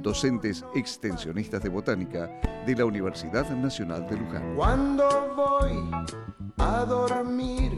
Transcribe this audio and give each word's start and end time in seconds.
docentes 0.00 0.64
extensionistas 0.74 1.62
de 1.62 1.68
botánica 1.68 2.30
de 2.66 2.76
la 2.76 2.84
Universidad 2.84 3.48
Nacional 3.50 4.06
de 4.08 4.16
Luján. 4.16 4.54
Cuando 4.56 5.32
voy 5.36 5.78
a 6.58 6.84
dormir, 6.84 7.72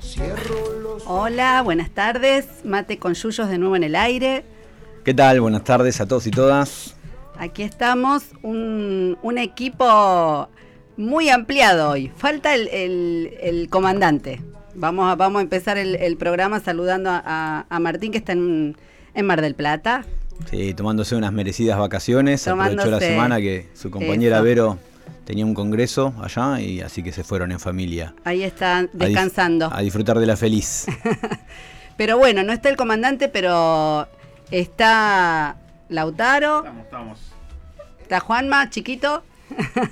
cierro 0.00 0.78
los 0.82 1.02
Hola, 1.06 1.62
buenas 1.62 1.90
tardes. 1.90 2.46
Mate 2.64 2.98
con 2.98 3.14
Yuyos 3.14 3.48
de 3.48 3.58
nuevo 3.58 3.76
en 3.76 3.84
el 3.84 3.96
aire. 3.96 4.44
¿Qué 5.04 5.14
tal? 5.14 5.40
Buenas 5.40 5.64
tardes 5.64 6.00
a 6.00 6.06
todos 6.06 6.26
y 6.26 6.30
todas. 6.30 6.94
Aquí 7.38 7.62
estamos, 7.62 8.24
un, 8.42 9.18
un 9.22 9.38
equipo 9.38 10.48
muy 10.98 11.30
ampliado 11.30 11.90
hoy. 11.90 12.12
Falta 12.16 12.54
el, 12.54 12.68
el- 12.68 13.34
el 13.40 13.68
comandante. 13.70 14.42
Vamos 14.74 15.10
a, 15.10 15.16
vamos 15.16 15.40
a 15.40 15.42
empezar 15.42 15.78
el, 15.78 15.96
el 15.96 16.16
programa 16.16 16.60
saludando 16.60 17.10
a, 17.10 17.66
a 17.68 17.80
Martín 17.80 18.12
que 18.12 18.18
está 18.18 18.32
en, 18.32 18.76
en 19.14 19.26
Mar 19.26 19.40
del 19.40 19.54
Plata. 19.54 20.04
Sí, 20.48 20.74
tomándose 20.74 21.16
unas 21.16 21.32
merecidas 21.32 21.78
vacaciones. 21.78 22.46
Aprovechó 22.48 22.90
la 22.90 23.00
semana 23.00 23.38
que 23.38 23.68
su 23.74 23.90
compañera 23.90 24.36
Eso. 24.36 24.44
Vero 24.44 24.78
tenía 25.24 25.44
un 25.44 25.54
congreso 25.54 26.14
allá 26.22 26.60
y 26.60 26.80
así 26.80 27.02
que 27.02 27.12
se 27.12 27.22
fueron 27.24 27.52
en 27.52 27.60
familia. 27.60 28.14
Ahí 28.24 28.42
está 28.42 28.78
a 28.78 28.82
dif- 28.84 28.90
descansando. 28.92 29.70
A, 29.72 29.80
disfrutar 29.80 30.18
de 30.18 30.26
la 30.26 30.36
feliz. 30.36 30.86
Pero 31.96 32.16
bueno, 32.18 32.42
no 32.42 32.52
está 32.52 32.68
el 32.70 32.76
comandante, 32.76 33.28
pero 33.28 34.08
está 34.50 35.56
Lautaro, 35.90 36.58
Estamos, 36.60 36.84
estamos. 36.84 37.18
está 38.00 38.20
Juanma, 38.20 38.70
chiquito. 38.70 39.22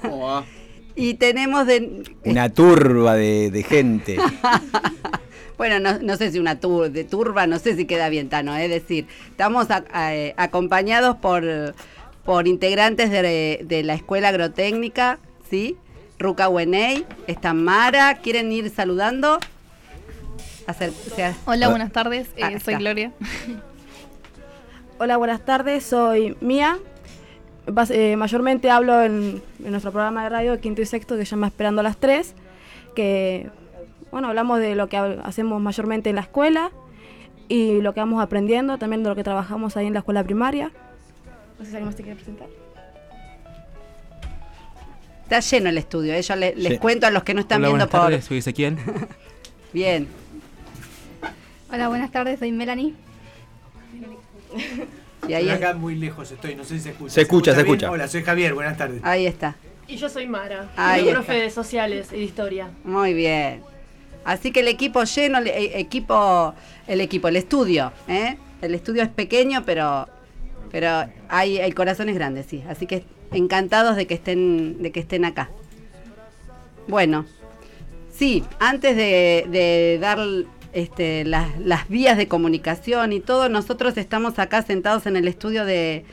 ¿Cómo 0.02 0.26
va? 0.26 0.44
Y 1.00 1.14
tenemos 1.14 1.64
de, 1.66 2.02
Una 2.24 2.48
turba 2.48 3.14
de, 3.14 3.52
de 3.52 3.62
gente. 3.62 4.16
Bueno, 5.58 5.80
no, 5.80 5.98
no 5.98 6.16
sé 6.16 6.30
si 6.32 6.38
una 6.38 6.60
tur 6.60 6.90
de 6.90 7.04
turba, 7.04 7.46
no 7.46 7.58
sé 7.58 7.76
si 7.76 7.84
queda 7.84 8.08
bien, 8.08 8.28
Tano. 8.30 8.56
Es 8.56 8.70
decir, 8.70 9.06
estamos 9.28 9.70
a- 9.70 9.84
a- 9.92 10.14
eh, 10.14 10.32
acompañados 10.38 11.16
por, 11.16 11.44
por 12.24 12.46
integrantes 12.48 13.10
de, 13.10 13.60
de 13.64 13.82
la 13.82 13.94
Escuela 13.94 14.28
Agrotécnica, 14.28 15.18
¿sí? 15.50 15.76
Ruca 16.18 16.48
Weney, 16.48 17.04
está 17.26 17.54
Mara, 17.54 18.14
¿quieren 18.22 18.50
ir 18.52 18.70
saludando? 18.70 19.38
Hacer, 20.66 20.90
o 20.90 21.14
sea, 21.14 21.34
Hola, 21.44 21.66
Ah. 21.66 21.70
buenas 21.70 21.92
tardes. 21.92 22.28
eh, 22.36 22.60
soy. 22.60 22.74
Gloria. 22.76 23.12
Hola, 24.98 25.16
buenas 25.16 25.44
tardes. 25.44 25.84
Soy 25.84 26.36
Mía. 26.40 26.78
Bas- 27.66 27.90
eh, 27.90 28.16
mayormente 28.16 28.70
hablo 28.70 29.02
en, 29.02 29.42
en 29.64 29.70
nuestro 29.70 29.92
programa 29.92 30.22
de 30.24 30.28
radio 30.30 30.60
quinto 30.60 30.82
y 30.82 30.86
sexto 30.86 31.16
que 31.16 31.24
se 31.24 31.30
llama 31.32 31.46
Esperando 31.48 31.80
a 31.80 31.84
las 31.84 31.96
3, 31.98 32.34
que 32.94 33.48
bueno, 34.10 34.28
hablamos 34.28 34.58
de 34.60 34.74
lo 34.74 34.88
que 34.88 34.96
ha- 34.96 35.20
hacemos 35.24 35.60
mayormente 35.60 36.10
en 36.10 36.16
la 36.16 36.22
escuela 36.22 36.70
y 37.48 37.80
lo 37.80 37.94
que 37.94 38.00
vamos 38.00 38.22
aprendiendo, 38.22 38.78
también 38.78 39.02
de 39.02 39.08
lo 39.08 39.16
que 39.16 39.24
trabajamos 39.24 39.76
ahí 39.76 39.86
en 39.86 39.92
la 39.94 40.00
escuela 40.00 40.22
primaria. 40.24 40.70
No 41.58 41.64
sé 41.64 41.70
si 41.70 41.76
alguien 41.76 41.86
más 41.86 41.96
te 41.96 42.02
quiere 42.02 42.16
presentar. 42.16 42.48
está 45.24 45.40
lleno 45.40 45.68
el 45.68 45.76
estudio. 45.76 46.14
¿eh? 46.14 46.22
Yo 46.22 46.36
le- 46.36 46.54
les 46.56 46.72
Sí. 46.74 46.78
cuento 46.78 47.06
a 47.06 47.10
los 47.10 47.22
que 47.22 47.34
no 47.34 47.40
están 47.40 47.58
Hola, 47.60 47.68
viendo 47.68 47.84
buenas 47.86 47.90
por. 47.90 48.00
tardes, 48.00 48.24
soy 48.24 48.38
Ezequiel. 48.38 48.78
Bien. 49.74 50.08
Hola, 51.70 51.88
buenas 51.88 52.10
tardes. 52.10 52.38
Soy 52.38 52.50
Melanie. 52.50 52.94
Y 55.28 55.34
ahí, 55.34 55.50
acá 55.50 55.74
muy 55.74 55.96
lejos 55.96 56.30
estoy, 56.32 56.54
no 56.54 56.64
sé 56.64 56.78
si 56.78 56.84
se 56.84 56.90
escucha. 56.90 57.12
Se 57.12 57.20
escucha, 57.20 57.54
se 57.54 57.60
escucha. 57.60 57.90
Hola, 57.90 58.08
soy 58.08 58.22
Javier, 58.22 58.54
buenas 58.54 58.78
tardes. 58.78 59.04
ahí 59.04 59.26
está. 59.26 59.56
Y 59.86 59.96
yo 59.96 60.08
soy 60.08 60.26
Mara, 60.26 60.70
Ahí 60.76 61.00
soy 61.00 61.08
está. 61.10 61.20
profe 61.22 61.40
de 61.42 61.50
sociales 61.50 62.08
y 62.12 62.16
de 62.16 62.22
historia. 62.24 62.70
Muy 62.84 63.12
bien. 63.12 63.62
Así 64.24 64.50
que 64.50 64.60
el 64.60 64.68
equipo 64.68 65.04
lleno, 65.04 65.38
el 65.38 65.48
equipo, 65.48 66.54
el 66.86 67.00
equipo, 67.00 67.28
el 67.28 67.36
estudio, 67.36 67.92
¿eh? 68.08 68.36
El 68.60 68.74
estudio 68.74 69.02
es 69.02 69.08
pequeño, 69.08 69.62
pero, 69.64 70.08
pero 70.70 71.08
hay, 71.28 71.58
el 71.58 71.74
corazón 71.74 72.08
es 72.08 72.14
grande, 72.14 72.42
sí. 72.42 72.62
Así 72.68 72.86
que 72.86 73.04
encantados 73.32 73.96
de 73.96 74.06
que 74.06 74.14
estén, 74.14 74.82
de 74.82 74.92
que 74.92 75.00
estén 75.00 75.24
acá. 75.24 75.50
Bueno, 76.88 77.26
sí, 78.10 78.44
antes 78.58 78.96
de, 78.96 79.46
de 79.48 79.98
dar 80.00 80.18
este, 80.72 81.24
las, 81.24 81.58
las 81.60 81.88
vías 81.88 82.16
de 82.16 82.28
comunicación 82.28 83.12
y 83.12 83.20
todo, 83.20 83.48
nosotros 83.48 83.96
estamos 83.96 84.38
acá 84.38 84.62
sentados 84.62 85.06
en 85.06 85.16
el 85.16 85.28
estudio 85.28 85.64
de, 85.64 86.04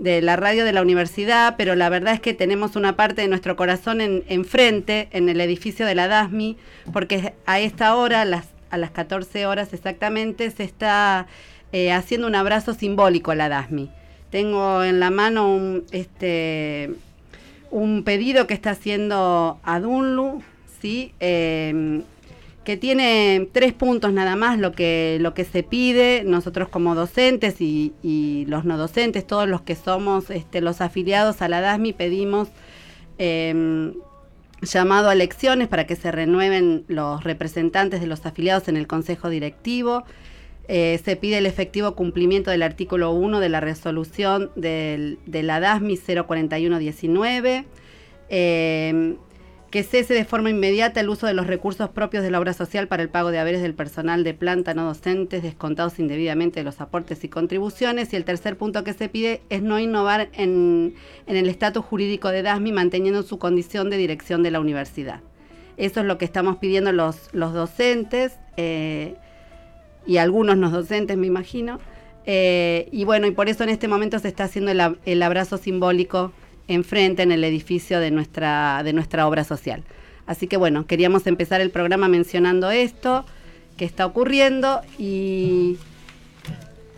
de 0.00 0.22
la 0.22 0.34
radio 0.36 0.64
de 0.64 0.72
la 0.72 0.80
universidad, 0.80 1.56
pero 1.58 1.74
la 1.74 1.90
verdad 1.90 2.14
es 2.14 2.20
que 2.20 2.32
tenemos 2.32 2.74
una 2.74 2.96
parte 2.96 3.20
de 3.20 3.28
nuestro 3.28 3.54
corazón 3.54 4.00
en 4.00 4.24
enfrente, 4.28 5.08
en 5.12 5.28
el 5.28 5.42
edificio 5.42 5.84
de 5.84 5.94
la 5.94 6.08
DASMI, 6.08 6.56
porque 6.90 7.34
a 7.44 7.60
esta 7.60 7.94
hora, 7.94 8.22
a 8.22 8.24
las, 8.24 8.46
a 8.70 8.78
las 8.78 8.90
14 8.92 9.44
horas 9.44 9.74
exactamente, 9.74 10.50
se 10.50 10.64
está 10.64 11.26
eh, 11.72 11.92
haciendo 11.92 12.26
un 12.26 12.34
abrazo 12.34 12.72
simbólico 12.72 13.30
a 13.30 13.34
la 13.34 13.50
DASMI. 13.50 13.90
Tengo 14.30 14.82
en 14.82 15.00
la 15.00 15.10
mano 15.10 15.54
un, 15.54 15.84
este, 15.92 16.94
un 17.70 18.02
pedido 18.02 18.46
que 18.46 18.54
está 18.54 18.70
haciendo 18.70 19.60
Adunlu, 19.64 20.42
¿sí? 20.80 21.12
Eh, 21.20 22.00
que 22.64 22.76
tiene 22.76 23.48
tres 23.52 23.72
puntos 23.72 24.12
nada 24.12 24.36
más 24.36 24.58
lo 24.58 24.72
que, 24.72 25.16
lo 25.20 25.32
que 25.34 25.44
se 25.44 25.62
pide, 25.62 26.22
nosotros 26.24 26.68
como 26.68 26.94
docentes 26.94 27.60
y, 27.60 28.44
los 28.48 28.64
no 28.64 28.76
docentes, 28.76 29.26
todos 29.26 29.48
los 29.48 29.62
que 29.62 29.74
somos 29.74 30.30
este, 30.30 30.60
los 30.60 30.80
afiliados 30.80 31.40
a 31.42 31.48
la 31.48 31.60
DASMI, 31.62 31.92
pedimos 31.94 32.48
eh, 33.18 33.92
llamado 34.62 35.08
a 35.08 35.14
elecciones 35.14 35.68
para 35.68 35.86
que 35.86 35.96
se 35.96 36.12
renueven 36.12 36.84
los 36.86 37.24
representantes 37.24 38.00
de 38.00 38.06
los 38.06 38.26
afiliados 38.26 38.68
en 38.68 38.76
el 38.76 38.86
Consejo 38.86 39.30
Directivo. 39.30 40.04
Eh, 40.68 41.00
se 41.04 41.16
pide 41.16 41.38
el 41.38 41.46
efectivo 41.46 41.94
cumplimiento 41.94 42.50
del 42.50 42.62
artículo 42.62 43.10
1 43.12 43.40
de 43.40 43.48
la 43.48 43.60
resolución 43.60 44.50
del- 44.54 45.18
de 45.26 45.42
la 45.42 45.60
DASMI 45.60 45.96
04119. 45.96 47.64
Eh, 48.28 49.16
que 49.70 49.84
cese 49.84 50.14
de 50.14 50.24
forma 50.24 50.50
inmediata 50.50 51.00
el 51.00 51.08
uso 51.08 51.28
de 51.28 51.34
los 51.34 51.46
recursos 51.46 51.90
propios 51.90 52.24
de 52.24 52.30
la 52.30 52.40
obra 52.40 52.52
social 52.52 52.88
para 52.88 53.04
el 53.04 53.08
pago 53.08 53.30
de 53.30 53.38
haberes 53.38 53.62
del 53.62 53.74
personal 53.74 54.24
de 54.24 54.34
planta 54.34 54.74
no 54.74 54.84
docentes 54.84 55.44
descontados 55.44 56.00
indebidamente 56.00 56.60
de 56.60 56.64
los 56.64 56.80
aportes 56.80 57.22
y 57.22 57.28
contribuciones. 57.28 58.12
Y 58.12 58.16
el 58.16 58.24
tercer 58.24 58.56
punto 58.56 58.82
que 58.82 58.94
se 58.94 59.08
pide 59.08 59.42
es 59.48 59.62
no 59.62 59.78
innovar 59.78 60.28
en, 60.32 60.94
en 61.26 61.36
el 61.36 61.48
estatus 61.48 61.84
jurídico 61.84 62.30
de 62.30 62.42
DASMI 62.42 62.72
manteniendo 62.72 63.22
su 63.22 63.38
condición 63.38 63.90
de 63.90 63.96
dirección 63.96 64.42
de 64.42 64.50
la 64.50 64.58
universidad. 64.58 65.20
Eso 65.76 66.00
es 66.00 66.06
lo 66.06 66.18
que 66.18 66.24
estamos 66.24 66.56
pidiendo 66.56 66.90
los, 66.90 67.30
los 67.32 67.54
docentes 67.54 68.38
eh, 68.56 69.14
y 70.04 70.16
algunos 70.16 70.56
no 70.56 70.68
docentes, 70.70 71.16
me 71.16 71.28
imagino. 71.28 71.78
Eh, 72.26 72.88
y 72.90 73.04
bueno, 73.04 73.28
y 73.28 73.30
por 73.30 73.48
eso 73.48 73.62
en 73.62 73.70
este 73.70 73.86
momento 73.86 74.18
se 74.18 74.28
está 74.28 74.44
haciendo 74.44 74.72
el, 74.72 74.98
el 75.06 75.22
abrazo 75.22 75.58
simbólico 75.58 76.32
enfrente 76.68 77.22
en 77.22 77.32
el 77.32 77.42
edificio 77.44 78.00
de 78.00 78.10
nuestra, 78.10 78.82
de 78.84 78.92
nuestra 78.92 79.26
obra 79.26 79.44
social. 79.44 79.82
Así 80.26 80.46
que 80.46 80.56
bueno, 80.56 80.86
queríamos 80.86 81.26
empezar 81.26 81.60
el 81.60 81.70
programa 81.70 82.08
mencionando 82.08 82.70
esto 82.70 83.24
que 83.76 83.84
está 83.84 84.06
ocurriendo 84.06 84.80
y, 84.98 85.78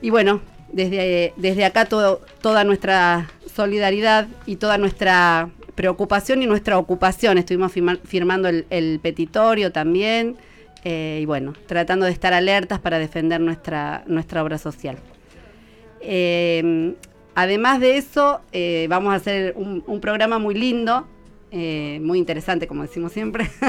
y 0.03 0.11
bueno, 0.11 0.41
desde, 0.73 1.33
desde 1.37 1.65
acá 1.65 1.85
todo, 1.87 2.21
toda 2.43 2.65
nuestra 2.65 3.31
solidaridad 3.55 4.27
y 4.47 4.57
toda 4.57 4.77
nuestra 4.79 5.49
preocupación 5.75 6.43
y 6.43 6.47
nuestra 6.47 6.77
ocupación. 6.77 7.39
Estuvimos 7.39 7.73
firma- 7.73 7.99
firmando 8.05 8.49
el, 8.49 8.67
el 8.69 8.99
petitorio 9.01 9.73
también 9.73 10.37
eh, 10.85 11.21
y 11.23 11.25
bueno, 11.25 11.55
tratando 11.67 12.05
de 12.05 12.13
estar 12.13 12.35
alertas 12.35 12.81
para 12.81 12.99
defender 12.99 13.41
nuestra, 13.41 14.03
nuestra 14.07 14.43
obra 14.43 14.59
social. 14.59 14.99
Eh, 16.01 16.95
además 17.35 17.81
de 17.81 17.97
eso, 17.97 18.41
eh, 18.53 18.87
vamos 18.89 19.13
a 19.13 19.17
hacer 19.17 19.55
un, 19.57 20.01
programa 20.01 20.39
muy 20.39 20.55
lindo, 20.55 21.07
eh, 21.51 22.01
muy 22.03 22.19
interesante, 22.19 22.67
como 22.67 22.83
decimos 22.83 23.13
siempre. 23.13 23.51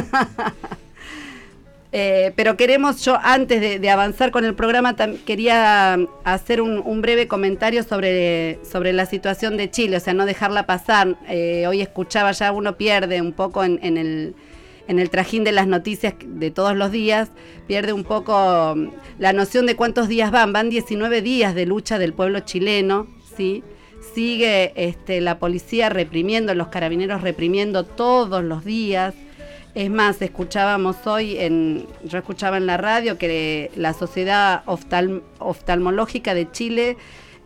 Eh, 1.95 2.33
pero 2.36 2.57
queremos, 2.57 3.06
yo 3.06 3.19
antes 3.21 3.80
de, 3.80 3.89
avanzar 3.92 4.31
con 4.31 4.45
el 4.45 4.56
programa, 4.56 4.95
quería 5.27 6.00
hacer 6.24 6.60
un, 6.60 7.01
breve 7.04 7.27
comentario 7.27 7.83
sobre, 7.83 8.57
sobre 8.65 8.94
la 8.94 9.06
situación 9.06 9.57
de 9.57 9.69
Chile, 9.69 9.98
o 9.98 10.00
sea, 10.00 10.15
no 10.15 10.25
dejarla 10.25 10.65
pasar. 10.65 11.15
Hoy 11.30 11.81
escuchaba 11.81 12.31
ya, 12.31 12.51
uno 12.51 12.77
pierde 12.77 13.21
un 13.21 13.31
poco 13.31 13.63
en, 13.63 13.77
el, 13.95 14.33
en 14.88 15.00
el 15.00 15.10
trajín 15.10 15.44
de 15.44 15.51
las 15.51 15.68
noticias 15.68 16.13
de 16.25 16.51
todos 16.51 16.75
los 16.75 16.92
días, 16.92 17.30
pierde 17.68 17.94
un 17.94 18.04
poco 18.04 18.74
mm, 18.75 18.89
la 19.19 19.33
noción 19.33 19.65
de 19.65 19.75
cuántos 19.75 20.07
días 20.07 20.31
van. 20.31 20.54
Van 20.54 20.69
19 20.69 21.21
días 21.21 21.56
de 21.56 21.65
lucha 21.65 21.98
del 21.98 22.13
pueblo 22.13 22.42
chileno, 22.42 23.07
¿sí? 23.36 23.64
sigue 24.14 24.74
este, 24.76 25.22
la 25.22 25.40
policía 25.40 25.90
reprimiendo, 25.90 26.54
los 26.56 26.68
carabineros 26.68 27.22
reprimiendo 27.22 27.86
todos 27.86 28.44
los 28.44 28.66
días. 28.66 29.14
Es 29.76 29.90
más, 29.90 30.22
escuchábamos 30.22 31.08
hoy, 31.08 31.38
en, 31.38 31.88
yo 32.04 32.20
escuchaba 32.20 32.58
en 32.58 32.68
la 32.68 32.78
radio 32.78 33.18
que 33.18 33.72
la 33.76 33.94
Sociedad 33.94 34.64
Oftal- 34.66 35.24
Oftalmológica 35.40 36.34
de 36.36 36.52
Chile 36.52 36.98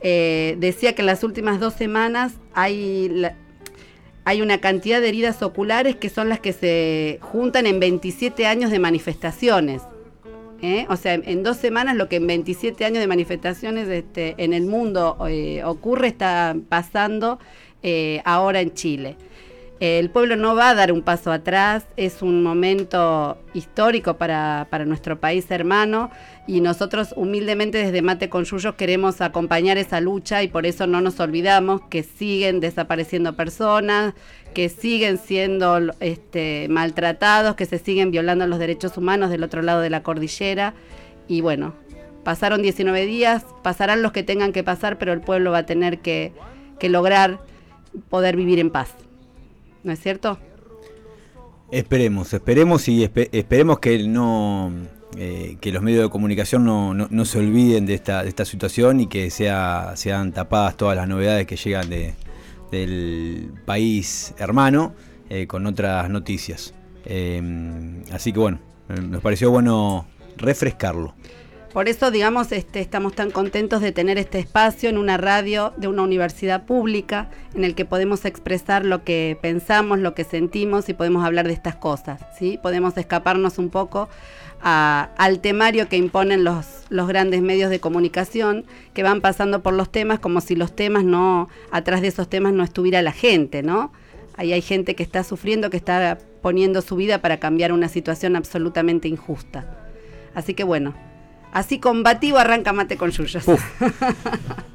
eh, 0.02 0.56
decía 0.60 0.94
que 0.94 1.04
en 1.04 1.06
las 1.06 1.24
últimas 1.24 1.60
dos 1.60 1.74
semanas 1.74 2.34
hay 2.54 4.42
una 4.42 4.58
cantidad 4.60 5.00
de 5.00 5.08
heridas 5.08 5.42
oculares 5.42 5.96
que 5.96 6.10
son 6.10 6.28
las 6.28 6.40
que 6.40 6.52
se 6.52 7.20
juntan 7.22 7.66
en 7.66 7.80
27 7.80 8.46
años 8.46 8.72
de 8.72 8.80
manifestaciones. 8.80 9.84
¿Eh? 10.62 10.86
O 10.90 10.96
sea, 10.96 11.14
en 11.14 11.44
dos 11.44 11.58
semanas 11.58 11.96
lo 11.96 12.10
que 12.10 12.18
en 12.18 12.28
27 12.28 12.86
años 12.86 13.00
de 13.00 13.08
manifestaciones 13.08 13.88
este, 13.88 14.36
en 14.38 14.54
el 14.54 14.66
mundo 14.66 15.18
eh, 15.28 15.64
ocurre 15.64 16.08
está 16.08 16.56
pasando 16.70 17.40
eh, 17.84 18.22
ahora 18.26 18.62
en 18.62 18.74
Chile. 18.74 19.16
El 19.80 20.10
pueblo 20.10 20.36
no 20.38 20.56
va 20.56 20.72
a 20.72 20.76
dar 20.76 20.92
un 20.92 21.04
paso 21.04 21.32
atrás, 21.32 21.86
es 21.98 22.24
un 22.24 22.42
momento 22.42 23.38
histórico 23.54 24.18
para, 24.18 24.66
nuestro 24.88 25.20
país 25.20 25.52
hermano 25.52 26.10
y 26.48 26.62
nosotros 26.62 27.14
humildemente 27.16 27.78
desde 27.78 28.02
Mate 28.02 28.28
con 28.28 28.44
Yuyos 28.44 28.74
queremos 28.74 29.22
acompañar 29.22 29.78
esa 29.78 30.02
lucha 30.02 30.42
y 30.42 30.48
por 30.48 30.66
eso 30.66 30.88
no 30.88 31.00
nos 31.00 31.20
olvidamos 31.20 31.82
que 31.92 32.02
siguen 32.02 32.60
desapareciendo 32.60 33.36
personas, 33.36 34.16
que 34.56 34.70
siguen 34.70 35.20
siendo 35.20 35.80
este, 36.00 36.66
maltratados, 36.70 37.56
que 37.56 37.68
se 37.68 37.78
siguen 37.78 38.10
violando 38.10 38.48
los 38.48 38.58
derechos 38.58 38.98
humanos 38.98 39.30
del 39.30 39.44
otro 39.44 39.62
lado 39.62 39.82
de 39.82 39.92
la 39.92 40.02
cordillera 40.02 40.74
y 41.28 41.42
bueno, 41.42 41.76
pasaron 42.24 42.64
19 42.64 43.06
días, 43.06 43.46
pasarán 43.62 44.02
los 44.02 44.12
que 44.12 44.24
tengan 44.24 44.54
que 44.54 44.64
pasar, 44.64 44.98
pero 44.98 45.14
el 45.14 45.22
pueblo 45.22 45.52
va 45.52 45.60
a 45.60 45.66
tener 45.68 46.00
que 46.00 46.34
lograr 46.82 47.42
poder 48.10 48.36
vivir 48.36 48.58
en 48.58 48.72
paz. 48.72 49.07
¿No 49.88 49.94
es 49.94 50.02
cierto? 50.02 50.38
Esperemos, 51.72 52.34
esperemos 52.34 52.90
y 52.90 53.06
espe- 53.06 53.30
esperemos 53.32 53.80
que 53.80 54.06
no 54.06 54.70
eh, 55.18 55.56
que 55.62 55.72
los 55.72 55.82
medios 55.82 56.04
de 56.04 56.10
comunicación 56.10 56.66
no, 56.66 56.94
no- 56.94 57.26
se 57.26 57.40
olviden 57.40 57.86
de 57.86 57.94
esta, 57.94 58.22
de 58.24 58.28
esta 58.28 58.44
situación 58.44 59.00
y 59.00 59.08
que 59.08 59.30
sea, 59.30 59.94
sean 59.96 60.34
tapadas 60.34 60.76
todas 60.76 60.98
las 60.98 61.08
novedades 61.08 61.48
que 61.48 61.56
llegan 61.56 61.90
de, 61.90 62.16
del 62.70 63.54
país 63.66 64.34
hermano 64.38 64.94
eh, 65.30 65.48
con 65.48 65.66
otras 65.66 66.10
noticias. 66.10 66.74
Eh, 67.06 68.04
así 68.12 68.34
que 68.34 68.40
bueno, 68.40 68.60
eh, 68.90 69.00
nos 69.02 69.22
pareció 69.22 69.52
bueno 69.52 70.06
refrescarlo. 70.36 71.16
Por 71.74 71.90
eso, 71.90 72.12
digamos, 72.12 72.52
este, 72.52 72.80
estamos 72.80 73.14
tan 73.14 73.30
contentos 73.30 73.82
de 73.82 73.92
tener 73.92 74.18
este 74.18 74.40
espacio 74.40 74.90
en 74.90 74.98
una 74.98 75.18
radio 75.18 75.74
de 75.78 75.88
una 75.88 76.02
universidad 76.02 76.66
pública 76.66 77.30
en 77.54 77.64
el 77.64 77.76
que 77.76 77.86
podemos 77.86 78.26
expresar 78.26 78.86
lo 78.86 79.04
que 79.04 79.38
pensamos, 79.42 80.00
lo 80.00 80.16
que 80.16 80.24
sentimos 80.24 80.90
y 80.90 80.94
podemos 80.94 81.26
hablar 81.26 81.46
de 81.48 81.54
estas 81.54 81.76
cosas. 81.76 82.22
¿sí? 82.38 82.58
Podemos 82.62 82.98
escaparnos 82.98 83.58
un 83.58 83.70
poco 83.70 84.10
al 84.62 85.40
temario 85.40 85.88
que 85.88 85.98
imponen 85.98 86.44
los, 86.44 86.66
los 86.90 87.08
grandes 87.08 87.42
medios 87.42 87.70
de 87.70 87.80
comunicación 87.80 88.66
que 88.94 89.04
van 89.04 89.22
pasando 89.22 89.62
por 89.62 89.74
los 89.74 89.92
temas 89.92 90.20
como 90.20 90.42
si 90.42 90.56
los 90.56 90.76
temas 90.76 91.04
no, 91.04 91.48
atrás 91.70 92.02
de 92.02 92.08
esos 92.08 92.28
temas 92.28 92.54
no 92.54 92.64
estuviera 92.64 93.04
la 93.04 93.12
gente, 93.12 93.62
¿no? 93.62 93.92
Ahí 94.36 94.54
hay 94.54 94.62
gente 94.62 94.96
que 94.96 95.04
está 95.04 95.24
sufriendo, 95.24 95.70
que 95.70 95.78
está 95.78 96.18
poniendo 96.42 96.82
su 96.82 96.96
vida 96.96 97.22
para 97.22 97.38
cambiar 97.38 97.72
una 97.72 97.88
situación 97.88 98.36
absolutamente 98.36 99.08
injusta. 99.08 99.66
Así 100.34 100.54
que 100.54 100.64
bueno, 100.64 100.94
así 101.54 101.80
combativo 101.80 102.38
arranca 102.38 102.74
mate 102.74 102.98
con 102.98 103.12
yuyos. 103.12 103.44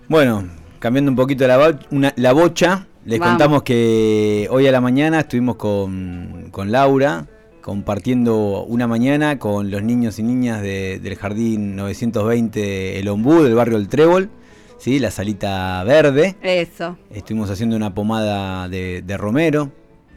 Bueno, 0.08 0.44
cambiando 0.78 1.10
un 1.10 1.16
poquito 1.16 1.46
la, 1.46 1.56
bo- 1.58 1.78
una- 1.90 2.12
la 2.16 2.32
bocha, 2.32 2.86
les 3.04 3.18
Vamos. 3.18 3.32
contamos 3.34 3.62
que 3.62 4.46
hoy 4.50 4.66
a 4.66 4.72
la 4.72 4.80
mañana 4.80 5.20
estuvimos 5.20 5.56
con, 5.56 6.48
con 6.50 6.70
Laura 6.72 7.26
compartiendo 7.62 8.64
una 8.64 8.86
mañana 8.88 9.38
con 9.38 9.70
los 9.70 9.82
niños 9.82 10.18
y 10.18 10.22
niñas 10.24 10.60
de- 10.62 10.98
del 11.00 11.16
Jardín 11.16 11.76
920 11.76 12.98
El 12.98 13.08
Ombú, 13.08 13.42
del 13.42 13.54
barrio 13.54 13.76
El 13.78 13.88
Trébol, 13.88 14.30
¿sí? 14.78 14.98
la 14.98 15.10
salita 15.12 15.82
verde. 15.84 16.36
Eso. 16.42 16.98
Estuvimos 17.10 17.50
haciendo 17.50 17.76
una 17.76 17.94
pomada 17.94 18.68
de, 18.68 19.02
de 19.02 19.16
romero, 19.16 19.70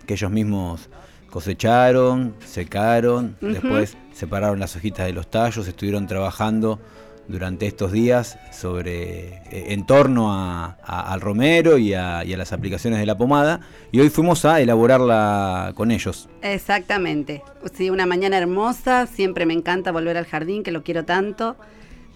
que 0.07 0.15
ellos 0.15 0.31
mismos 0.31 0.89
cosecharon, 1.35 2.33
secaron, 2.45 3.35
después 3.41 3.97
separaron 4.13 4.57
las 4.57 4.75
hojitas 4.77 5.05
de 5.05 5.11
los 5.11 5.29
tallos, 5.29 5.67
estuvieron 5.67 6.07
trabajando 6.07 6.79
durante 7.27 7.67
estos 7.67 7.91
días 7.91 8.37
sobre 8.53 9.39
eh, 9.51 9.73
en 9.73 9.85
torno 9.85 10.31
a- 10.33 10.77
a- 10.81 11.11
al 11.13 11.19
romero 11.19 11.77
y 11.77 11.93
a, 11.93 12.23
y 12.23 12.33
a 12.33 12.37
las 12.37 12.53
aplicaciones 12.53 12.99
de 12.99 13.05
la 13.05 13.17
pomada 13.17 13.59
y 13.91 13.99
hoy 13.99 14.09
fuimos 14.09 14.45
a 14.45 14.61
elaborarla 14.61 15.73
con 15.75 15.91
ellos. 15.91 16.29
Exactamente. 16.41 17.41
Sí, 17.73 17.89
una 17.89 18.05
mañana 18.05 18.37
hermosa. 18.37 19.05
Siempre 19.05 19.45
me 19.45 19.53
encanta 19.53 19.91
volver 19.91 20.17
al 20.17 20.25
jardín, 20.25 20.63
que 20.63 20.71
lo 20.71 20.83
quiero 20.83 21.03
tanto. 21.03 21.57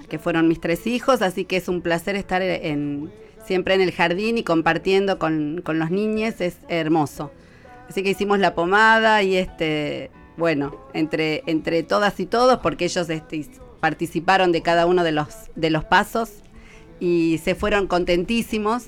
Que 0.09 0.17
fueron 0.17 0.47
mis 0.47 0.59
tres 0.61 0.87
hijos, 0.87 1.21
así 1.21 1.43
que 1.45 1.57
es 1.57 1.67
un 1.67 1.81
placer 1.81 2.15
estar 2.15 2.41
en, 2.41 3.11
siempre 3.45 3.75
en 3.75 3.81
el 3.81 3.91
jardín 3.91 4.37
y 4.39 4.43
compartiendo 4.43 5.19
con, 5.19 5.61
con 5.63 5.77
los 5.77 5.91
niños. 5.91 6.39
Es 6.39 6.57
hermoso. 6.67 7.31
Así 7.89 8.03
que 8.03 8.11
hicimos 8.11 8.39
la 8.39 8.53
pomada 8.55 9.23
y 9.23 9.35
este, 9.35 10.11
bueno, 10.37 10.75
entre, 10.93 11.43
entre 11.47 11.83
todas 11.83 12.19
y 12.19 12.25
todos, 12.27 12.59
porque 12.59 12.85
ellos 12.85 13.09
este, 13.09 13.45
participaron 13.79 14.51
de 14.51 14.61
cada 14.61 14.85
uno 14.85 15.03
de 15.03 15.11
los, 15.11 15.27
de 15.55 15.69
los 15.71 15.83
pasos 15.83 16.29
y 16.99 17.39
se 17.43 17.55
fueron 17.55 17.87
contentísimos. 17.87 18.85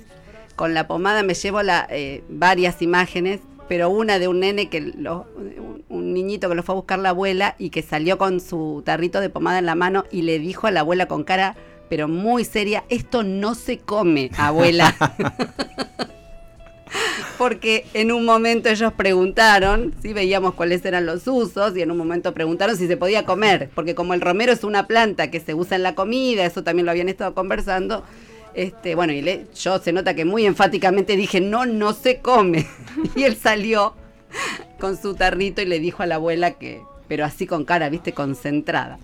Con 0.56 0.74
la 0.76 0.88
pomada 0.88 1.24
me 1.24 1.34
llevo 1.34 1.64
la, 1.64 1.88
eh, 1.90 2.24
varias 2.30 2.82
imágenes, 2.84 3.40
pero 3.68 3.90
una 3.90 4.20
de 4.20 4.28
un 4.28 4.42
nene 4.42 4.70
que 4.70 4.82
lo- 4.82 5.26
un, 5.90 6.14
niñito 6.14 6.48
que 6.50 6.56
lo 6.56 6.62
fue 6.64 6.74
a 6.74 6.76
buscar 6.76 7.00
la 7.00 7.10
abuela 7.10 7.56
y 7.58 7.70
que 7.70 7.82
salió 7.82 8.18
con 8.18 8.40
su 8.40 8.84
tarrito 8.86 9.20
de 9.22 9.30
pomada 9.30 9.60
en 9.60 9.66
la 9.66 9.76
mano 9.76 10.04
y 10.12 10.22
le 10.24 10.40
dijo 10.40 10.68
a 10.68 10.72
la 10.72 10.82
abuela 10.82 11.08
con 11.08 11.24
cara 11.24 11.56
pero 11.90 12.08
muy 12.08 12.46
seria, 12.46 12.86
esto 12.88 13.22
no 13.24 13.54
se 13.56 13.78
come, 13.80 14.30
abuela. 14.38 14.96
Porque 17.38 17.86
en 17.94 18.12
un 18.12 18.26
momento 18.26 18.70
ellos 18.70 18.94
preguntaron, 18.94 19.94
si 20.02 20.14
veíamos 20.14 20.54
cuáles 20.54 20.84
eran 20.86 21.06
los 21.06 21.28
usos, 21.28 21.76
y 21.76 21.82
en 21.82 21.92
un 21.92 21.98
momento 21.98 22.34
preguntaron 22.34 22.76
si 22.78 22.88
se 22.88 22.98
podía 22.98 23.26
comer, 23.26 23.70
porque 23.74 23.96
como 23.96 24.14
el 24.14 24.22
romero 24.22 24.52
es 24.52 24.64
una 24.64 24.88
planta 24.88 25.32
que 25.32 25.40
se 25.40 25.54
usa 25.54 25.78
en 25.78 25.84
la 25.84 25.96
comida, 25.96 26.46
eso 26.46 26.64
también 26.64 26.86
lo 26.86 26.92
habían 26.92 27.10
estado 27.10 27.34
conversando, 27.34 28.04
este, 28.54 28.96
bueno, 28.96 29.14
y 29.14 29.22
le- 29.22 29.48
yo 29.56 29.80
se 29.80 29.94
nota 29.94 30.14
que 30.14 30.26
muy 30.26 30.46
enfáticamente 30.46 31.16
dije, 31.16 31.40
no, 31.42 31.66
no 31.66 31.94
se 31.94 32.18
come. 32.20 32.68
Y 33.16 33.24
él 33.24 33.36
salió 33.38 33.94
con 34.80 34.98
su 35.02 35.16
tarrito 35.16 35.62
y 35.62 35.66
le 35.66 35.80
dijo 35.80 36.04
a 36.04 36.06
la 36.06 36.16
abuela 36.16 36.52
que, 36.52 36.82
pero 37.08 37.24
así 37.26 37.48
con 37.48 37.64
cara, 37.66 37.90
viste, 37.90 38.12
concentrada. 38.14 39.00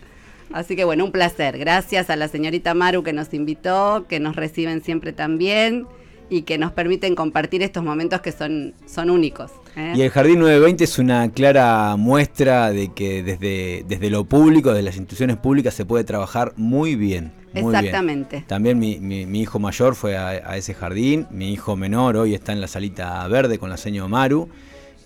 Así 0.53 0.75
que 0.75 0.83
bueno, 0.85 1.03
un 1.05 1.11
placer. 1.11 1.57
Gracias 1.57 2.09
a 2.09 2.15
la 2.15 2.27
señorita 2.27 2.73
Maru 2.73 3.03
que 3.03 3.11
nos 3.13 3.33
invitó, 3.33 4.05
que 4.07 4.19
nos 4.19 4.35
reciben 4.35 4.81
siempre 4.83 5.11
tan 5.13 5.37
bien 5.37 5.87
y 6.29 6.41
que 6.43 6.57
nos 6.57 6.71
permiten 6.73 7.15
compartir 7.15 7.63
estos 7.63 7.83
momentos 7.83 8.21
que 8.21 8.31
son, 8.31 8.73
son 8.85 9.09
únicos. 9.09 9.51
¿eh? 9.75 9.93
Y 9.95 10.01
el 10.01 10.09
Jardín 10.09 10.39
920 10.39 10.83
es 10.83 10.99
una 10.99 11.31
clara 11.31 11.95
muestra 11.97 12.71
de 12.71 12.89
que 12.93 13.23
desde, 13.23 13.85
desde 13.87 14.09
lo 14.09 14.25
público, 14.25 14.69
desde 14.69 14.83
las 14.83 14.95
instituciones 14.97 15.37
públicas, 15.37 15.73
se 15.73 15.85
puede 15.85 16.03
trabajar 16.03 16.53
muy 16.57 16.95
bien. 16.95 17.31
muy 17.53 17.63
bien. 17.71 17.75
Exactamente. 17.75 18.43
También 18.47 18.77
mi, 18.79 18.99
mi- 18.99 19.25
mi 19.25 19.41
hijo 19.41 19.59
mayor 19.59 19.95
fue 19.95 20.17
a, 20.17 20.27
a 20.29 20.57
ese 20.57 20.73
jardín, 20.73 21.27
mi 21.31 21.51
hijo 21.53 21.75
menor 21.77 22.17
hoy 22.17 22.33
está 22.33 22.51
en 22.51 22.59
la 22.61 22.67
salita 22.67 23.25
verde 23.27 23.57
con 23.57 23.69
la 23.69 23.77
seño 23.77 24.07
Maru 24.09 24.49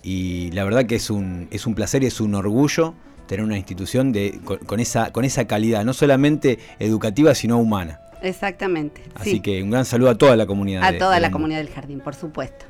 y 0.02 0.50
la 0.52 0.64
verdad 0.64 0.86
que 0.86 0.96
es 0.96 1.10
un, 1.10 1.46
es 1.52 1.66
un 1.66 1.74
placer 1.74 2.02
y 2.02 2.06
es 2.06 2.20
un 2.20 2.34
orgullo 2.34 2.94
tener 3.28 3.44
una 3.46 3.56
institución 3.56 4.10
de, 4.12 4.40
con, 4.44 4.58
con 4.58 4.80
esa, 4.80 5.12
con 5.12 5.24
esa 5.24 5.46
calidad, 5.46 5.84
no 5.84 5.92
solamente 5.94 6.58
educativa, 6.80 7.34
sino 7.34 7.58
humana. 7.58 8.00
Exactamente. 8.22 9.02
Así 9.14 9.32
sí. 9.32 9.40
que 9.40 9.62
un 9.62 9.70
gran 9.70 9.84
saludo 9.84 10.10
a 10.10 10.18
toda 10.18 10.36
la 10.36 10.46
comunidad. 10.46 10.82
a 10.84 10.92
de- 10.92 10.98
toda 10.98 11.14
de 11.16 11.20
la 11.20 11.30
comunidad 11.30 11.58
del 11.58 11.70
jardín, 11.70 12.00
por 12.00 12.14
supuesto. 12.14 12.64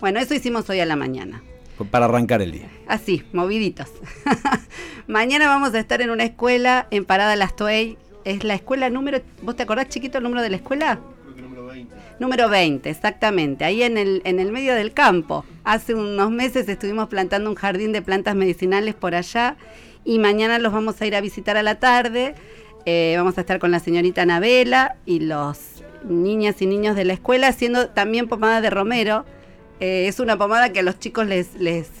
Bueno, 0.00 0.18
eso 0.20 0.34
hicimos 0.34 0.68
hoy 0.70 0.80
a 0.80 0.86
la 0.86 0.96
mañana. 0.96 1.42
Para 1.90 2.04
arrancar 2.04 2.40
el 2.42 2.52
día. 2.52 2.68
Así, 2.86 3.24
moviditos. 3.32 3.88
Mañana 5.08 5.48
vamos 5.48 5.74
a 5.74 5.80
estar 5.80 6.00
en 6.02 6.10
una 6.10 6.24
escuela 6.24 6.86
en 6.90 7.04
Parada 7.04 7.34
Las 7.36 7.56
Toey. 7.56 7.98
Es 8.24 8.44
la 8.44 8.54
escuela 8.54 8.88
número. 8.90 9.20
¿Vos 9.42 9.56
te 9.56 9.64
acordás, 9.64 9.88
chiquito, 9.88 10.18
el 10.18 10.24
número 10.24 10.42
de 10.42 10.50
la 10.50 10.56
escuela? 10.56 11.00
Número 12.20 12.48
20, 12.48 12.88
exactamente, 12.88 13.64
ahí 13.64 13.82
en 13.82 13.98
el, 13.98 14.22
en 14.24 14.38
el 14.38 14.52
medio 14.52 14.74
del 14.74 14.92
campo. 14.92 15.44
Hace 15.64 15.94
unos 15.94 16.30
meses 16.30 16.68
estuvimos 16.68 17.08
plantando 17.08 17.50
un 17.50 17.56
jardín 17.56 17.92
de 17.92 18.02
plantas 18.02 18.36
medicinales 18.36 18.94
por 18.94 19.16
allá 19.16 19.56
y 20.04 20.20
mañana 20.20 20.60
los 20.60 20.72
vamos 20.72 21.00
a 21.00 21.06
ir 21.06 21.16
a 21.16 21.20
visitar 21.20 21.56
a 21.56 21.64
la 21.64 21.80
tarde. 21.80 22.36
Eh, 22.86 23.14
vamos 23.16 23.38
a 23.38 23.40
estar 23.40 23.58
con 23.58 23.70
la 23.70 23.78
señorita 23.78 24.22
Anabela 24.22 24.96
y 25.06 25.20
los 25.20 25.82
niñas 26.04 26.60
y 26.60 26.66
niños 26.66 26.96
de 26.96 27.04
la 27.04 27.14
escuela 27.14 27.48
haciendo 27.48 27.88
también 27.88 28.28
pomada 28.28 28.60
de 28.60 28.70
romero. 28.70 29.24
Eh, 29.80 30.06
es 30.06 30.20
una 30.20 30.36
pomada 30.36 30.72
que 30.72 30.80
a 30.80 30.82
los 30.82 30.98
chicos 30.98 31.26
les, 31.26 31.48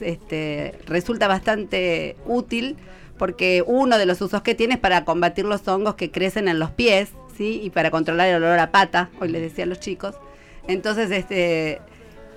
este, 0.02 0.74
resulta 0.86 1.26
bastante 1.26 2.16
útil 2.26 2.76
porque 3.18 3.64
uno 3.66 3.96
de 3.96 4.06
los 4.06 4.20
usos 4.20 4.42
que 4.42 4.54
tiene 4.54 4.74
es 4.74 4.80
para 4.80 5.04
combatir 5.04 5.46
los 5.46 5.66
hongos 5.68 5.94
que 5.94 6.10
crecen 6.10 6.48
en 6.48 6.58
los 6.58 6.70
pies, 6.70 7.10
¿sí? 7.36 7.60
Y 7.62 7.70
para 7.70 7.90
controlar 7.90 8.28
el 8.28 8.36
olor 8.36 8.58
a 8.58 8.70
pata, 8.70 9.08
hoy 9.20 9.28
les 9.28 9.40
decía 9.40 9.64
a 9.64 9.66
los 9.68 9.80
chicos. 9.80 10.16
Entonces, 10.66 11.10
este 11.10 11.80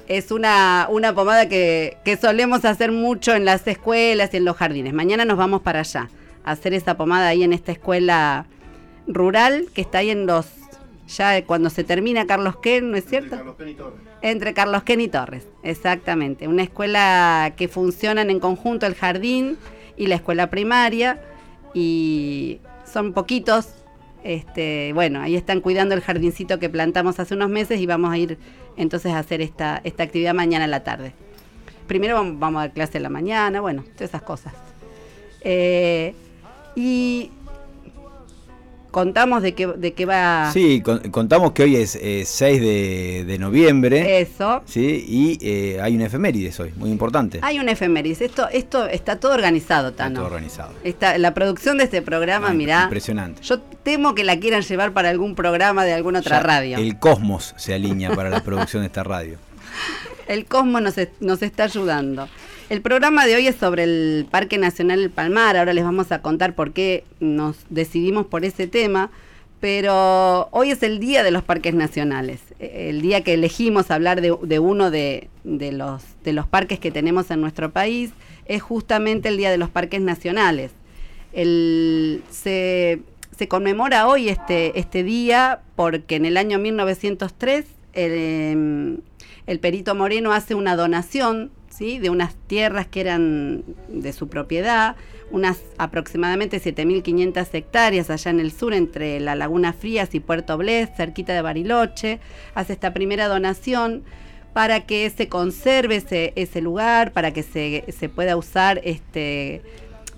es 0.08 0.32
una, 0.32 0.88
una 0.90 1.14
pomada 1.14 1.50
que, 1.50 1.98
que 2.06 2.16
solemos 2.16 2.64
hacer 2.64 2.92
mucho 2.92 3.36
en 3.36 3.44
las 3.44 3.68
escuelas 3.68 4.34
y 4.34 4.38
en 4.38 4.46
los 4.46 4.56
jardines. 4.56 4.94
Mañana 4.94 5.26
nos 5.26 5.38
vamos 5.38 5.62
para 5.62 5.80
allá 5.80 6.10
hacer 6.52 6.74
esa 6.74 6.98
pomada 6.98 7.28
ahí 7.28 7.44
en 7.44 7.54
esta 7.54 7.72
escuela 7.72 8.46
rural 9.08 9.68
que 9.74 9.82
está 9.82 10.00
ahí 10.00 10.10
en 10.10 10.26
los 10.26 10.48
ya 11.08 11.42
cuando 11.46 11.70
se 11.70 11.84
termina 11.84 12.28
Carlos 12.28 12.58
Ken, 12.58 12.92
¿no 12.92 12.98
es 12.98 13.06
cierto? 13.06 13.38
Entre 14.22 14.54
Carlos 14.54 14.84
Ken 14.84 15.00
y 15.00 15.08
Torres, 15.08 15.48
exactamente. 15.64 16.48
Una 16.48 16.64
escuela 16.64 17.54
que 17.56 17.68
funcionan 17.68 18.30
en 18.30 18.40
conjunto 18.40 18.86
el 18.86 18.96
jardín 18.96 19.58
y 19.96 20.08
la 20.08 20.16
escuela 20.16 20.50
primaria 20.50 21.22
y 21.74 22.60
son 22.92 23.14
poquitos. 23.14 23.70
Este, 24.24 24.92
bueno, 24.94 25.22
ahí 25.22 25.36
están 25.36 25.62
cuidando 25.62 25.96
el 25.96 26.02
jardincito 26.02 26.60
que 26.60 26.70
plantamos 26.70 27.20
hace 27.20 27.36
unos 27.36 27.50
meses 27.50 27.80
y 27.80 27.86
vamos 27.86 28.12
a 28.12 28.18
ir 28.18 28.38
entonces 28.76 29.14
a 29.14 29.20
hacer 29.20 29.42
esta, 29.42 29.80
esta 29.86 30.04
actividad 30.04 30.34
mañana 30.34 30.66
en 30.66 30.72
la 30.72 30.84
tarde. 30.84 31.14
Primero 31.88 32.16
vamos, 32.16 32.38
vamos 32.38 32.60
a 32.60 32.62
dar 32.64 32.74
clase 32.74 32.98
en 32.98 33.04
la 33.04 33.10
mañana, 33.10 33.62
bueno, 33.62 33.86
todas 33.96 34.10
esas 34.10 34.24
cosas. 34.24 34.54
Eh, 35.42 36.14
y 36.80 37.32
contamos 38.92 39.42
de 39.44 39.54
qué, 39.54 39.68
de 39.68 39.94
qué 39.94 40.06
va. 40.06 40.50
Sí, 40.54 40.82
con- 40.82 41.00
contamos 41.12 41.52
que 41.52 41.64
hoy 41.64 41.76
es 41.76 41.96
eh, 42.02 42.24
6 42.26 42.62
de, 42.62 43.24
de 43.28 43.38
noviembre. 43.40 44.22
Eso. 44.22 44.62
Sí, 44.66 45.06
y 45.08 45.38
eh, 45.42 45.80
hay 45.82 45.96
una 45.96 46.06
efemérides 46.06 46.60
hoy, 46.60 46.72
muy 46.78 46.90
importante. 46.90 47.40
Hay 47.42 47.60
un 47.60 47.70
efemérides. 47.70 48.22
Esto, 48.22 48.48
esto 48.50 48.88
está 48.88 49.20
todo 49.20 49.34
organizado, 49.34 49.90
Está 49.90 50.06
Tano. 50.06 50.16
todo 50.16 50.26
organizado. 50.28 50.72
Está- 50.84 51.18
la 51.18 51.34
producción 51.34 51.78
de 51.78 51.84
este 51.86 52.02
programa, 52.02 52.54
mirá. 52.54 52.84
Impresionante. 52.84 53.42
Yo 53.44 53.60
temo 53.60 54.16
que 54.16 54.24
la 54.24 54.40
quieran 54.40 54.62
llevar 54.62 54.94
para 54.94 55.10
algún 55.10 55.36
programa 55.36 55.84
de 55.86 55.94
alguna 55.94 56.20
otra 56.20 56.38
Ya 56.38 56.44
radio. 56.44 56.78
El 56.78 56.98
cosmos 57.00 57.54
se 57.58 57.74
alinea 57.74 58.16
para 58.16 58.30
la 58.30 58.42
producción 58.44 58.82
de 58.84 58.88
esta 58.88 59.04
radio. 59.04 59.38
El 60.28 60.46
Cosmos 60.46 60.82
nos, 60.82 60.96
nos 61.22 61.42
está 61.42 61.64
ayudando. 61.66 62.28
El 62.70 62.82
programa 62.82 63.26
de 63.26 63.36
hoy 63.36 63.48
es 63.48 63.56
sobre 63.56 63.84
el 63.84 64.28
Parque 64.30 64.58
Nacional 64.58 65.00
El 65.02 65.10
Palmar. 65.10 65.56
Ahora 65.56 65.74
les 65.74 65.86
vamos 65.86 66.12
a 66.12 66.22
contar 66.22 66.54
por 66.54 66.74
qué 66.74 67.06
nos 67.22 67.56
decidimos 67.70 68.26
por 68.26 68.44
ese 68.44 68.68
tema. 68.68 69.10
Pero 69.62 70.50
hoy 70.52 70.70
es 70.72 70.84
el 70.84 71.00
día 71.00 71.24
de 71.24 71.32
los 71.32 71.44
parques 71.44 71.74
nacionales. 71.74 72.42
Eh, 72.60 72.88
El 72.90 73.02
día 73.02 73.22
que 73.24 73.34
elegimos 73.34 73.90
hablar 73.90 74.22
de, 74.22 74.60
uno 74.60 74.92
de, 74.92 75.30
de 75.44 75.72
los, 75.72 76.04
de 76.24 76.34
los 76.34 76.46
parques 76.46 76.80
que 76.80 76.92
tenemos 76.92 77.32
en 77.32 77.42
nuestro 77.42 77.72
país 77.72 78.12
es 78.46 78.62
justamente 78.62 79.30
el 79.30 79.38
día 79.38 79.50
de 79.50 79.58
los 79.58 79.70
parques 79.70 80.02
nacionales. 80.02 80.72
El- 81.34 82.22
se, 82.30 83.00
se 83.36 83.48
conmemora 83.48 84.08
hoy 84.08 84.30
este, 84.30 84.78
este 84.78 85.04
día 85.04 85.62
porque 85.76 86.18
en 86.18 86.26
el 86.26 86.38
año 86.38 86.60
1903 86.60 87.66
el, 87.94 88.12
em, 88.12 88.98
el 89.48 89.60
Perito 89.60 89.96
Moreno 89.96 90.34
hace 90.34 90.54
una 90.54 90.76
donación 90.76 91.50
de 91.80 92.10
unas 92.10 92.36
tierras 92.48 92.88
que 92.88 93.02
eran 93.02 93.64
de 93.88 94.12
su 94.12 94.28
propiedad, 94.28 94.96
unas 95.30 95.60
aproximadamente 95.78 96.60
7.500 96.60 97.48
hectáreas 97.54 98.10
allá 98.10 98.32
en 98.32 98.40
el 98.40 98.52
sur, 98.52 98.74
entre 98.74 99.20
la 99.20 99.36
Laguna 99.36 99.74
Frías 99.74 100.16
y 100.16 100.20
Puerto 100.20 100.58
Blés, 100.58 100.90
cerquita 100.98 101.34
de 101.34 101.42
Bariloche. 101.42 102.20
Hace 102.56 102.74
esta 102.74 102.94
primera 102.94 103.28
donación 103.28 104.04
para 104.54 104.88
que 104.88 105.08
se 105.12 105.28
conserve 105.28 106.04
ese, 106.36 106.62
lugar, 106.62 107.12
para 107.12 107.32
que 107.32 107.44
se, 107.44 107.86
se 107.96 108.10
pueda 108.10 108.38
usar 108.38 108.82
este, 108.84 109.62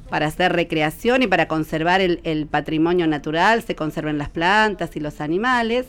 para 0.09 0.27
hacer 0.27 0.53
recreación 0.53 1.23
y 1.23 1.27
para 1.27 1.49
conservar 1.49 1.99
el 1.99 2.47
patrimonio 2.49 3.05
natural, 3.05 3.63
se 3.63 3.75
conserven 3.75 4.17
las 4.17 4.29
plantas 4.29 4.95
y 4.95 5.01
los 5.01 5.19
animales. 5.19 5.87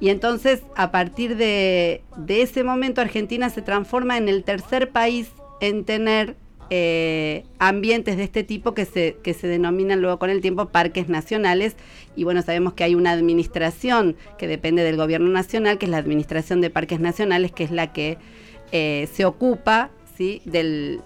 Y 0.00 0.08
entonces, 0.08 0.62
a 0.76 0.90
partir 0.90 1.36
de, 1.36 2.02
de 2.16 2.42
ese 2.42 2.64
momento, 2.64 3.00
Argentina 3.00 3.50
se 3.50 3.62
transforma 3.62 4.16
en 4.16 4.28
el 4.28 4.44
tercer 4.44 4.90
país 4.90 5.30
en 5.60 5.84
tener 5.84 6.36
eh, 6.70 7.44
ambientes 7.58 8.16
de 8.16 8.22
este 8.22 8.44
tipo 8.44 8.74
que 8.74 8.84
se, 8.84 9.16
que 9.24 9.34
se 9.34 9.48
denominan 9.48 10.00
luego 10.00 10.20
con 10.20 10.30
el 10.30 10.40
tiempo 10.40 10.68
parques 10.68 11.08
nacionales. 11.08 11.76
Y 12.14 12.24
bueno, 12.24 12.42
sabemos 12.42 12.74
que 12.74 12.84
hay 12.84 12.94
una 12.94 13.10
administración 13.10 14.16
que 14.38 14.46
depende 14.46 14.84
del 14.84 14.96
gobierno 14.96 15.28
nacional, 15.28 15.78
que 15.78 15.86
es 15.86 15.90
la 15.90 15.98
Administración 15.98 16.60
de 16.60 16.70
Parques 16.70 17.00
Nacionales, 17.00 17.52
que 17.52 17.64
es 17.64 17.70
la 17.70 17.92
que 17.92 18.18
eh, 18.72 19.08
se 19.12 19.24
ocupa 19.24 19.90
¿sí? 20.16 20.42
del, 20.44 21.00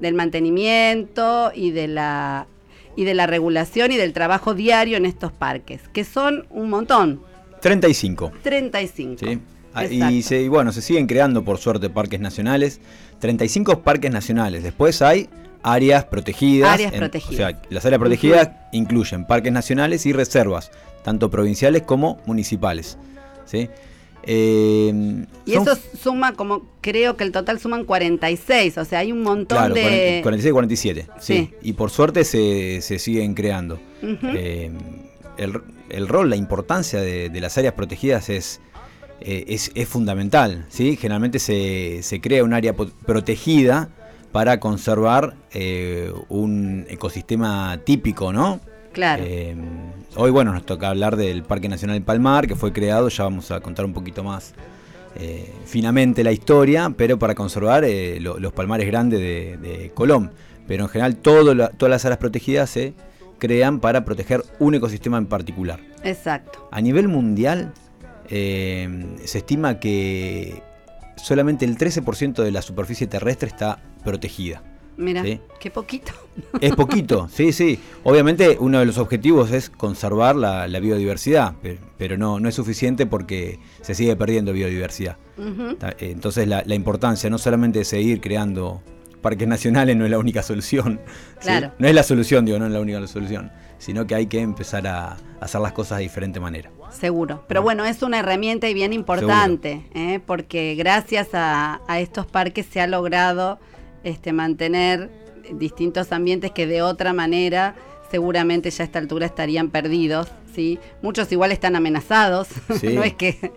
del 0.00 0.14
mantenimiento 0.14 1.52
y 1.54 1.70
de 1.70 1.88
la 1.88 2.46
y 2.94 3.04
de 3.04 3.14
la 3.14 3.26
regulación 3.26 3.90
y 3.90 3.96
del 3.96 4.12
trabajo 4.12 4.52
diario 4.52 4.98
en 4.98 5.06
estos 5.06 5.32
parques, 5.32 5.80
que 5.94 6.04
son 6.04 6.46
un 6.50 6.68
montón, 6.68 7.22
35. 7.62 8.32
35. 8.42 9.16
¿sí? 9.26 9.38
Ah. 9.74 9.86
Y, 9.86 10.20
se, 10.22 10.42
y 10.42 10.48
bueno, 10.48 10.70
se 10.72 10.82
siguen 10.82 11.06
creando 11.06 11.42
por 11.44 11.56
suerte 11.58 11.88
parques 11.88 12.20
nacionales. 12.20 12.80
35 13.20 13.80
parques 13.80 14.10
nacionales. 14.12 14.62
Después 14.62 15.00
hay 15.00 15.28
áreas 15.62 16.04
protegidas. 16.04 16.74
Áreas 16.74 16.92
protegidas. 16.92 17.32
O 17.32 17.36
sea, 17.36 17.62
las 17.70 17.86
áreas 17.86 17.98
protegidas 18.00 18.50
incluyen 18.72 19.24
parques 19.26 19.52
nacionales 19.52 20.04
y 20.04 20.12
reservas, 20.12 20.70
tanto 21.04 21.30
provinciales 21.30 21.82
como 21.84 22.20
municipales. 22.26 22.98
¿sí? 23.46 23.70
Eh, 24.24 25.24
Y 25.46 25.52
son- 25.54 25.62
eso 25.68 25.76
suma 26.00 26.34
como, 26.34 26.66
creo 26.80 27.16
que 27.16 27.24
el 27.24 27.32
total 27.32 27.58
suman 27.58 27.84
46, 27.84 28.78
o 28.78 28.84
sea, 28.84 29.00
hay 29.00 29.10
un 29.12 29.22
montón 29.22 29.58
Claro, 29.58 29.74
de... 29.74 30.20
46 30.22 30.50
y 30.50 30.52
47. 30.52 31.06
Sí. 31.18 31.34
Sí. 31.34 31.54
Y 31.62 31.72
por 31.72 31.90
suerte 31.90 32.24
se, 32.24 32.80
se 32.82 32.98
siguen 32.98 33.34
creando. 33.34 33.80
Eh, 34.02 34.70
el, 35.38 35.60
el 35.92 36.08
rol, 36.08 36.30
la 36.30 36.36
importancia 36.36 37.00
de, 37.00 37.28
de 37.28 37.40
las 37.40 37.56
áreas 37.58 37.74
protegidas 37.74 38.28
es, 38.28 38.60
eh, 39.20 39.44
es, 39.48 39.70
es 39.74 39.88
fundamental. 39.88 40.66
¿sí? 40.68 40.96
Generalmente 40.96 41.38
se, 41.38 42.00
se 42.02 42.20
crea 42.20 42.42
un 42.44 42.52
área 42.54 42.74
protegida 42.74 43.88
para 44.32 44.58
conservar 44.60 45.34
eh, 45.52 46.10
un 46.28 46.86
ecosistema 46.88 47.78
típico, 47.84 48.32
¿no? 48.32 48.60
Claro. 48.92 49.22
Eh, 49.26 49.54
hoy, 50.16 50.30
bueno, 50.30 50.52
nos 50.52 50.64
toca 50.66 50.88
hablar 50.88 51.16
del 51.16 51.42
Parque 51.42 51.68
Nacional 51.68 52.00
Palmar, 52.02 52.46
que 52.46 52.56
fue 52.56 52.72
creado, 52.72 53.08
ya 53.08 53.24
vamos 53.24 53.50
a 53.50 53.60
contar 53.60 53.84
un 53.84 53.92
poquito 53.92 54.22
más 54.24 54.54
eh, 55.16 55.50
finamente 55.66 56.24
la 56.24 56.32
historia, 56.32 56.92
pero 56.96 57.18
para 57.18 57.34
conservar 57.34 57.84
lo- 58.20 58.38
los 58.38 58.52
palmares 58.52 58.86
grandes 58.86 59.20
de, 59.20 59.56
de 59.58 59.90
Colón. 59.94 60.30
Pero 60.66 60.84
en 60.84 60.88
general 60.90 61.16
todo 61.16 61.54
la- 61.54 61.68
todas 61.68 61.90
las 61.90 62.04
áreas 62.06 62.18
protegidas 62.18 62.70
se 62.70 62.94
crean 63.42 63.80
para 63.80 64.04
proteger 64.04 64.44
un 64.60 64.76
ecosistema 64.76 65.18
en 65.18 65.26
particular. 65.26 65.80
Exacto. 66.04 66.68
A 66.70 66.80
nivel 66.80 67.08
mundial, 67.08 67.72
eh, 68.30 69.16
se 69.24 69.38
estima 69.38 69.80
que 69.80 70.62
solamente 71.16 71.64
el 71.64 71.76
13% 71.76 72.44
de 72.44 72.52
la 72.52 72.62
superficie 72.62 73.08
terrestre 73.08 73.48
está 73.48 73.80
protegida. 74.04 74.62
Mira, 74.96 75.22
Sí. 75.24 75.40
qué 75.58 75.70
poquito. 75.70 76.12
Es 76.60 76.76
poquito, 76.76 77.26
sí, 77.32 77.52
sí. 77.52 77.80
Obviamente 78.04 78.58
uno 78.60 78.78
de 78.78 78.86
los 78.86 78.98
objetivos 78.98 79.50
es 79.50 79.70
conservar 79.70 80.36
la, 80.36 80.68
la 80.68 80.78
biodiversidad, 80.80 81.54
pe- 81.56 81.78
pero 81.98 82.16
no, 82.16 82.38
no 82.38 82.48
es 82.48 82.54
suficiente 82.54 83.06
porque 83.06 83.58
se 83.80 83.94
sigue 83.96 84.14
perdiendo 84.14 84.52
biodiversidad. 84.52 85.16
Eh, 85.38 85.94
Entonces 86.12 86.46
la, 86.46 86.62
la 86.64 86.74
importancia 86.76 87.28
no 87.28 87.38
solamente 87.38 87.80
de 87.80 87.84
seguir 87.86 88.20
creando 88.20 88.82
parques 89.22 89.48
nacionales 89.48 89.96
no 89.96 90.04
es 90.04 90.10
la 90.10 90.18
única 90.18 90.42
solución. 90.42 91.00
¿sí? 91.40 91.46
Claro. 91.46 91.72
No 91.78 91.88
es 91.88 91.94
la 91.94 92.02
solución, 92.02 92.44
digo, 92.44 92.58
no 92.58 92.66
es 92.66 92.72
la 92.72 92.80
única 92.80 93.06
solución, 93.06 93.50
sino 93.78 94.06
que 94.06 94.14
hay 94.14 94.26
que 94.26 94.40
empezar 94.40 94.86
a 94.86 95.16
hacer 95.40 95.60
las 95.60 95.72
cosas 95.72 95.98
de 95.98 96.02
diferente 96.04 96.38
manera. 96.40 96.70
Seguro. 96.90 97.44
Pero 97.48 97.62
bueno, 97.62 97.84
es 97.86 98.02
una 98.02 98.18
herramienta 98.18 98.68
y 98.68 98.74
bien 98.74 98.92
importante, 98.92 99.86
¿eh? 99.94 100.20
porque 100.26 100.74
gracias 100.74 101.28
a, 101.32 101.80
a 101.88 102.00
estos 102.00 102.26
parques 102.26 102.66
se 102.66 102.80
ha 102.80 102.86
logrado 102.86 103.58
este, 104.04 104.32
mantener 104.32 105.10
distintos 105.54 106.12
ambientes 106.12 106.50
que 106.50 106.66
de 106.66 106.82
otra 106.82 107.12
manera 107.12 107.74
seguramente 108.10 108.70
ya 108.70 108.84
a 108.84 108.86
esta 108.86 108.98
altura 108.98 109.26
estarían 109.26 109.70
perdidos. 109.70 110.28
¿sí? 110.54 110.78
Muchos 111.00 111.32
igual 111.32 111.50
están 111.52 111.76
amenazados, 111.76 112.48
Sí. 112.80 112.88
no 112.88 113.02
es 113.02 113.14
que, 113.14 113.52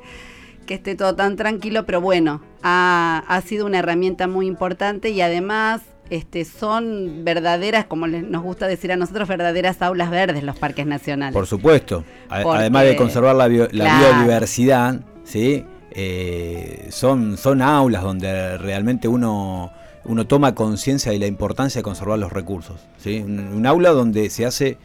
que 0.65 0.73
esté 0.75 0.95
todo 0.95 1.15
tan 1.15 1.35
tranquilo, 1.35 1.85
pero 1.85 2.01
bueno, 2.01 2.41
ha, 2.63 3.23
ha 3.27 3.41
sido 3.41 3.65
una 3.65 3.79
herramienta 3.79 4.27
muy 4.27 4.47
importante 4.47 5.09
y 5.09 5.21
además... 5.21 5.81
Este, 6.11 6.45
son 6.45 7.23
verdaderas, 7.25 7.85
como 7.85 8.05
les- 8.05 8.21
nos 8.23 8.43
gusta 8.43 8.67
decir 8.67 8.91
a 8.91 8.95
nosotros, 8.95 9.27
verdaderas 9.27 9.81
aulas 9.81 10.11
verdes 10.11 10.43
los 10.43 10.55
parques 10.55 10.85
nacionales. 10.85 11.33
Por 11.33 11.47
supuesto. 11.47 12.03
A- 12.29 12.43
Porque- 12.43 12.59
Además 12.59 12.83
de 12.85 12.95
conservar 12.95 13.35
la, 13.35 13.47
bio- 13.47 13.67
la 13.71 13.85
Claro. 13.85 14.13
biodiversidad, 14.17 14.99
¿sí? 15.23 15.65
Eh, 15.89 16.89
son, 16.91 17.37
son 17.37 17.63
aulas 17.63 18.03
donde 18.03 18.55
realmente 18.59 19.07
uno, 19.07 19.71
uno 20.03 20.27
toma 20.27 20.53
conciencia 20.53 21.11
de 21.11 21.17
la 21.17 21.25
importancia 21.25 21.79
de 21.79 21.83
conservar 21.83 22.19
los 22.19 22.31
recursos. 22.31 22.79
¿sí? 22.99 23.23
Un, 23.25 23.39
un 23.39 23.65
aula 23.65 23.89
donde 23.89 24.29
se 24.29 24.45
hace 24.45 24.77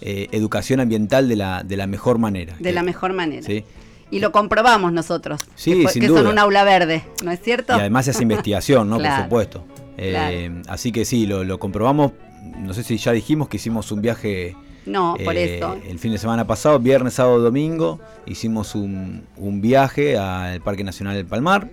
eh, 0.00 0.28
educación 0.30 0.78
ambiental 0.78 1.28
de 1.28 1.34
la, 1.34 1.64
de 1.64 1.76
la 1.76 1.88
mejor 1.88 2.18
manera. 2.18 2.54
De 2.60 2.70
la 2.70 2.84
mejor 2.84 3.14
manera. 3.14 3.42
¿sí? 3.42 3.64
Y 4.10 4.20
lo 4.20 4.32
comprobamos 4.32 4.92
nosotros. 4.92 5.40
Sí, 5.54 5.82
que, 5.82 5.88
sin 5.88 6.00
que 6.02 6.08
duda. 6.08 6.20
son 6.22 6.28
un 6.32 6.38
aula 6.38 6.64
verde, 6.64 7.04
¿no 7.24 7.30
es 7.30 7.40
cierto? 7.40 7.74
Y 7.76 7.80
además 7.80 8.08
hace 8.08 8.22
investigación, 8.22 8.88
¿no? 8.88 8.96
Claro. 8.98 9.16
Por 9.16 9.24
supuesto. 9.24 9.64
Eh, 9.98 10.62
Así 10.68 10.92
que 10.92 11.04
sí, 11.04 11.26
lo, 11.26 11.44
lo 11.44 11.58
comprobamos. 11.58 12.12
No 12.58 12.72
sé 12.72 12.82
si 12.84 12.96
ya 12.96 13.12
dijimos 13.12 13.48
que 13.48 13.56
hicimos 13.58 13.90
un 13.92 14.00
viaje 14.00 14.56
No, 14.86 15.16
por 15.22 15.36
Eh, 15.36 15.56
eso. 15.58 15.76
El 15.86 15.98
fin 15.98 16.12
de 16.12 16.18
semana 16.18 16.46
pasado, 16.46 16.78
viernes, 16.78 17.14
sábado, 17.14 17.40
domingo, 17.40 18.00
hicimos 18.26 18.74
un, 18.74 19.24
un 19.36 19.60
viaje 19.60 20.16
al 20.16 20.60
Parque 20.62 20.84
Nacional 20.84 21.14
del 21.14 21.26
Palmar, 21.26 21.68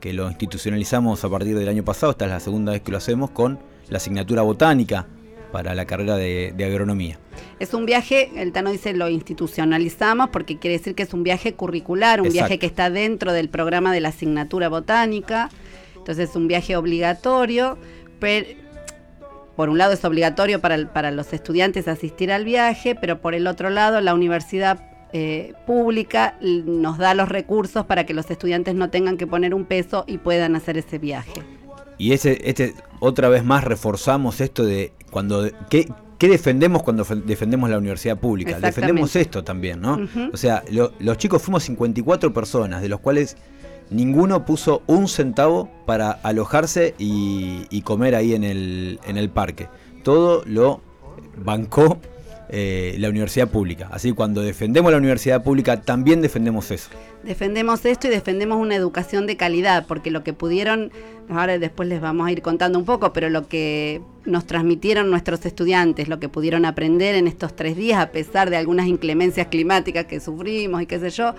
que 0.00 0.12
lo 0.12 0.28
institucionalizamos 0.28 1.24
a 1.24 1.28
partir 1.30 1.56
del 1.58 1.68
año 1.68 1.84
pasado, 1.84 2.12
esta 2.12 2.26
es 2.26 2.30
la 2.30 2.40
segunda 2.40 2.72
vez 2.72 2.82
que 2.82 2.90
lo 2.92 2.98
hacemos 2.98 3.30
con 3.30 3.58
la 3.88 3.96
asignatura 3.96 4.42
botánica 4.42 5.06
para 5.52 5.74
la 5.74 5.86
carrera 5.86 6.16
de, 6.16 6.52
de 6.56 6.64
agronomía. 6.64 7.18
Es 7.58 7.74
un 7.74 7.86
viaje, 7.86 8.30
el 8.36 8.52
Tano 8.52 8.70
dice 8.70 8.92
lo 8.94 9.08
institucionalizamos 9.08 10.28
porque 10.30 10.58
quiere 10.58 10.78
decir 10.78 10.94
que 10.94 11.02
es 11.02 11.14
un 11.14 11.22
viaje 11.22 11.54
curricular, 11.54 12.20
un 12.20 12.26
Exacto. 12.26 12.44
viaje 12.46 12.58
que 12.58 12.66
está 12.66 12.90
dentro 12.90 13.32
del 13.32 13.48
programa 13.48 13.92
de 13.92 14.00
la 14.00 14.10
asignatura 14.10 14.68
botánica. 14.68 15.48
Entonces 15.96 16.30
es 16.30 16.36
un 16.36 16.48
viaje 16.48 16.76
obligatorio, 16.76 17.78
pero 18.18 18.46
por 19.56 19.68
un 19.68 19.78
lado 19.78 19.92
es 19.92 20.04
obligatorio 20.04 20.60
para, 20.60 20.92
para 20.92 21.10
los 21.10 21.32
estudiantes 21.32 21.88
asistir 21.88 22.30
al 22.30 22.44
viaje, 22.44 22.94
pero 22.94 23.20
por 23.20 23.34
el 23.34 23.46
otro 23.46 23.70
lado 23.70 24.00
la 24.00 24.14
universidad 24.14 24.80
eh, 25.12 25.54
pública 25.66 26.36
l- 26.40 26.62
nos 26.66 26.98
da 26.98 27.14
los 27.14 27.28
recursos 27.28 27.84
para 27.86 28.06
que 28.06 28.14
los 28.14 28.30
estudiantes 28.30 28.74
no 28.74 28.90
tengan 28.90 29.16
que 29.16 29.26
poner 29.26 29.54
un 29.54 29.64
peso 29.64 30.04
y 30.06 30.18
puedan 30.18 30.54
hacer 30.54 30.78
ese 30.78 30.98
viaje. 30.98 31.42
Y 31.96 32.12
ese, 32.12 32.38
este, 32.44 32.74
otra 33.00 33.28
vez 33.28 33.42
más 33.42 33.64
reforzamos 33.64 34.40
esto 34.40 34.64
de 34.64 34.92
cuando 35.10 35.48
¿qué, 35.70 35.88
qué 36.18 36.28
defendemos 36.28 36.82
cuando 36.82 37.04
fe- 37.04 37.16
defendemos 37.16 37.68
la 37.70 37.78
universidad 37.78 38.18
pública? 38.18 38.52
Defendemos 38.68 39.16
esto 39.16 39.44
también, 39.44 39.80
¿no? 39.80 39.98
O 40.32 40.36
sea, 40.36 40.62
lo- 40.70 40.92
los 40.98 41.16
chicos 41.18 41.42
fuimos 41.42 41.62
54 41.64 42.32
personas, 42.32 42.82
de 42.82 42.88
los 42.88 43.00
cuales 43.00 43.36
ninguno 43.90 44.44
puso 44.44 44.82
un 44.86 45.08
centavo 45.08 45.70
para 45.86 46.10
alojarse 46.10 46.94
y, 46.98 47.66
y 47.70 47.82
comer 47.82 48.14
ahí 48.14 48.34
en 48.34 48.44
el, 48.44 49.00
en 49.06 49.16
el 49.16 49.30
parque. 49.30 49.68
Todo 50.02 50.42
lo 50.44 50.80
bancó 51.36 51.98
eh, 52.50 52.96
la 52.98 53.08
universidad 53.10 53.48
pública. 53.48 53.88
Así 53.90 54.08
que 54.08 54.14
cuando 54.14 54.40
defendemos 54.40 54.90
la 54.90 54.98
universidad 54.98 55.42
pública, 55.42 55.82
también 55.82 56.22
defendemos 56.22 56.70
eso. 56.70 56.88
Defendemos 57.22 57.84
esto 57.84 58.06
y 58.06 58.10
defendemos 58.10 58.58
una 58.58 58.74
educación 58.74 59.26
de 59.26 59.36
calidad, 59.36 59.86
porque 59.86 60.10
lo 60.10 60.24
que 60.24 60.32
pudieron, 60.32 60.90
ahora 61.28 61.58
después 61.58 61.88
les 61.88 62.00
vamos 62.00 62.26
a 62.26 62.32
ir 62.32 62.40
contando 62.40 62.78
un 62.78 62.84
poco, 62.84 63.12
pero 63.12 63.28
lo 63.28 63.48
que 63.48 64.00
nos 64.24 64.46
transmitieron 64.46 65.10
nuestros 65.10 65.44
estudiantes, 65.44 66.08
lo 66.08 66.20
que 66.20 66.28
pudieron 66.28 66.64
aprender 66.64 67.14
en 67.16 67.26
estos 67.26 67.54
tres 67.54 67.76
días, 67.76 68.00
a 68.00 68.12
pesar 68.12 68.48
de 68.48 68.56
algunas 68.56 68.86
inclemencias 68.86 69.48
climáticas 69.48 70.06
que 70.06 70.20
sufrimos 70.20 70.80
y 70.80 70.86
qué 70.86 70.98
sé 70.98 71.10
yo, 71.10 71.34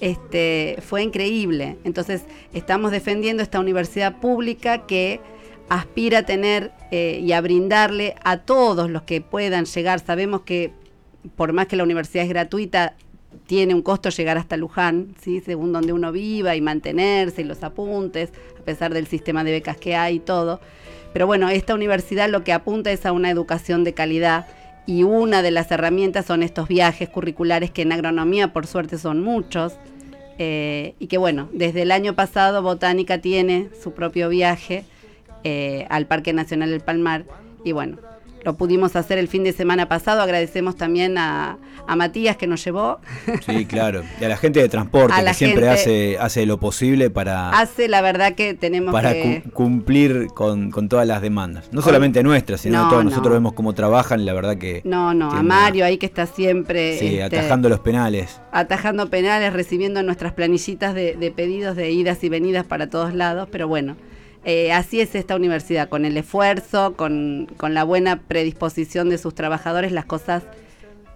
este, 0.00 0.78
fue 0.80 1.02
increíble. 1.02 1.76
Entonces, 1.84 2.22
estamos 2.52 2.90
defendiendo 2.90 3.42
esta 3.42 3.58
universidad 3.58 4.20
pública 4.20 4.86
que 4.86 5.20
aspira 5.72 6.18
a 6.18 6.22
tener 6.24 6.70
eh, 6.90 7.20
y 7.22 7.32
a 7.32 7.40
brindarle 7.40 8.14
a 8.22 8.38
todos 8.38 8.90
los 8.90 9.02
que 9.02 9.22
puedan 9.22 9.64
llegar. 9.64 10.00
Sabemos 10.00 10.42
que 10.42 10.72
por 11.34 11.54
más 11.54 11.66
que 11.66 11.76
la 11.76 11.82
universidad 11.82 12.24
es 12.24 12.28
gratuita, 12.28 12.94
tiene 13.46 13.74
un 13.74 13.80
costo 13.80 14.10
llegar 14.10 14.36
hasta 14.36 14.58
Luján, 14.58 15.14
¿sí? 15.22 15.40
según 15.40 15.72
donde 15.72 15.94
uno 15.94 16.12
viva 16.12 16.54
y 16.56 16.60
mantenerse 16.60 17.40
y 17.40 17.44
los 17.44 17.62
apuntes, 17.62 18.30
a 18.60 18.64
pesar 18.64 18.92
del 18.92 19.06
sistema 19.06 19.44
de 19.44 19.52
becas 19.52 19.78
que 19.78 19.96
hay 19.96 20.16
y 20.16 20.20
todo. 20.20 20.60
Pero 21.14 21.26
bueno, 21.26 21.48
esta 21.48 21.74
universidad 21.74 22.28
lo 22.28 22.44
que 22.44 22.52
apunta 22.52 22.92
es 22.92 23.06
a 23.06 23.12
una 23.12 23.30
educación 23.30 23.82
de 23.82 23.94
calidad 23.94 24.46
y 24.86 25.04
una 25.04 25.40
de 25.40 25.52
las 25.52 25.70
herramientas 25.70 26.26
son 26.26 26.42
estos 26.42 26.68
viajes 26.68 27.08
curriculares 27.08 27.70
que 27.70 27.82
en 27.82 27.92
agronomía 27.92 28.52
por 28.52 28.66
suerte 28.66 28.98
son 28.98 29.22
muchos. 29.22 29.74
eh, 30.38 30.94
y 30.98 31.06
que 31.06 31.18
bueno, 31.18 31.48
desde 31.52 31.82
el 31.82 31.92
año 31.92 32.14
pasado 32.14 32.62
Botánica 32.62 33.18
tiene 33.18 33.68
su 33.82 33.92
propio 33.92 34.28
viaje 34.28 34.84
eh, 35.44 35.86
al 35.90 36.06
Parque 36.06 36.32
Nacional 36.32 36.70
del 36.70 36.80
Palmar 36.80 37.24
y 37.64 37.72
bueno, 37.72 37.98
lo 38.44 38.56
pudimos 38.56 38.96
hacer 38.96 39.18
el 39.18 39.28
fin 39.28 39.44
de 39.44 39.52
semana 39.52 39.88
pasado. 39.88 40.20
Agradecemos 40.20 40.74
también 40.74 41.16
a, 41.16 41.58
a 41.86 41.94
Matías 41.94 42.36
que 42.36 42.48
nos 42.48 42.64
llevó. 42.64 42.98
Sí, 43.46 43.66
claro. 43.66 44.02
Y 44.20 44.24
a 44.24 44.28
la 44.28 44.36
gente 44.36 44.58
de 44.60 44.68
transporte, 44.68 45.14
A 45.16 45.24
que 45.24 45.32
siempre 45.34 45.68
hace, 45.68 46.16
hace 46.18 46.44
lo 46.44 46.58
posible 46.58 47.08
para... 47.08 47.50
Hace 47.50 47.86
la 47.86 48.02
verdad 48.02 48.34
que 48.34 48.54
tenemos 48.54 48.90
para 48.92 49.12
que... 49.12 49.42
cu- 49.44 49.50
cumplir 49.52 50.26
con, 50.34 50.72
con 50.72 50.88
todas 50.88 51.06
las 51.06 51.22
demandas. 51.22 51.68
No 51.70 51.82
solamente 51.82 52.24
nuestras, 52.24 52.62
sino 52.62 52.82
No, 52.82 52.88
todos. 52.90 53.04
no. 53.04 53.10
Nosotros 53.10 53.32
vemos 53.34 53.52
cómo 53.52 53.74
trabajan 53.74 54.26
la 54.26 54.32
verdad 54.32 54.56
que... 54.58 54.80
No, 54.84 55.14
no, 55.14 55.30
a 55.30 55.40
Mario 55.44 55.84
ahí 55.84 55.96
que 55.98 56.06
está 56.06 56.26
siempre 56.26 56.98
Sí, 56.98 57.20
este, 57.20 57.38
atajando 57.38 57.68
los 57.68 57.78
penales. 57.78 58.40
atajando 58.50 59.08
penales, 59.08 59.52
recibiendo 59.52 60.02
nuestras 60.02 60.32
planillitas 60.32 60.94
de, 60.94 61.14
de 61.14 61.30
pedidos 61.30 61.76
de 61.76 61.92
idas 61.92 62.24
y 62.24 62.28
venidas 62.28 62.66
para 62.66 62.90
todos 62.90 63.14
lados, 63.14 63.48
pero 63.52 63.68
bueno, 63.68 63.96
eh, 64.44 64.72
así 64.72 65.00
es 65.00 65.14
esta 65.14 65.36
universidad, 65.36 65.88
con 65.88 66.04
el 66.04 66.16
esfuerzo, 66.16 66.94
con, 66.96 67.48
con 67.56 67.74
la 67.74 67.84
buena 67.84 68.20
predisposición 68.20 69.08
de 69.10 69.18
sus 69.18 69.34
trabajadores, 69.34 69.92
las 69.92 70.04
cosas 70.04 70.42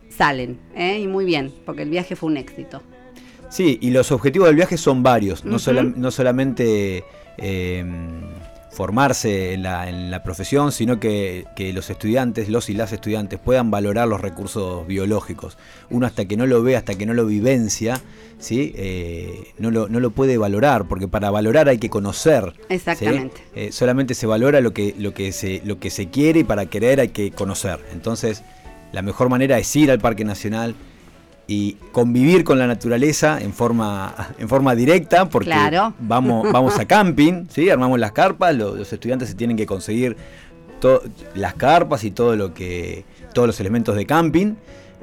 salen, 0.09 0.59
¿eh? 0.75 0.99
y 1.01 1.07
muy 1.07 1.25
bien, 1.25 1.53
porque 1.65 1.83
el 1.83 1.91
viaje 1.91 2.17
fue 2.17 2.29
un 2.31 2.37
éxito. 2.37 2.83
Sí, 3.49 3.79
y 3.81 3.91
los 3.91 4.11
objetivos 4.13 4.49
del 4.49 4.57
viaje 4.57 4.77
son 4.77 5.03
varios. 5.03 5.45
No, 5.45 5.59
sola- 5.59 5.83
no 5.85 6.11
solamente 6.11 7.05
eh, 7.39 7.85
formarse 8.77 9.55
en 9.55 9.63
la, 9.63 9.89
en 9.89 10.11
la 10.11 10.23
profesión, 10.23 10.71
sino 10.71 11.01
que, 11.01 11.47
que 11.57 11.73
los 11.73 11.89
estudiantes, 11.89 12.51
los 12.51 12.69
y 12.69 12.75
las 12.75 12.93
estudiantes, 12.93 13.41
puedan 13.41 13.71
valorar 13.71 14.07
los 14.07 14.21
recursos 14.21 14.87
biológicos. 14.87 15.57
Uno 15.89 16.05
hasta 16.05 16.27
que 16.27 16.37
no 16.37 16.47
lo 16.47 16.63
ve, 16.63 16.77
hasta 16.77 16.95
que 16.95 17.07
no 17.07 17.15
lo 17.15 17.25
vivencia, 17.25 18.03
¿sí? 18.39 18.75
Eh, 18.77 19.55
no, 19.59 19.71
lo, 19.71 19.89
no 19.89 19.99
lo 19.99 20.11
puede 20.11 20.37
valorar, 20.37 20.87
porque 20.89 21.09
para 21.09 21.31
valorar 21.31 21.71
hay 21.71 21.79
que 21.79 21.89
conocer. 21.89 22.53
¿sí? 22.55 22.63
Exactamente. 22.69 23.41
Eh, 23.55 23.73
solamente 23.73 24.13
se 24.13 24.27
valora 24.27 24.61
lo 24.61 24.75
que, 24.75 24.95
lo, 24.99 25.15
que 25.15 25.33
se, 25.33 25.63
lo 25.65 25.79
que 25.81 25.89
se 25.89 26.11
quiere 26.11 26.41
y 26.41 26.45
para 26.45 26.67
querer 26.67 27.01
hay 27.01 27.09
que 27.09 27.31
conocer. 27.31 27.81
Entonces, 27.95 28.43
la 28.93 29.01
mejor 29.01 29.31
manera 29.31 29.59
es 29.59 29.75
ir 29.75 29.91
al 29.91 30.01
Parque 30.01 30.27
Nacional 30.27 30.75
y 31.49 31.75
convivir 31.93 32.43
con 32.43 32.59
la 32.59 32.67
naturaleza 32.67 33.39
en 33.41 33.53
forma, 33.53 34.15
en 34.39 34.49
forma 34.49 34.75
directa, 34.75 35.29
porque 35.29 35.51
Claro. 35.51 35.95
vamos, 36.01 36.51
vamos 36.53 36.79
a 36.79 36.85
camping, 36.87 37.45
¿sí? 37.51 37.71
armamos 37.71 37.99
las 38.01 38.13
carpas, 38.13 38.55
lo- 38.57 38.75
los 38.75 38.93
estudiantes 38.93 39.29
se 39.29 39.35
tienen 39.37 39.57
que 39.57 39.65
conseguir 39.67 40.17
to- 40.81 41.03
las 41.35 41.55
carpas 41.55 42.03
y 42.05 42.11
todo 42.11 42.35
lo 42.37 42.53
que, 42.53 43.05
todos 43.33 43.47
los 43.47 43.61
elementos 43.61 43.95
de 43.95 44.07
camping. 44.07 44.55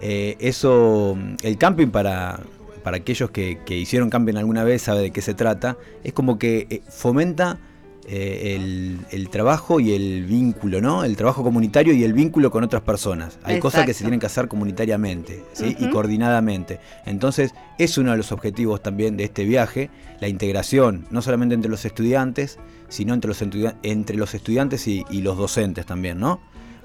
Eh, 0.02 0.36
eso, 0.40 1.18
el 1.44 1.58
camping 1.58 1.88
para, 1.88 2.42
para 2.84 2.98
aquellos 2.98 3.32
que, 3.32 3.60
que 3.66 3.78
hicieron 3.78 4.10
camping 4.10 4.36
alguna 4.36 4.66
vez, 4.66 4.82
sabe 4.82 5.00
de 5.02 5.12
qué 5.12 5.22
se 5.22 5.34
trata, 5.34 5.78
es 6.04 6.12
como 6.12 6.38
que 6.38 6.68
eh, 6.70 6.82
fomenta 6.90 7.58
eh, 8.08 8.56
el, 8.58 9.00
el 9.12 9.30
trabajo 9.30 9.80
y 9.80 9.94
el 9.94 10.26
vínculo, 10.26 10.82
¿no? 10.82 11.04
El 11.04 11.16
trabajo 11.16 11.42
comunitario 11.44 11.94
y 11.94 12.04
el 12.04 12.14
vínculo 12.14 12.52
con 12.52 12.64
otras 12.64 12.82
personas. 12.82 13.40
Hay 13.44 13.60
cosas 13.60 13.86
que 13.86 13.94
se 13.94 14.04
tienen 14.04 14.20
que 14.20 14.26
hacer 14.26 14.48
comunitariamente 14.48 15.44
¿sí? 15.54 15.76
y 15.80 15.90
coordinadamente. 15.90 16.80
Entonces, 17.06 17.54
es 17.78 17.98
uno 17.98 18.12
de 18.12 18.18
los 18.18 18.32
objetivos 18.32 18.82
también 18.84 19.16
de 19.18 19.24
este 19.24 19.46
viaje, 19.46 19.90
la 20.20 20.28
integración, 20.28 21.06
no 21.12 21.22
solamente 21.22 21.56
entre 21.56 21.72
los 21.72 21.86
estudiantes, 21.86 22.60
sino 22.90 23.14
entre 23.14 23.30
los, 23.30 23.42
entre 23.84 24.18
los 24.18 24.34
estudiantes 24.34 24.88
y, 24.88 25.06
y 25.10 25.22
los 25.22 25.38
docentes 25.38 25.86
también, 25.86 26.20
¿no? 26.20 26.42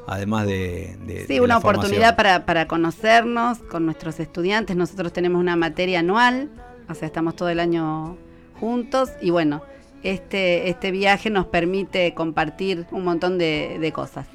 Además 0.06 0.46
de... 0.46 0.96
de- 1.06 1.26
Sí, 1.26 1.34
de 1.34 1.40
una 1.42 1.58
oportunidad 1.58 2.16
para, 2.16 2.46
para 2.46 2.66
conocernos 2.66 3.58
con 3.58 3.84
nuestros 3.84 4.18
estudiantes. 4.20 4.74
Nosotros 4.76 5.12
tenemos 5.12 5.38
una 5.40 5.56
materia 5.56 5.98
anual, 6.00 6.48
o 6.88 6.94
sea, 6.94 7.06
estamos 7.06 7.36
todo 7.36 7.50
el 7.50 7.60
año 7.60 8.16
juntos 8.58 9.10
y 9.20 9.30
bueno, 9.30 9.62
este, 10.10 10.68
este 10.68 10.90
viaje 10.90 11.30
nos 11.30 11.46
permite 11.46 12.14
compartir 12.14 12.86
un 12.90 13.04
montón 13.04 13.38
de, 13.38 13.78
de 13.80 13.92
cosas. 13.92 14.26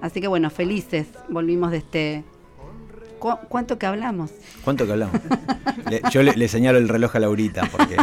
Así 0.00 0.20
que 0.20 0.28
bueno, 0.28 0.50
felices, 0.50 1.06
volvimos 1.28 1.70
de 1.70 1.78
este... 1.78 2.24
¿Cu- 3.18 3.36
¿Cuánto 3.50 3.78
que 3.78 3.84
hablamos? 3.84 4.30
¿Cuánto 4.64 4.86
que 4.86 4.92
hablamos? 4.92 5.20
Le- 5.90 6.00
yo 6.10 6.22
le, 6.22 6.32
le 6.34 6.48
señalo 6.48 6.78
el 6.78 6.88
reloj 6.88 7.16
a 7.16 7.20
Laurita 7.20 7.68
porque... 7.70 7.96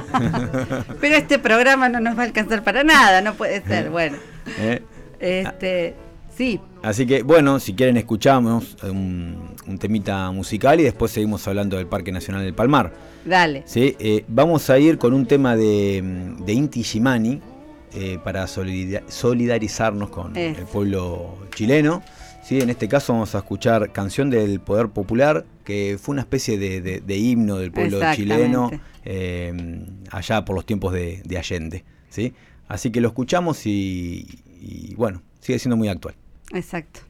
Pero 1.02 1.16
este 1.16 1.40
programa 1.40 1.90
no 1.90 2.00
nos 2.00 2.16
va 2.18 2.22
a 2.22 2.26
alcanzar 2.26 2.64
para 2.64 2.84
nada, 2.84 3.22
no 3.22 3.34
puede 3.34 3.62
ser. 3.64 3.90
Bueno, 3.98 4.18
¿eh? 4.60 4.84
este, 5.20 5.96
sí, 6.38 6.60
Así 6.84 7.06
que, 7.08 7.24
bueno, 7.24 7.60
si 7.60 7.74
quieren 7.74 7.98
escuchamos 7.98 8.78
un, 8.84 9.36
un 9.68 9.78
temita 9.80 10.32
musical 10.32 10.80
y 10.80 10.84
después 10.84 11.12
seguimos 11.12 11.46
hablando 11.48 11.76
del 11.78 11.88
Parque 11.88 12.12
Nacional 12.12 12.44
del 12.44 12.54
Palmar. 12.54 12.94
dale. 13.26 13.64
¿sí? 13.66 13.96
Eh, 14.00 14.24
vamos 14.28 14.70
a 14.70 14.78
ir 14.78 14.98
con 15.00 15.14
un 15.14 15.26
tema 15.26 15.56
de, 15.56 16.36
de 16.46 16.54
Inti 16.54 16.84
Gimani 16.84 17.42
eh, 17.94 18.20
para 18.24 18.46
solida- 18.48 19.02
solidarizarnos 19.08 20.10
con 20.10 20.38
el 20.38 20.56
pueblo 20.72 21.38
chileno. 21.56 22.04
¿sí? 22.44 22.60
En 22.62 22.70
este 22.70 22.88
caso 22.88 23.14
vamos 23.14 23.34
a 23.36 23.40
escuchar 23.40 23.92
Canción 23.92 24.30
del 24.30 24.60
Poder 24.60 24.90
Popular, 24.90 25.44
que 25.66 25.98
fue 26.00 26.14
una 26.14 26.22
especie 26.22 26.58
de, 26.60 26.80
de- 26.82 27.02
de 27.02 27.18
himno 27.18 27.58
del 27.58 27.72
pueblo 27.72 28.00
chileno 28.16 28.70
eh, 29.04 29.82
allá 30.12 30.46
por 30.46 30.56
los 30.56 30.66
tiempos 30.66 30.94
de, 30.94 31.22
de 31.26 31.38
Allende. 31.38 31.84
¿sí? 32.10 32.34
Así 32.68 32.92
que 32.92 33.02
lo 33.02 33.08
escuchamos 33.10 33.66
y, 33.66 34.28
y, 34.62 34.94
bueno, 34.96 35.22
sigue 35.42 35.58
siendo 35.60 35.76
muy 35.76 35.88
actual. 35.90 36.16
Exacto. 36.54 37.07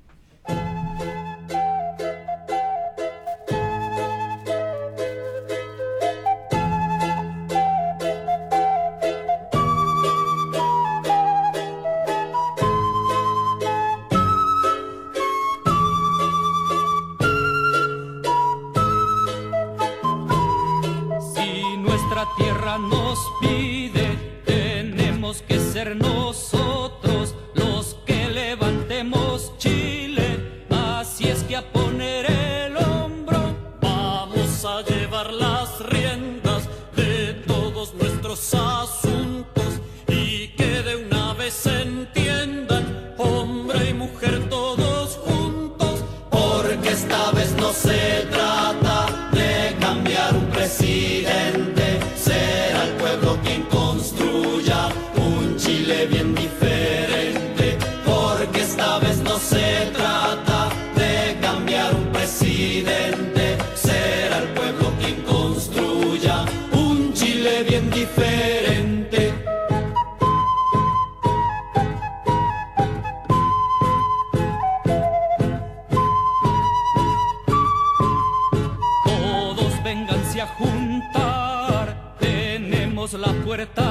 Puerta 83.58 83.87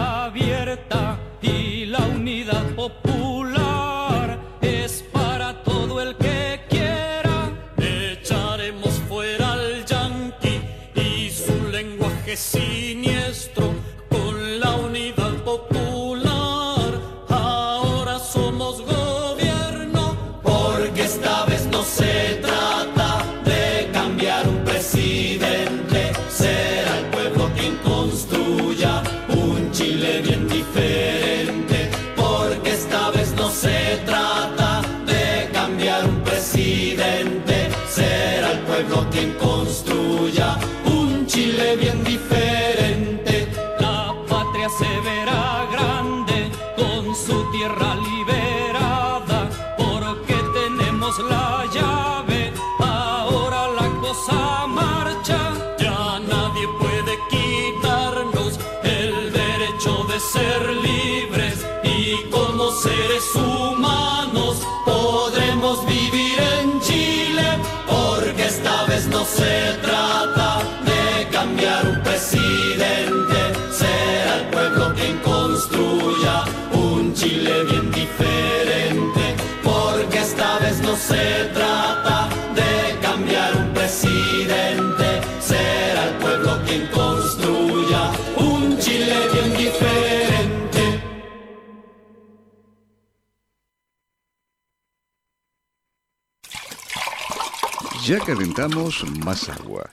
más 99.05 99.49
agua. 99.49 99.91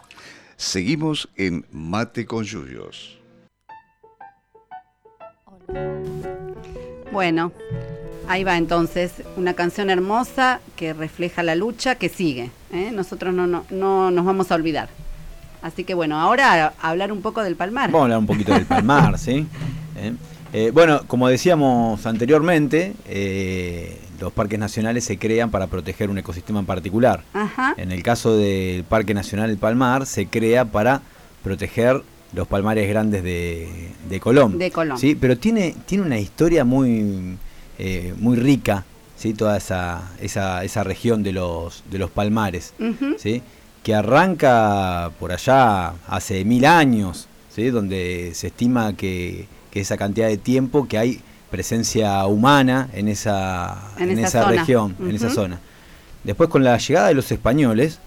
Seguimos 0.55 1.29
en 1.35 1.65
Mate 1.71 2.25
con 2.25 2.43
Yuyos. 2.43 3.19
Bueno, 7.11 7.51
ahí 8.27 8.43
va 8.43 8.57
entonces 8.57 9.23
una 9.35 9.53
canción 9.53 9.89
hermosa 9.89 10.61
que 10.75 10.93
refleja 10.93 11.43
la 11.43 11.55
lucha 11.55 11.95
que 11.95 12.09
sigue. 12.09 12.51
¿eh? 12.71 12.91
Nosotros 12.93 13.33
no, 13.33 13.47
no, 13.47 13.65
no 13.69 14.11
nos 14.11 14.25
vamos 14.25 14.51
a 14.51 14.55
olvidar. 14.55 14.89
Así 15.61 15.85
que 15.85 15.93
bueno, 15.93 16.19
ahora 16.19 16.73
a 16.79 16.89
hablar 16.89 17.11
un 17.11 17.21
poco 17.21 17.41
del 17.41 17.55
Palmar. 17.55 17.89
Vamos 17.89 18.01
a 18.01 18.03
hablar 18.03 18.19
un 18.19 18.27
poquito 18.27 18.53
del 18.53 18.65
Palmar, 18.65 19.17
¿sí? 19.17 19.47
¿Eh? 19.95 20.13
Eh, 20.51 20.71
bueno, 20.71 21.01
como 21.07 21.27
decíamos 21.29 22.05
anteriormente, 22.05 22.93
eh, 23.07 23.97
los 24.23 24.31
parques 24.31 24.57
nacionales 24.57 25.03
se 25.03 25.17
crean 25.17 25.51
para 25.51 25.67
proteger 25.67 26.09
un 26.09 26.17
ecosistema 26.17 26.62
en 26.62 26.65
particular. 26.65 27.25
Ajá. 27.33 27.73
En 27.75 27.91
el 27.91 28.01
caso 28.03 28.38
del 28.38 28.86
Parque 28.86 29.13
Nacional 29.13 29.49
del 29.49 29.57
Palmar, 29.57 30.05
se 30.05 30.27
crea 30.27 30.63
para 30.63 31.01
proteger 31.43 32.01
los 32.33 32.47
palmares 32.47 32.88
grandes 32.88 33.21
de, 33.21 33.91
de 34.09 34.19
Colón. 34.21 34.57
De 34.57 34.71
Colón. 34.71 34.97
Sí, 34.97 35.15
pero 35.15 35.38
tiene, 35.38 35.75
tiene 35.86 36.05
una 36.05 36.17
historia 36.19 36.63
muy, 36.63 37.38
eh, 37.77 38.13
muy 38.17 38.38
rica, 38.38 38.86
¿sí? 39.17 39.33
toda 39.33 39.57
esa, 39.57 40.13
esa, 40.21 40.63
esa 40.63 40.86
región 40.86 41.21
de 41.21 41.33
los, 41.33 41.83
de 41.91 41.99
los 41.99 42.09
palmares. 42.09 42.73
¿sí? 43.17 43.43
que 43.83 43.93
arranca 43.93 45.12
por 45.19 45.33
allá 45.33 45.95
hace 46.07 46.45
mil 46.45 46.63
años, 46.63 47.27
¿sí? 47.53 47.71
donde 47.71 48.31
se 48.36 48.47
estima 48.47 48.95
que, 48.95 49.47
que 49.69 49.81
esa 49.81 49.97
cantidad 49.97 50.29
de 50.29 50.38
tiempo 50.38 50.88
que 50.88 50.97
hay 50.97 51.21
presencia 51.57 52.25
humana 52.25 52.89
en 52.93 53.07
esa, 53.07 53.77
En 53.99 54.09
en 54.09 54.17
esa 54.25 54.49
región, 54.49 54.95
en 54.99 55.13
esa 55.15 55.29
zona. 55.29 55.59
Después 56.23 56.49
con 56.49 56.63
la 56.63 56.75
llegada 56.79 57.09
de 57.09 57.13
los 57.13 57.31
españoles, 57.31 57.99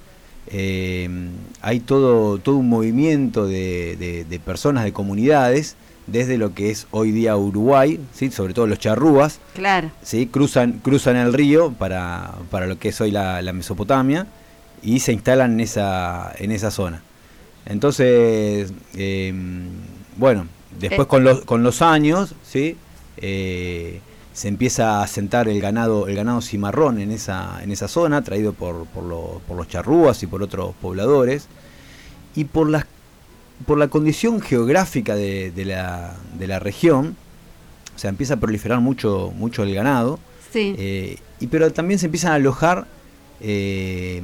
eh, 0.48 1.08
hay 1.62 1.78
todo, 1.78 2.38
todo 2.38 2.56
un 2.56 2.68
movimiento 2.68 3.46
de, 3.46 3.96
de- 4.00 4.24
de 4.24 4.38
personas, 4.40 4.82
de 4.82 4.92
comunidades, 4.92 5.76
desde 6.08 6.38
lo 6.38 6.54
que 6.54 6.70
es 6.70 6.88
hoy 6.90 7.12
día 7.12 7.36
Uruguay, 7.36 8.00
¿sí? 8.12 8.32
sobre 8.32 8.52
todo 8.52 8.66
los 8.66 8.80
charrúas, 8.80 9.38
Claro. 9.54 9.92
¿sí? 10.02 10.26
cruzan, 10.26 10.80
cruzan 10.82 11.14
el 11.16 11.32
río 11.32 11.70
para, 11.72 12.32
para 12.50 12.66
lo 12.66 12.78
que 12.80 12.88
es 12.88 13.00
hoy 13.00 13.12
la, 13.12 13.42
la 13.42 13.52
Mesopotamia 13.52 14.26
y 14.82 14.98
se 15.00 15.12
instalan 15.12 15.52
en 15.52 15.60
esa, 15.60 16.32
en 16.38 16.50
esa 16.50 16.72
zona. 16.72 17.00
Entonces, 17.64 18.72
eh, 18.96 19.32
bueno, 20.16 20.46
después 20.80 21.06
Eh. 21.06 21.08
con, 21.08 21.22
los, 21.24 21.40
con 21.44 21.62
los 21.62 21.80
años, 21.82 22.34
¿sí? 22.44 22.76
Eh, 23.18 24.00
se 24.32 24.48
empieza 24.48 24.98
a 24.98 25.02
asentar 25.04 25.48
el 25.48 25.60
ganado, 25.60 26.08
el 26.08 26.14
ganado 26.16 26.42
cimarrón 26.42 27.00
en 27.00 27.10
esa, 27.10 27.62
en 27.62 27.70
esa 27.72 27.88
zona, 27.88 28.22
traído 28.22 28.52
por, 28.52 28.84
por, 28.86 29.04
lo- 29.04 29.40
por 29.48 29.56
los 29.56 29.66
charrúas 29.68 30.22
y 30.22 30.26
por 30.26 30.42
otros 30.42 30.74
pobladores. 30.80 31.46
Y 32.34 32.44
por 32.44 32.68
las 32.68 32.84
por 33.66 33.78
la 33.78 33.88
condición 33.88 34.42
geográfica 34.42 35.14
de, 35.14 35.50
de 35.50 35.64
la, 35.64 36.14
de 36.38 36.46
la 36.46 36.58
región, 36.58 37.16
o 37.94 37.98
sea, 37.98 38.10
empieza 38.10 38.34
a 38.34 38.36
proliferar 38.36 38.80
mucho, 38.80 39.32
mucho 39.34 39.62
el 39.62 39.74
ganado, 39.74 40.18
Sí. 40.52 40.74
eh, 40.76 41.16
y, 41.40 41.46
pero 41.46 41.72
también 41.72 41.98
se 41.98 42.04
empiezan 42.04 42.32
a 42.32 42.34
alojar 42.34 42.86
eh, 43.40 44.22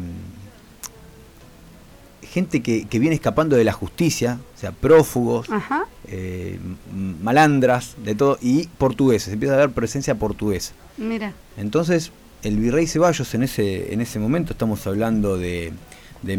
gente 2.33 2.63
que, 2.63 2.87
que 2.87 2.99
viene 2.99 3.15
escapando 3.15 3.57
de 3.57 3.65
la 3.65 3.73
justicia, 3.73 4.39
o 4.57 4.59
sea, 4.59 4.73
prófugos, 4.73 5.49
eh, 6.09 6.59
malandras, 7.23 7.95
de 8.05 8.15
todo, 8.15 8.39
y 8.41 8.67
portugueses, 8.79 9.33
empieza 9.33 9.55
a 9.55 9.59
haber 9.59 9.71
presencia 9.71 10.15
portuguesa. 10.15 10.73
Mira. 10.97 11.33
Entonces, 11.59 12.11
el 12.43 12.57
virrey 12.57 12.87
Ceballos 12.87 13.35
en 13.35 13.43
ese, 13.43 13.93
en 13.93 14.01
ese 14.01 14.19
momento, 14.19 14.53
estamos 14.53 14.87
hablando 14.87 15.37
de, 15.37 15.73
de 16.23 16.37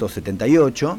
1778, 0.00 0.98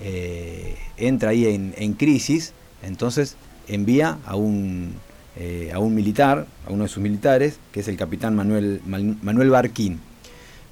eh, 0.00 0.76
entra 0.96 1.30
ahí 1.30 1.46
en, 1.46 1.74
en 1.76 1.92
crisis, 1.94 2.52
entonces 2.82 3.36
envía 3.66 4.18
a 4.26 4.36
un, 4.36 4.94
eh, 5.36 5.70
a 5.74 5.78
un 5.78 5.94
militar, 5.94 6.46
a 6.66 6.72
uno 6.72 6.84
de 6.84 6.88
sus 6.88 7.02
militares, 7.02 7.58
que 7.72 7.80
es 7.80 7.88
el 7.88 7.96
capitán 7.96 8.36
Manuel, 8.36 8.80
Man- 8.86 9.18
Manuel 9.22 9.50
Barquín. 9.50 10.00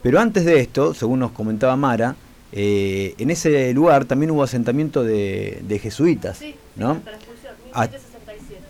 Pero 0.02 0.20
antes 0.20 0.44
de 0.44 0.60
esto, 0.60 0.94
según 0.94 1.18
nos 1.20 1.32
comentaba 1.32 1.76
Mara, 1.76 2.14
eh, 2.52 3.14
en 3.18 3.30
ese 3.30 3.72
lugar 3.74 4.04
también 4.04 4.30
hubo 4.30 4.42
asentamiento 4.42 5.02
de, 5.04 5.60
de 5.66 5.78
jesuitas, 5.78 6.38
Sí, 6.38 6.54
¿no? 6.76 6.92
hasta 6.92 7.10
la 7.10 7.16
expulsión, 7.16 7.52
Ah. 7.72 7.80
1767. 7.82 8.60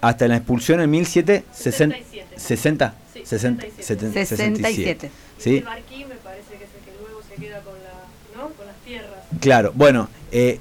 hasta 0.00 0.28
la 0.28 0.36
expulsión 0.36 0.80
en 0.80 0.90
1760. 0.90 1.96
67. 1.96 2.36
60, 2.36 2.94
Sí, 3.12 3.20
60, 3.24 3.62
67. 3.72 4.26
67. 4.36 5.10
¿Sí? 5.38 5.56
El 5.58 5.64
Barquín 5.64 6.08
me 6.08 6.14
parece 6.16 6.50
que 6.50 6.64
es 6.64 6.70
el 6.78 6.84
que 6.84 6.92
luego 7.02 7.20
se 7.28 7.34
queda 7.40 7.60
con, 7.60 7.74
la, 7.74 8.40
¿no? 8.42 8.48
con 8.50 8.66
las 8.66 8.76
tierras. 8.84 9.10
Claro, 9.40 9.72
bueno, 9.74 10.08
eh, 10.32 10.58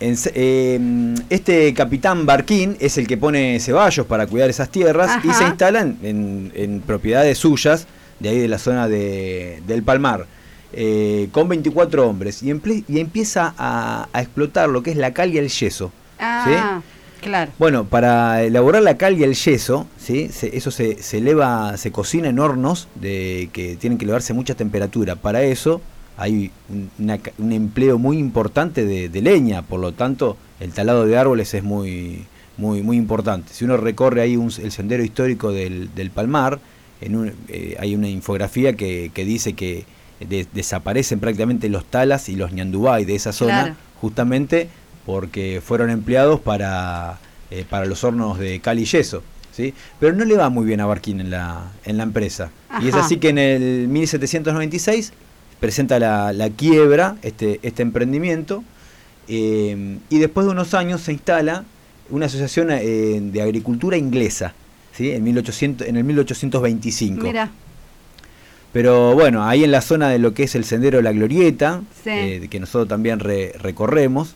en 0.00 0.16
eh, 0.34 1.14
este 1.30 1.72
capitán 1.74 2.26
Barquín 2.26 2.76
es 2.80 2.98
el 2.98 3.06
que 3.06 3.16
pone 3.16 3.58
Ceballos 3.60 4.06
para 4.06 4.26
cuidar 4.26 4.50
esas 4.50 4.68
tierras 4.70 5.24
y 5.24 5.28
Ajá. 5.28 5.38
se 5.38 5.44
instalan 5.44 5.98
en, 6.02 6.50
en 6.54 6.80
propiedades 6.80 7.38
suyas, 7.38 7.86
de 8.18 8.28
ahí 8.30 8.38
de 8.38 8.48
la 8.48 8.58
zona 8.58 8.88
de- 8.88 9.62
del 9.66 9.82
Palmar, 9.82 10.26
eh, 10.72 11.28
con 11.32 11.48
24 11.48 12.08
hombres 12.08 12.42
y, 12.42 12.50
empieza 12.50 13.54
a, 13.58 14.08
a 14.12 14.20
explotar 14.22 14.68
lo 14.68 14.82
que 14.82 14.90
es 14.90 14.96
la 14.96 15.12
cal 15.12 15.32
y 15.34 15.38
el 15.38 15.48
yeso. 15.48 15.92
Ah, 16.18 16.80
claro. 17.20 17.52
Bueno, 17.58 17.84
para 17.84 18.42
elaborar 18.42 18.82
la 18.82 18.96
cal 18.96 19.18
y 19.18 19.24
el 19.24 19.34
yeso, 19.34 19.86
¿sí? 19.98 20.28
Se- 20.30 20.56
eso 20.56 20.70
se, 20.70 21.02
se 21.02 21.18
eleva, 21.18 21.76
se 21.76 21.90
cocina 21.92 22.28
en 22.28 22.38
hornos 22.38 22.88
de 22.94 23.48
que 23.52 23.76
tienen 23.76 23.98
que 23.98 24.04
elevarse 24.04 24.32
a 24.32 24.36
mucha 24.36 24.54
temperatura. 24.54 25.16
Para 25.16 25.42
eso 25.42 25.80
hay 26.16 26.50
un, 26.68 26.90
una 26.98 27.18
ca- 27.18 27.32
un 27.38 27.52
empleo 27.52 27.98
muy 27.98 28.18
importante 28.18 28.84
de, 28.84 29.08
de 29.08 29.20
leña, 29.22 29.62
por 29.62 29.80
lo 29.80 29.92
tanto 29.92 30.36
el 30.60 30.72
talado 30.72 31.06
de 31.06 31.16
árboles 31.18 31.52
es 31.54 31.62
muy, 31.64 32.24
muy, 32.56 32.82
muy 32.82 32.96
importante. 32.96 33.52
Si 33.52 33.64
uno 33.64 33.76
recorre 33.76 34.22
ahí 34.22 34.36
un- 34.36 34.52
el 34.62 34.70
sendero 34.72 35.02
histórico 35.02 35.50
del, 35.52 35.92
del 35.94 36.10
Palmar, 36.10 36.60
en 37.00 37.16
un- 37.16 37.32
eh, 37.48 37.76
hay 37.80 37.94
una 37.96 38.08
infografía 38.08 38.74
que, 38.74 39.10
que 39.12 39.24
dice 39.24 39.54
que 39.54 39.84
de- 40.28 40.46
desaparecen 40.52 41.20
prácticamente 41.20 41.68
los 41.68 41.84
talas 41.84 42.28
y 42.28 42.36
los 42.36 42.52
ñandubay 42.52 43.04
de 43.04 43.14
esa 43.14 43.32
zona, 43.32 43.60
Claro. 43.62 43.76
justamente 44.00 44.68
porque 45.06 45.60
fueron 45.64 45.90
empleados 45.90 46.40
para, 46.40 47.18
eh, 47.50 47.64
para 47.68 47.86
los 47.86 48.04
hornos 48.04 48.38
de 48.38 48.60
cal 48.60 48.78
y 48.78 48.84
yeso. 48.84 49.22
¿sí? 49.54 49.74
Pero 50.00 50.14
no 50.14 50.24
le 50.24 50.36
va 50.36 50.48
muy 50.48 50.64
bien 50.64 50.80
a 50.80 50.86
Barquín 50.86 51.20
en 51.20 51.30
la, 51.30 51.72
en 51.84 51.96
la 51.98 52.04
empresa. 52.04 52.50
Y 52.80 52.88
es 52.88 52.94
así 52.94 53.18
que 53.18 53.28
en 53.28 53.36
el 53.38 53.86
1796 53.88 55.12
presenta 55.60 55.98
la, 55.98 56.32
la 56.32 56.48
quiebra, 56.50 57.16
este, 57.22 57.60
este 57.62 57.82
emprendimiento, 57.82 58.64
eh, 59.28 59.98
y 60.08 60.18
después 60.18 60.46
de 60.46 60.52
unos 60.52 60.72
años 60.74 61.02
se 61.02 61.12
instala 61.12 61.64
una 62.10 62.26
asociación 62.26 62.68
eh, 62.70 63.20
de 63.22 63.42
agricultura 63.42 63.96
inglesa, 63.96 64.54
¿sí? 64.96 65.10
en, 65.10 65.22
1800, 65.22 65.86
en 65.86 65.96
el 65.96 66.04
1825. 66.04 67.22
Mira, 67.22 67.50
Pero 68.72 69.12
bueno, 69.14 69.44
ahí 69.46 69.64
en 69.64 69.70
la 69.70 69.82
zona 69.82 70.08
de 70.08 70.18
lo 70.18 70.32
que 70.34 70.44
es 70.44 70.54
el 70.54 70.64
sendero 70.64 70.96
de 70.98 71.02
la 71.02 71.12
Glorieta, 71.12 71.82
Sí. 72.02 72.10
eh, 72.10 72.48
que 72.50 72.58
nosotros 72.60 72.88
también 72.88 73.18
re- 73.20 73.52
recorremos, 73.60 74.34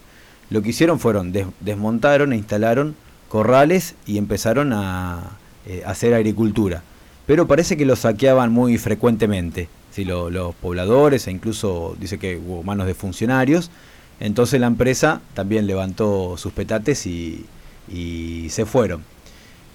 lo 0.51 0.63
que 0.63 0.71
hicieron 0.71 1.01
fueron 1.01 1.33
des- 1.33 1.47
desmontaron 1.61 2.33
e 2.33 2.37
instalaron 2.37 2.95
corrales 3.29 3.95
y 4.07 4.19
empezaron 4.19 4.73
a, 4.73 5.39
eh, 5.67 5.83
hacer 5.87 6.15
agricultura. 6.15 6.83
Pero 7.27 7.47
parece 7.49 7.77
que 7.77 7.87
lo 7.87 7.97
saqueaban 7.97 8.53
muy 8.53 8.79
frecuentemente, 8.79 9.69
¿sí? 9.91 10.05
Lo- 10.05 10.31
los 10.31 10.55
pobladores 10.55 11.27
e 11.27 11.31
incluso 11.33 11.97
dice 11.99 12.19
que 12.19 12.37
hubo 12.37 12.63
manos 12.63 12.87
de 12.87 12.95
funcionarios. 12.95 13.71
Entonces 14.21 14.61
la 14.61 14.67
empresa 14.69 15.21
también 15.35 15.67
levantó 15.67 16.37
sus 16.37 16.53
petates 16.53 17.07
y, 17.07 17.45
y 17.93 18.49
se 18.51 18.65
fueron. 18.67 19.03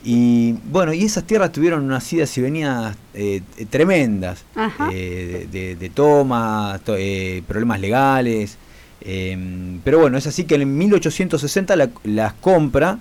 Y 0.04 0.54
bueno, 0.72 0.94
y 0.94 1.04
esas 1.04 1.26
tierras 1.26 1.52
tuvieron 1.52 1.84
unas 1.84 2.12
idas 2.12 2.36
y 2.38 2.42
venidas 2.42 2.96
eh, 3.14 3.42
eh, 3.58 3.66
tremendas, 3.70 4.44
eh, 4.92 5.48
de, 5.52 5.60
de- 5.60 5.76
de 5.76 5.90
toma, 5.90 6.80
to- 6.84 6.96
eh, 6.98 7.44
problemas 7.48 7.80
legales. 7.80 8.58
eh, 9.02 9.38
pero 9.84 10.00
bueno, 10.00 10.18
es 10.18 10.26
así 10.28 10.44
que 10.46 10.56
en 10.56 10.78
1860 10.78 11.76
la- 11.76 11.90
las 12.04 12.34
compra 12.34 12.98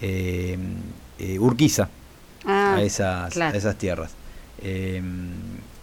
eh, 0.00 0.58
Urquiza 1.40 1.88
ah, 2.44 2.74
a, 2.76 2.82
esas, 2.82 3.32
claro. 3.34 3.54
a 3.54 3.58
esas 3.58 3.76
tierras. 3.76 4.12
Eh, 4.62 5.00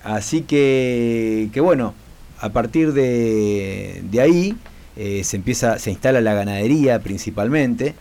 así 0.03 0.41
que, 0.43 1.49
que 1.53 1.59
bueno, 1.61 1.93
a 2.39 2.49
partir 2.49 2.93
de, 2.93 4.01
de 4.09 4.21
ahí 4.21 4.55
se 5.23 5.35
empieza, 5.37 5.79
se 5.79 5.89
instala 5.91 6.21
la 6.21 6.33
ganadería 6.33 6.99
principalmente. 6.99 7.93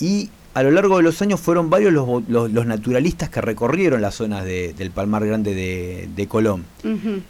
y 0.00 0.30
a 0.54 0.62
lo 0.62 0.70
largo 0.70 0.96
de 0.96 1.02
los 1.02 1.20
años 1.22 1.38
fueron 1.40 1.70
varios 1.70 1.92
los, 1.92 2.06
bo- 2.06 2.22
los- 2.28 2.50
los 2.50 2.66
naturalistas 2.66 3.28
que 3.30 3.40
recorrieron 3.40 4.00
las 4.00 4.14
zonas 4.16 4.44
de- 4.44 4.72
del 4.72 4.90
Palmar 4.90 5.24
Grande 5.26 5.54
de, 5.54 6.08
de 6.14 6.26
Colón. 6.26 6.64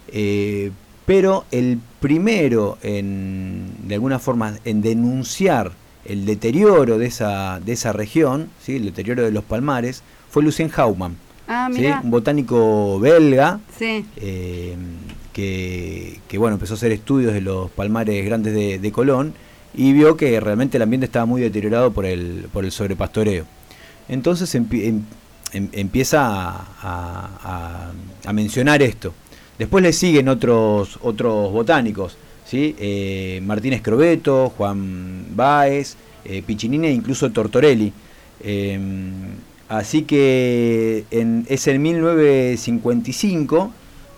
Eh, 0.09 0.71
pero 1.07 1.45
el 1.51 1.79
primero, 2.01 2.79
en, 2.83 3.71
de 3.87 3.95
alguna 3.95 4.19
forma, 4.19 4.55
en 4.65 4.83
denunciar 4.83 5.73
el 6.05 6.25
deterioro 6.27 6.99
de 6.99 7.07
esa, 7.07 7.61
de 7.61 7.73
esa 7.73 7.93
región, 7.93 8.49
¿sí? 8.63 8.77
el 8.77 8.85
deterioro 8.87 9.23
de 9.25 9.31
los 9.31 9.45
palmares, 9.45 10.03
fue 10.31 10.43
Lucien 10.43 10.71
Haumann, 10.77 11.17
Ah, 11.51 11.71
¿sí? 11.75 11.87
un 12.05 12.11
botánico 12.11 13.01
belga 13.01 13.59
Sí. 13.79 14.05
eh, 14.19 14.77
que, 15.33 16.21
que, 16.29 16.39
bueno, 16.39 16.55
empezó 16.57 16.75
a 16.75 16.77
hacer 16.77 16.93
estudios 16.93 17.33
de 17.33 17.41
los 17.41 17.71
palmares 17.71 18.25
grandes 18.25 18.55
de, 18.55 18.79
de 18.79 18.93
Colón 18.93 19.33
y 19.75 19.93
vio 19.93 20.17
que 20.17 20.39
realmente 20.41 20.77
el 20.79 20.83
ambiente 20.83 21.07
estaba 21.07 21.27
muy 21.27 21.41
deteriorado 21.41 21.93
por 21.93 22.07
el, 22.07 22.47
por 22.53 22.65
el 22.65 22.73
sobrepastoreo. 22.73 23.45
Entonces 24.09 24.55
em- 24.55 24.67
em- 25.53 25.69
empieza 25.73 26.27
a, 26.83 27.93
a- 28.25 28.33
mencionar 28.33 28.83
esto. 28.83 29.13
Después 29.59 29.83
le 29.83 29.93
siguen 29.93 30.29
otros, 30.29 30.99
otros 31.03 31.53
botánicos, 31.53 32.17
¿sí? 32.47 32.75
Eh, 32.79 33.41
Martín 33.45 33.73
Escrobeto, 33.73 34.51
Juan 34.57 35.27
Báez, 35.35 35.97
eh, 36.25 36.43
e 36.47 36.91
incluso 36.93 37.31
Tortorelli. 37.31 37.93
Eh, 38.41 38.79
así 39.69 40.03
que 40.03 41.05
en, 41.11 41.45
es 41.49 41.67
en 41.67 41.83
1955, 41.83 43.73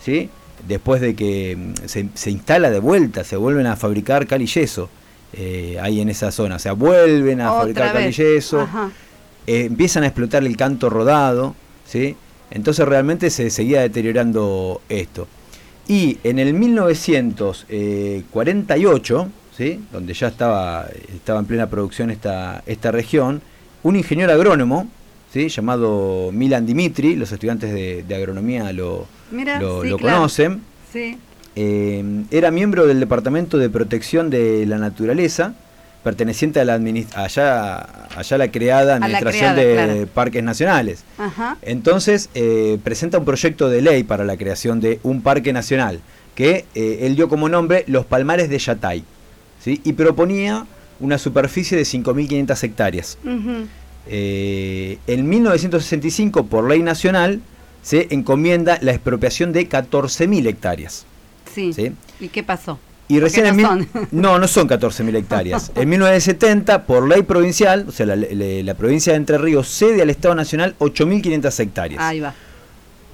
¿sí? 0.04 0.28
después 0.68 1.00
de 1.00 1.14
que 1.14 1.56
mm, 1.56 1.72
se, 1.86 2.08
se 2.14 2.30
instala 2.30 2.70
de 2.70 2.80
vuelta, 2.80 3.24
se 3.24 3.36
vuelven 3.36 3.66
a 3.66 3.76
fabricar 3.76 4.26
cal 4.26 4.42
y 4.42 4.46
yeso 4.46 4.90
eh, 5.32 5.78
ahí 5.80 6.00
en 6.00 6.08
esa 6.08 6.30
zona. 6.30 6.56
O 6.56 6.58
sea, 6.58 6.72
vuelven 6.72 7.40
a 7.40 7.50
Otra 7.52 7.60
fabricar 7.60 7.86
Ajá. 8.60 8.90
eh, 9.46 9.64
empiezan 9.66 10.02
a 10.04 10.06
explotar 10.06 10.44
el 10.44 10.56
canto 10.56 10.90
rodado, 10.90 11.54
¿sí? 11.86 12.16
Entonces 12.50 12.86
realmente 12.86 13.30
se 13.30 13.50
seguía 13.50 13.80
deteriorando 13.80 14.80
esto. 14.88 15.28
Y 15.86 16.18
en 16.24 16.38
el 16.38 16.54
1948, 16.54 19.28
¿sí? 19.56 19.80
donde 19.92 20.14
ya 20.14 20.28
estaba, 20.28 20.86
estaba 21.14 21.38
en 21.40 21.46
plena 21.46 21.68
producción 21.68 22.10
esta, 22.10 22.62
esta 22.66 22.90
región, 22.92 23.42
un 23.82 23.96
ingeniero 23.96 24.32
agrónomo, 24.32 24.88
¿sí? 25.32 25.48
llamado 25.48 26.30
Milan 26.32 26.66
Dimitri, 26.66 27.16
los 27.16 27.32
estudiantes 27.32 27.72
de, 27.72 28.04
de 28.06 28.14
agronomía 28.14 28.72
lo, 28.72 29.06
Mira, 29.30 29.60
lo, 29.60 29.82
sí, 29.82 29.88
lo 29.88 29.96
claro. 29.98 30.16
conocen, 30.18 30.62
Sí. 30.92 31.18
Eh, 31.56 32.24
era 32.30 32.50
miembro 32.50 32.86
del 32.86 33.00
Departamento 33.00 33.58
de 33.58 33.70
Protección 33.70 34.30
de 34.30 34.66
la 34.66 34.78
Naturaleza, 34.78 35.54
perteneciente 36.02 36.60
a 36.60 36.64
la 36.64 36.80
allá, 37.14 38.08
allá 38.16 38.38
la 38.38 38.50
creada 38.50 38.98
la 38.98 39.06
Administración 39.06 39.54
creada, 39.54 39.86
de 39.86 39.94
claro. 39.94 40.06
Parques 40.14 40.42
Nacionales. 40.42 41.04
Ajá. 41.18 41.58
Entonces 41.62 42.30
eh, 42.34 42.78
presenta 42.82 43.18
un 43.18 43.24
proyecto 43.24 43.68
de 43.68 43.82
ley 43.82 44.02
para 44.02 44.24
la 44.24 44.36
creación 44.36 44.80
de 44.80 44.98
un 45.02 45.22
parque 45.22 45.52
nacional, 45.52 46.00
que 46.34 46.64
eh, 46.74 47.00
él 47.02 47.16
dio 47.16 47.28
como 47.28 47.48
nombre 47.48 47.84
Los 47.86 48.06
Palmares 48.06 48.48
de 48.48 48.58
Yatay, 48.58 49.04
¿sí? 49.62 49.80
y 49.84 49.92
proponía 49.92 50.66
una 51.00 51.18
superficie 51.18 51.76
de 51.76 51.84
5.500 51.84 52.64
hectáreas. 52.64 53.18
Ujú. 53.24 53.66
Eh, 54.06 54.98
en 55.06 55.28
1965, 55.28 56.46
por 56.46 56.68
ley 56.68 56.82
nacional, 56.82 57.40
se 57.82 58.08
encomienda 58.10 58.78
la 58.82 58.92
expropiación 58.92 59.52
de 59.52 59.68
14.000 59.68 60.46
hectáreas. 60.46 61.06
Sí. 61.54 61.72
¿sí? 61.72 61.92
¿Y 62.20 62.28
qué 62.28 62.42
pasó? 62.42 62.78
Y 63.08 63.18
recién 63.18 63.46
en 63.46 63.56
no 63.56 63.74
mil- 63.76 63.88
son. 63.92 64.08
no, 64.12 64.38
no 64.38 64.46
son 64.46 64.68
14.000 64.68 65.16
hectáreas. 65.16 65.72
En 65.74 65.88
1970, 65.88 66.84
por 66.84 67.08
ley 67.08 67.22
provincial, 67.22 67.86
o 67.88 67.92
sea, 67.92 68.06
la, 68.06 68.14
la- 68.16 68.26
la 68.62 68.74
provincia 68.74 69.12
de 69.12 69.16
Entre 69.16 69.36
Ríos 69.36 69.66
cede 69.68 70.00
al 70.02 70.10
Estado 70.10 70.34
Nacional 70.36 70.76
8.500 70.78 71.58
hectáreas. 71.60 72.00
Ahí 72.02 72.20
va. 72.20 72.34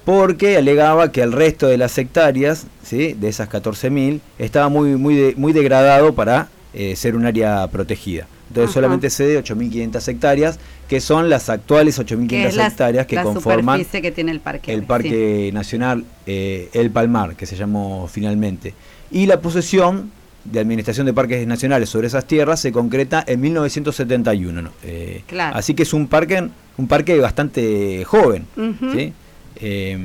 Porque 0.05 0.55
alegaba 0.57 1.11
que 1.11 1.21
el 1.21 1.31
resto 1.33 1.67
de 1.67 1.77
las 1.77 1.97
hectáreas, 1.97 2.67
¿sí? 2.83 3.13
de 3.13 3.27
esas 3.27 3.49
14.000, 3.49 4.21
estaba 4.39 4.69
muy, 4.69 4.95
muy, 4.95 5.15
de- 5.15 5.33
muy 5.35 5.51
degradado 5.51 6.13
para 6.15 6.47
eh, 6.73 6.95
ser 6.95 7.15
un 7.15 7.25
área 7.25 7.67
protegida. 7.67 8.27
Entonces 8.49 8.69
Ajá. 8.69 8.73
solamente 8.75 9.09
cede 9.09 9.37
8.500 9.43 10.07
hectáreas, 10.07 10.59
que 10.87 11.01
son 11.01 11.29
las 11.29 11.49
actuales 11.49 11.97
Que 11.97 12.05
8.500 12.15 12.45
es 12.47 12.55
la, 12.55 12.67
hectáreas 12.67 13.05
que 13.05 13.15
la 13.15 13.23
conforman 13.23 13.83
que 13.85 14.11
tiene 14.11 14.31
el 14.31 14.39
parque. 14.39 14.73
el 14.73 14.79
sí. 14.81 14.85
Parque 14.85 15.49
Nacional 15.53 16.05
eh, 16.25 16.69
El 16.73 16.91
Palmar, 16.91 17.35
que 17.35 17.45
se 17.45 17.55
llamó 17.57 18.07
finalmente. 18.07 18.73
Y 19.11 19.25
la 19.25 19.41
posesión 19.41 20.11
de 20.45 20.61
Administración 20.61 21.05
de 21.05 21.13
Parques 21.13 21.45
Nacionales 21.45 21.89
sobre 21.89 22.07
esas 22.07 22.25
tierras 22.25 22.61
se 22.61 22.71
concreta 22.71 23.21
en 23.27 23.41
1971. 23.41 24.61
¿no? 24.61 24.69
Eh, 24.83 25.23
Claro. 25.27 25.57
Así 25.57 25.73
que 25.73 25.83
es 25.83 25.93
un 25.93 26.07
parque, 26.07 26.47
un 26.77 26.87
parque 26.87 27.19
bastante 27.19 28.05
joven. 28.05 28.45
¿sí? 28.93 29.11
Eh, 29.57 29.97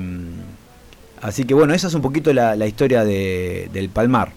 así 1.21 1.45
que 1.45 1.55
bueno, 1.55 1.75
esa 1.75 1.87
es 1.87 1.95
un 1.95 2.03
poquito 2.03 2.33
la, 2.33 2.57
la 2.57 2.67
historia 2.67 3.05
de- 3.05 3.69
del 3.73 3.89
Palmar, 3.89 4.33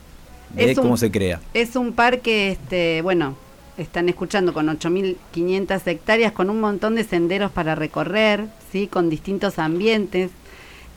de 0.53 0.71
Es 0.71 0.77
un- 0.77 0.83
cómo 0.83 0.97
se 0.97 1.09
crea. 1.09 1.41
Es 1.55 1.75
un 1.75 1.93
parque, 1.93 2.51
este, 2.51 3.01
bueno, 3.01 3.35
están 3.77 4.09
escuchando, 4.09 4.53
con 4.53 4.67
8.500 4.67 5.85
hectáreas, 5.87 6.31
con 6.31 6.49
un 6.49 6.59
montón 6.59 6.95
de 6.95 7.03
senderos 7.03 7.51
para 7.51 7.75
recorrer, 7.75 8.45
¿sí? 8.71 8.87
con 8.87 9.09
distintos 9.09 9.59
ambientes. 9.59 10.31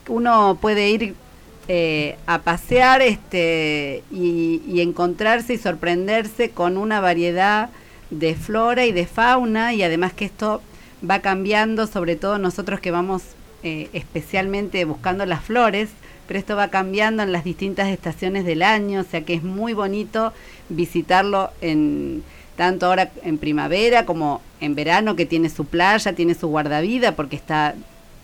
Uno 0.07 0.57
puede 0.61 0.89
ir 0.89 1.15
eh, 1.71 2.17
a 2.25 2.39
pasear 2.39 3.03
este, 3.03 4.03
y, 4.11 4.81
encontrarse 4.81 5.53
y 5.53 5.57
sorprenderse 5.59 6.49
con 6.49 6.77
una 6.77 6.99
variedad 6.99 7.69
de 8.09 8.33
flora 8.33 8.87
y 8.87 8.91
de 8.91 9.05
fauna 9.05 9.73
y 9.75 9.83
además 9.83 10.13
que 10.13 10.25
esto 10.25 10.63
va 11.07 11.19
cambiando, 11.19 11.85
sobre 11.85 12.15
todo 12.15 12.39
nosotros 12.39 12.79
que 12.79 12.89
vamos 12.89 13.21
eh, 13.61 13.87
especialmente 13.93 14.83
buscando 14.85 15.27
las 15.27 15.43
flores, 15.43 15.89
pero 16.27 16.39
esto 16.39 16.55
va 16.55 16.69
cambiando 16.69 17.21
en 17.21 17.31
las 17.31 17.43
distintas 17.43 17.89
estaciones 17.89 18.45
del 18.45 18.63
año, 18.63 19.01
o 19.01 19.03
sea 19.03 19.21
que 19.21 19.35
es 19.35 19.43
muy 19.43 19.73
bonito 19.73 20.33
visitarlo 20.69 21.51
en 21.61 22.23
tanto 22.59 22.87
ahora 22.87 23.09
en 23.23 23.37
primavera 23.37 24.05
como 24.05 24.41
en 24.59 24.75
verano 24.75 25.15
que 25.15 25.25
tiene 25.25 25.49
su 25.49 25.63
playa, 25.63 26.11
tiene 26.11 26.35
su 26.35 26.49
guardavida 26.49 27.15
porque 27.15 27.37
está 27.37 27.73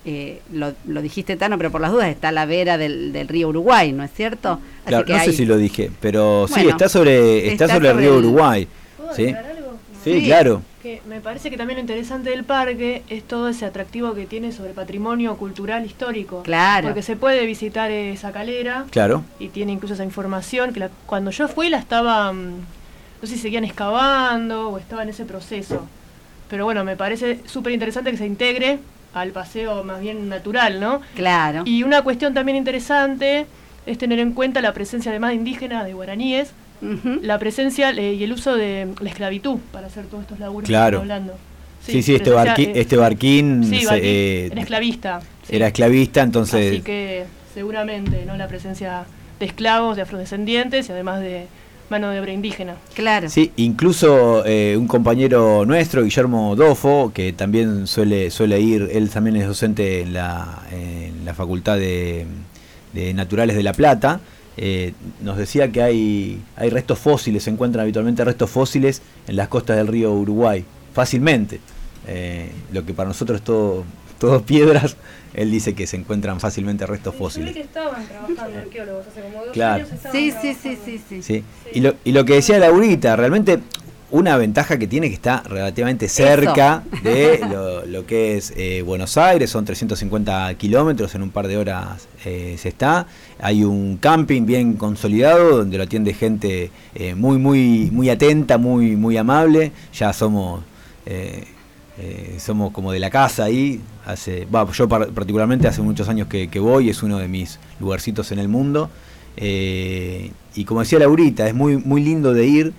eh, 0.04 0.42
lo, 0.52 0.74
lo 0.86 1.02
dijiste 1.02 1.38
Tano, 1.38 1.58
pero 1.58 1.72
por 1.72 1.80
las 1.80 1.94
dudas 1.94 2.10
está 2.10 2.28
a 2.28 2.32
la 2.34 2.46
vera 2.46 2.78
del, 2.78 3.14
del 3.14 3.30
río 3.30 3.48
Uruguay, 3.48 3.94
¿no 3.94 4.04
es 4.04 4.12
cierto? 4.14 4.60
Así 4.82 4.88
Claro, 4.90 5.06
que 5.06 5.14
no 5.14 5.20
sé 5.24 5.32
si 5.32 5.46
lo 5.46 5.56
dije, 5.56 5.90
pero 6.02 6.48
sí, 6.54 6.68
está 6.68 6.90
sobre, 6.90 7.48
está 7.54 7.64
está 7.66 7.76
sobre 7.76 7.90
el 7.92 7.98
río 7.98 8.20
el- 8.20 8.26
Uruguay. 8.26 8.68
¿Puedo 8.98 9.16
¿sí? 9.16 9.30
algo? 9.30 9.78
Sí, 10.04 10.22
claro. 10.26 10.62
Que 10.84 11.02
me 11.08 11.22
parece 11.22 11.50
que 11.50 11.56
también 11.58 11.78
lo 11.78 11.82
interesante 11.82 12.30
del 12.30 12.44
parque 12.44 13.04
es 13.10 13.24
todo 13.24 13.48
ese 13.48 13.66
atractivo 13.66 14.14
que 14.16 14.26
tiene 14.26 14.52
sobre 14.52 14.74
patrimonio 14.74 15.38
cultural 15.38 15.86
histórico. 15.86 16.44
Claro. 16.44 16.90
Porque 16.90 17.02
se 17.02 17.16
puede 17.16 17.46
visitar 17.46 17.90
esa 17.90 18.34
calera 18.34 18.86
Claro. 18.92 19.24
y 19.40 19.48
tiene 19.48 19.72
incluso 19.72 19.94
esa 19.94 20.04
información 20.04 20.74
que 20.74 20.82
la- 20.82 20.90
cuando 21.06 21.32
yo 21.32 21.48
fui 21.48 21.70
la 21.70 21.78
estaban, 21.80 22.58
no 23.22 23.28
sé 23.28 23.36
si 23.36 23.42
seguían 23.42 23.64
excavando 23.64 24.70
o 24.70 24.78
estaba 24.78 25.04
en 25.04 25.10
ese 25.10 25.26
proceso. 25.26 25.86
Pero 26.50 26.66
bueno, 26.66 26.84
me 26.84 26.96
parece 26.96 27.40
súper 27.46 27.74
interesante 27.74 28.12
que 28.12 28.18
se 28.18 28.26
integre 28.26 28.80
al 29.14 29.32
paseo 29.32 29.84
más 29.84 30.02
bien 30.02 30.30
natural, 30.30 30.80
¿no? 30.80 31.02
Claro. 31.16 31.64
Y 31.66 31.84
una 31.84 32.02
cuestión 32.04 32.34
también 32.34 32.58
interesante 32.58 33.46
es 33.86 33.98
tener 33.98 34.20
en 34.20 34.34
cuenta 34.34 34.62
la 34.62 34.74
presencia 34.74 35.12
además 35.12 35.30
de 35.32 35.36
indígenas, 35.36 35.86
de 35.86 35.94
guaraníes, 35.94 36.52
la 37.22 37.40
presencia 37.40 37.90
eh, 37.92 38.14
y 38.14 38.24
el 38.24 38.32
uso 38.34 38.56
de 38.56 38.88
la 39.00 39.10
esclavitud 39.10 39.58
para 39.72 39.88
hacer 39.88 40.06
todos 40.06 40.24
estos 40.24 40.40
laburos 40.40 40.68
Claro. 40.68 41.00
que 41.00 41.06
estamos 41.06 41.12
hablando. 41.26 41.34
Sí, 41.82 42.02
sí, 42.04 42.16
este, 42.16 42.32
presencia, 42.32 42.54
barqui- 42.56 42.68
eh, 42.68 42.82
este 42.82 42.98
barquín, 42.98 43.64
sí, 43.64 43.86
barquín, 43.86 44.04
eh, 44.06 44.50
era 44.52 44.62
esclavista. 44.62 45.22
sí. 45.48 45.56
era 45.56 45.68
esclavista, 45.68 46.22
entonces 46.22 46.72
Así 46.74 46.82
que 46.82 47.26
seguramente, 47.54 48.24
¿no? 48.26 48.36
La 48.38 48.48
presencia 48.48 49.06
de 49.40 49.46
esclavos, 49.46 49.96
de 49.96 50.02
afrodescendientes 50.04 50.90
y 50.90 50.92
además 50.92 51.22
de 51.22 51.48
mano 51.90 52.10
de 52.10 52.20
obra 52.20 52.34
indígena. 52.34 52.76
Claro. 52.94 53.30
Sí, 53.30 53.52
incluso 53.58 54.46
eh, 54.46 54.76
un 54.78 54.88
compañero 54.88 55.66
nuestro, 55.66 56.04
Guillermo 56.04 56.56
Dofo, 56.56 57.12
que 57.14 57.34
también 57.34 57.88
suele, 57.88 58.32
suele 58.32 58.60
ir, 58.60 58.90
él 58.92 59.10
también 59.10 59.36
es 59.36 59.48
docente 59.48 60.02
en 60.02 60.14
la, 60.14 60.64
en 60.72 61.26
la 61.26 61.34
Facultad 61.34 61.78
de, 61.78 62.26
de 62.94 63.14
Naturales 63.14 63.56
de 63.56 63.64
La 63.64 63.74
Plata, 63.74 64.20
eh, 64.58 64.94
nos 65.22 65.38
decía 65.38 65.72
que 65.72 65.82
hay, 65.82 66.42
hay 66.56 66.70
restos 66.70 67.00
fósiles, 67.00 67.44
se 67.44 67.50
encuentran 67.50 67.84
habitualmente 67.84 68.24
restos 68.24 68.50
fósiles 68.50 69.02
en 69.28 69.36
las 69.36 69.50
costas 69.50 69.78
del 69.78 69.88
río 69.88 70.14
Uruguay, 70.14 70.64
fácilmente. 70.94 71.60
Eh, 72.08 72.52
lo 72.72 72.86
que 72.86 72.94
para 72.94 73.10
nosotros 73.10 73.40
es 73.40 73.44
todo, 73.44 73.84
todo 74.26 74.42
piedras, 74.44 74.96
él 75.34 75.52
dice 75.52 75.74
que 75.74 75.86
se 75.88 75.98
encuentran 75.98 76.40
fácilmente 76.40 76.86
restos 76.86 77.16
fósiles. 77.16 77.54
que 77.54 77.62
estaban 77.62 78.06
trabajando 78.08 78.58
arqueólogos 78.60 79.08
hace 79.08 79.22
como 79.22 79.44
dos 79.46 79.54
Claro. 79.54 79.86
años. 79.86 80.00
Sí, 80.12 80.34
sí, 80.42 80.56
sí, 80.62 80.78
sí, 80.84 81.02
sí. 81.10 81.22
Sí. 81.22 81.44
Y, 81.74 81.82
lo, 81.82 81.94
y 82.04 82.12
lo 82.12 82.24
que 82.26 82.34
decía 82.36 82.58
Laurita, 82.60 83.16
realmente 83.16 83.60
una 84.12 84.38
ventaja 84.38 84.78
que 84.78 84.88
tiene 84.88 85.10
que 85.10 85.16
está 85.16 85.42
relativamente 85.42 86.08
cerca 86.08 86.84
de 87.04 87.40
lo, 87.52 87.86
lo 87.86 88.06
que 88.06 88.38
es 88.38 88.54
eh, 88.56 88.82
Buenos 88.82 89.18
Aires, 89.18 89.50
son 89.50 89.66
350 89.66 90.54
kilómetros, 90.54 91.16
en 91.16 91.24
un 91.24 91.32
par 91.32 91.48
de 91.48 91.58
horas 91.58 92.08
eh, 92.24 92.56
se 92.58 92.70
está. 92.70 93.08
Hay 93.40 93.64
un 93.64 93.98
camping 93.98 94.46
bien 94.46 94.74
consolidado 94.76 95.58
donde 95.58 95.78
lo 95.78 95.84
atiende 95.84 96.14
gente 96.14 96.70
eh, 96.94 97.14
muy, 97.16 97.38
muy, 97.38 97.90
muy 97.92 98.10
atenta, 98.10 98.58
muy, 98.58 98.96
muy 98.96 99.18
amable. 99.18 99.72
Ya 99.94 100.14
somos... 100.14 100.64
eh, 102.00 102.38
somos 102.40 102.72
como 102.72 102.92
de 102.92 103.00
la 103.00 103.10
casa 103.10 103.46
ahí. 103.46 103.82
Hace, 104.06 104.48
yo 104.74 104.88
par- 104.90 105.10
particularmente 105.10 105.68
hace 105.68 105.82
muchos 105.82 106.08
años 106.10 106.28
que, 106.28 106.48
que 106.50 106.60
voy, 106.60 106.90
es 106.90 107.02
uno 107.04 107.18
de 107.18 107.28
mis 107.28 107.60
lugarcitos 107.80 108.32
en 108.32 108.40
el 108.40 108.48
mundo. 108.48 108.90
Eh, 109.38 110.32
y 110.56 110.64
como 110.66 110.80
decía 110.82 111.00
Laurita, 111.00 111.48
es 111.48 111.54
muy, 111.54 111.78
muy 111.78 112.02
lindo 112.04 112.34
de 112.34 112.46
ir 112.46 112.74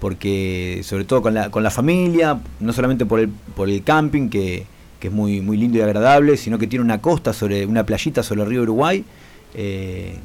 porque 0.00 0.80
sobre 0.84 1.04
todo 1.04 1.22
con 1.22 1.32
la, 1.34 1.50
con 1.50 1.62
la 1.62 1.70
familia, 1.70 2.40
no 2.60 2.72
solamente 2.72 3.06
por 3.06 3.20
el, 3.20 3.28
por 3.28 3.68
el 3.70 3.82
camping, 3.84 4.28
que, 4.28 4.66
que 4.98 5.08
es 5.08 5.12
muy, 5.14 5.40
muy 5.40 5.56
lindo 5.56 5.78
y 5.78 5.80
agradable, 5.80 6.36
sino 6.36 6.58
que 6.58 6.66
tiene 6.66 6.84
una 6.84 7.00
costa 7.00 7.32
sobre, 7.32 7.64
una 7.66 7.86
playita 7.86 8.22
sobre 8.22 8.42
el 8.42 8.48
río 8.48 8.62
Uruguay. 8.62 9.04
eh, 9.54 10.16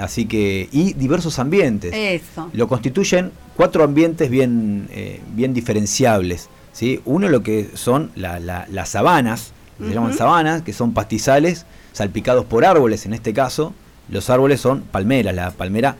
así 0.00 0.26
que, 0.26 0.68
y 0.72 0.92
diversos 0.94 1.38
ambientes 1.38 1.92
Eso. 1.94 2.50
lo 2.52 2.68
constituyen 2.68 3.30
cuatro 3.56 3.82
ambientes 3.84 4.28
bien, 4.30 4.88
eh, 4.90 5.20
bien 5.34 5.54
diferenciables. 5.54 6.48
¿Sí? 6.76 7.00
Uno 7.06 7.28
lo 7.30 7.42
que 7.42 7.70
son 7.74 8.10
la- 8.16 8.38
la- 8.38 8.66
las 8.70 8.90
sabanas, 8.90 9.52
se 9.80 9.92
llaman 9.94 10.12
sabanas, 10.14 10.60
que 10.62 10.72
son 10.74 10.92
pastizales 10.92 11.64
salpicados 11.92 12.44
por 12.44 12.64
árboles 12.66 13.06
en 13.06 13.14
este 13.14 13.32
caso. 13.32 13.72
Los 14.10 14.28
árboles 14.28 14.60
son 14.60 14.82
palmeras, 14.82 15.34
la 15.34 15.50
palmera 15.50 15.96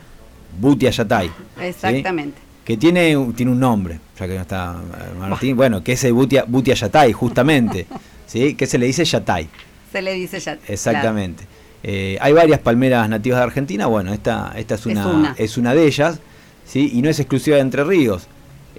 Butia 0.61 0.91
Yatay. 0.91 1.29
¿sí? 1.29 1.65
Exactamente. 1.65 2.39
Que 2.65 2.77
tiene, 2.77 3.17
un- 3.17 3.33
tiene 3.33 3.53
un 3.53 3.61
nombre, 3.61 3.99
ya 4.19 4.27
que 4.27 4.35
no 4.35 4.43
está 4.43 4.77
eh, 4.77 5.19
Martín. 5.19 5.57
Bueno, 5.57 5.83
que 5.83 5.93
es 5.93 6.05
el 6.05 6.12
Butia, 6.12 6.45
Butia 6.47 6.75
Yatay, 6.75 7.12
justamente. 7.12 7.87
¿sí? 8.27 8.55
Que 8.55 8.67
se 8.67 8.77
le 8.79 8.87
dice 8.87 9.05
Yatay. 9.05 9.49
Se 9.93 10.03
le 10.03 10.12
dice 10.15 10.39
ya. 10.41 10.59
Exactamente. 10.69 11.45
Eh, 11.83 12.19
hay 12.21 12.33
varias 12.33 12.59
palmeras 12.61 13.09
nativas 13.09 13.39
de 13.39 13.45
Argentina, 13.45 13.87
bueno, 13.87 14.12
esta, 14.12 14.53
esta 14.57 14.75
es, 14.75 14.81
Es 14.81 14.87
una, 14.87 15.07
una. 15.07 15.35
es 15.39 15.57
una 15.59 15.75
de 15.75 15.87
ellas, 15.87 16.19
¿sí? 16.67 16.91
y 16.95 17.03
no 17.03 17.09
es 17.11 17.21
exclusiva 17.21 17.57
de 17.57 17.62
Entre 17.62 17.85
Ríos. 17.85 18.27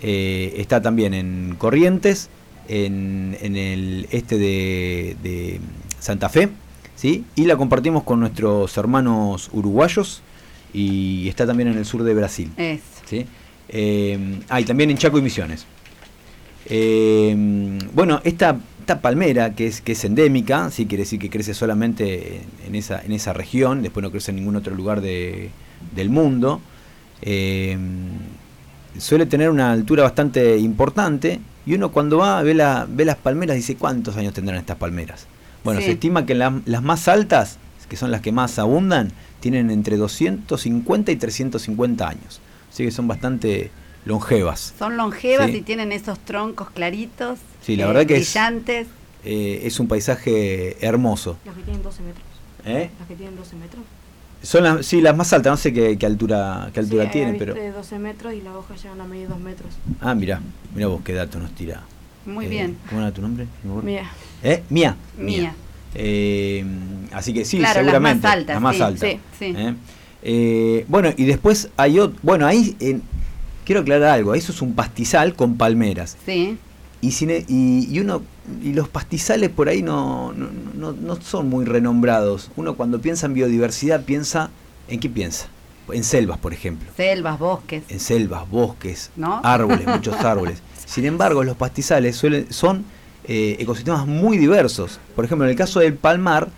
Eh, 0.01 0.53
está 0.57 0.81
también 0.81 1.13
en 1.13 1.55
Corrientes, 1.57 2.29
en, 2.67 3.37
en 3.41 3.55
el 3.55 4.07
este 4.11 4.37
de, 4.37 5.15
de 5.23 5.59
Santa 5.99 6.29
Fe, 6.29 6.49
¿sí? 6.95 7.23
y 7.35 7.45
la 7.45 7.55
compartimos 7.57 8.03
con 8.03 8.19
nuestros 8.19 8.77
hermanos 8.77 9.49
uruguayos, 9.53 10.21
y 10.73 11.27
está 11.29 11.47
también 11.47 11.69
en 11.69 11.77
el 11.77 11.85
sur 11.85 12.03
de 12.03 12.13
Brasil. 12.13 12.51
¿sí? 13.05 13.25
Eh, 13.69 14.39
ah, 14.49 14.61
y 14.61 14.65
también 14.65 14.89
en 14.91 14.97
Chaco 14.97 15.17
y 15.17 15.21
Misiones. 15.21 15.65
Eh, 16.69 17.35
bueno, 17.93 18.19
esta, 18.23 18.57
esta 18.81 18.99
palmera 19.01 19.55
que 19.55 19.67
es, 19.67 19.81
que 19.81 19.93
es 19.93 20.03
endémica, 20.03 20.69
sí 20.71 20.85
quiere 20.85 21.03
decir 21.03 21.19
que 21.19 21.29
crece 21.29 21.53
solamente 21.53 22.41
en, 22.65 22.67
en 22.67 22.75
esa, 22.75 23.01
en 23.03 23.13
esa 23.13 23.33
región, 23.33 23.81
después 23.81 24.03
no 24.03 24.11
crece 24.11 24.31
en 24.31 24.37
ningún 24.37 24.55
otro 24.57 24.75
lugar 24.75 25.01
de- 25.01 25.49
del 25.95 26.09
mundo. 26.09 26.61
eh, 27.21 27.77
suele 28.99 29.25
tener 29.25 29.49
una 29.49 29.71
altura 29.71 30.03
bastante 30.03 30.57
importante 30.57 31.39
y 31.65 31.73
uno 31.75 31.91
cuando 31.91 32.17
va 32.17 32.41
ve, 32.43 32.53
la, 32.53 32.85
ve 32.89 33.05
las 33.05 33.17
palmeras 33.17 33.55
dice 33.55 33.75
cuántos 33.75 34.15
años 34.17 34.33
tendrán 34.33 34.57
estas 34.57 34.77
palmeras. 34.77 35.27
Bueno, 35.63 35.79
Sí. 35.79 35.87
se 35.87 35.91
estima 35.93 36.25
que 36.25 36.35
la- 36.35 36.61
las 36.65 36.81
más 36.83 37.07
altas, 37.07 37.57
que 37.89 37.95
son 37.97 38.11
las 38.11 38.21
que 38.21 38.31
más 38.31 38.57
abundan, 38.59 39.11
tienen 39.39 39.69
entre 39.71 39.97
250 39.97 41.11
y 41.11 41.15
350 41.15 42.07
años. 42.07 42.41
Así 42.71 42.83
que 42.83 42.91
son 42.91 43.07
bastante 43.07 43.71
longevas. 44.05 44.73
Son 44.77 44.97
longevas 44.97 45.47
Sí. 45.51 45.57
y 45.57 45.61
tienen 45.61 45.91
esos 45.91 46.19
troncos 46.19 46.69
claritos. 46.71 47.39
Sí, 47.61 47.75
la 47.75 47.83
eh, 47.85 47.87
verdad 47.87 48.05
que 48.05 48.17
es- 48.17 48.33
brillantes. 48.33 48.87
Eh, 49.25 49.61
es 49.63 49.79
un 49.79 49.87
paisaje 49.87 50.77
hermoso. 50.85 51.37
Las 51.45 51.55
que 51.55 51.63
tienen 51.63 51.83
12 51.83 52.01
metros. 52.03 52.23
¿eh? 52.65 52.89
Las 52.99 53.07
que 53.07 53.15
tienen 53.15 53.35
12 53.35 53.55
metros. 53.55 53.83
Son 54.41 54.63
las, 54.63 54.85
sí, 54.85 55.01
las 55.01 55.15
más 55.17 55.33
altas, 55.33 55.51
no 55.51 55.57
sé 55.57 55.73
qué, 55.73 55.97
qué 55.97 56.05
altura, 56.05 56.69
qué 56.73 56.79
altura 56.79 57.05
Sí, 57.05 57.09
tienen, 57.11 57.37
pero... 57.37 57.53
de 57.53 57.71
12 57.71 57.99
metros 57.99 58.33
y 58.33 58.41
las 58.41 58.55
hojas 58.55 58.81
llegan 58.81 59.01
a 59.01 59.05
medir 59.05 59.27
2 59.27 59.39
metros. 59.39 59.73
Ah, 59.99 60.13
mira, 60.15 60.39
mira 60.75 60.87
vos 60.87 61.01
qué 61.03 61.13
dato 61.13 61.39
nos 61.39 61.51
tira. 61.51 61.81
Muy 62.25 62.45
Eh, 62.45 62.49
bien. 62.49 62.77
¿Cómo 62.89 63.01
era 63.01 63.11
tu 63.11 63.21
nombre? 63.21 63.47
Mira, 63.83 64.09
¿Eh? 64.43 64.63
Mía. 64.69 64.95
Mía. 65.17 65.55
Eh, 65.95 66.63
así 67.13 67.33
que 67.33 67.45
sí, 67.45 67.57
Claro, 67.57 67.81
las 67.81 67.85
seguramente. 67.85 68.23
más 68.27 68.33
altas, 68.33 68.53
las 68.55 68.61
más 68.61 68.75
sí, 68.75 68.81
altas. 68.81 69.09
sí, 69.09 69.19
sí. 69.39 69.53
¿Eh? 69.57 69.73
Eh, 70.23 70.85
bueno, 70.87 71.09
y 71.15 71.25
después 71.25 71.69
hay 71.77 71.99
otro. 71.99 72.19
Bueno, 72.21 72.45
ahí 72.45 72.75
quiero 73.65 73.81
aclarar 73.81 74.09
algo. 74.09 74.35
Eso 74.35 74.51
es 74.51 74.61
un 74.61 74.73
pastizal 74.73 75.33
con 75.35 75.57
palmeras. 75.57 76.17
Sí. 76.25 76.57
Y, 77.01 77.11
sin 77.11 77.29
e- 77.29 77.45
y, 77.47 77.87
y 77.91 77.99
uno 77.99 78.23
y 78.63 78.73
los 78.73 78.87
pastizales 78.89 79.49
por 79.49 79.69
ahí 79.69 79.81
no, 79.83 80.33
no, 80.33 80.47
no- 80.75 80.93
no 80.93 81.21
son 81.21 81.49
muy 81.49 81.65
renombrados. 81.65 82.49
Uno 82.55 82.75
cuando 82.75 82.99
piensa 83.01 83.25
en 83.27 83.33
biodiversidad 83.33 84.03
piensa. 84.03 84.49
¿En 84.87 84.99
qué 84.99 85.09
piensa? 85.09 85.47
En 85.91 86.03
selvas, 86.03 86.37
por 86.37 86.53
ejemplo. 86.53 86.89
Selvas, 86.97 87.37
bosques. 87.39 87.83
En 87.89 87.99
selvas, 87.99 88.49
bosques, 88.49 89.11
árboles, 89.43 89.85
muchos 89.87 90.15
árboles. 90.15 90.61
Sin 90.85 91.05
embargo, 91.05 91.43
los 91.43 91.55
pastizales 91.57 92.15
suelen, 92.15 92.51
son 92.51 92.83
eh, 93.25 93.57
ecosistemas 93.59 94.07
muy 94.07 94.37
diversos. 94.37 94.99
Por 95.15 95.25
ejemplo, 95.25 95.45
en 95.45 95.51
el 95.51 95.57
caso 95.57 95.79
del 95.81 95.93
palmar, 95.95 96.49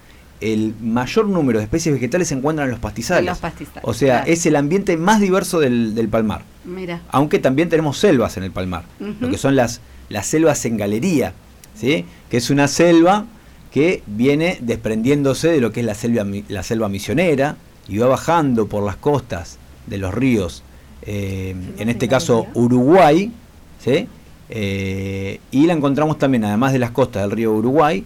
el 0.42 0.74
mayor 0.82 1.28
número 1.28 1.60
de 1.60 1.66
especies 1.66 1.94
vegetales 1.94 2.30
se 2.30 2.36
encuentran 2.36 2.68
en 2.68 2.72
los 2.72 2.80
pastizales. 2.80 3.22
En 3.22 3.26
los 3.26 3.40
pastizales, 3.40 3.82
O 3.84 3.94
sea, 3.94 4.18
claro. 4.20 4.32
es 4.32 4.46
el 4.46 4.56
ambiente 4.56 4.96
más 4.96 5.20
diverso 5.20 5.60
del, 5.60 5.96
del 5.96 6.08
palmar. 6.08 6.44
Mira. 6.64 7.02
Aunque 7.10 7.40
también 7.40 7.68
tenemos 7.70 7.98
selvas 7.98 8.38
en 8.38 8.44
el 8.44 8.52
palmar, 8.52 8.84
lo 9.00 9.30
que 9.30 9.38
son 9.38 9.56
las, 9.56 9.82
las 10.10 10.28
selvas 10.28 10.66
en 10.66 10.78
galería, 10.78 11.34
¿sí? 11.76 12.05
que 12.30 12.38
es 12.38 12.49
una 12.49 12.68
selva 12.68 13.26
que 13.72 14.03
viene 14.07 14.57
desprendiéndose 14.62 15.49
de 15.49 15.62
lo 15.62 15.72
que 15.72 15.82
es 15.82 15.86
la 15.86 15.93
selva, 15.93 16.26
la 16.47 16.64
selva 16.64 16.89
misionera 16.89 17.57
y 17.88 17.97
va 17.97 18.07
bajando 18.07 18.68
por 18.68 18.84
las 18.84 18.95
costas 18.95 19.57
de 19.88 19.97
los 19.97 20.14
ríos, 20.14 20.64
eh, 21.03 21.55
en 21.78 21.89
este 21.89 22.07
caso 22.07 22.47
Uruguay, 22.53 23.32
¿sí? 23.80 24.07
Eh, 24.49 25.39
y 25.51 25.66
la 25.68 25.74
encontramos 25.74 26.18
también, 26.18 26.43
además 26.43 26.74
de 26.74 26.80
las 26.80 26.91
costas 26.91 27.24
del 27.24 27.32
río 27.32 27.53
Uruguay, 27.53 28.03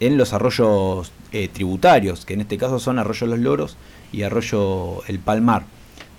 en 0.00 0.16
los 0.18 0.32
arroyos 0.32 1.12
eh, 1.32 1.48
tributarios, 1.48 2.24
que 2.24 2.34
en 2.34 2.42
este 2.42 2.58
caso 2.58 2.78
son 2.78 2.98
Arroyo 2.98 3.26
Los 3.26 3.38
Loros 3.38 3.76
y 4.12 4.22
Arroyo 4.22 5.02
El 5.06 5.18
Palmar. 5.18 5.64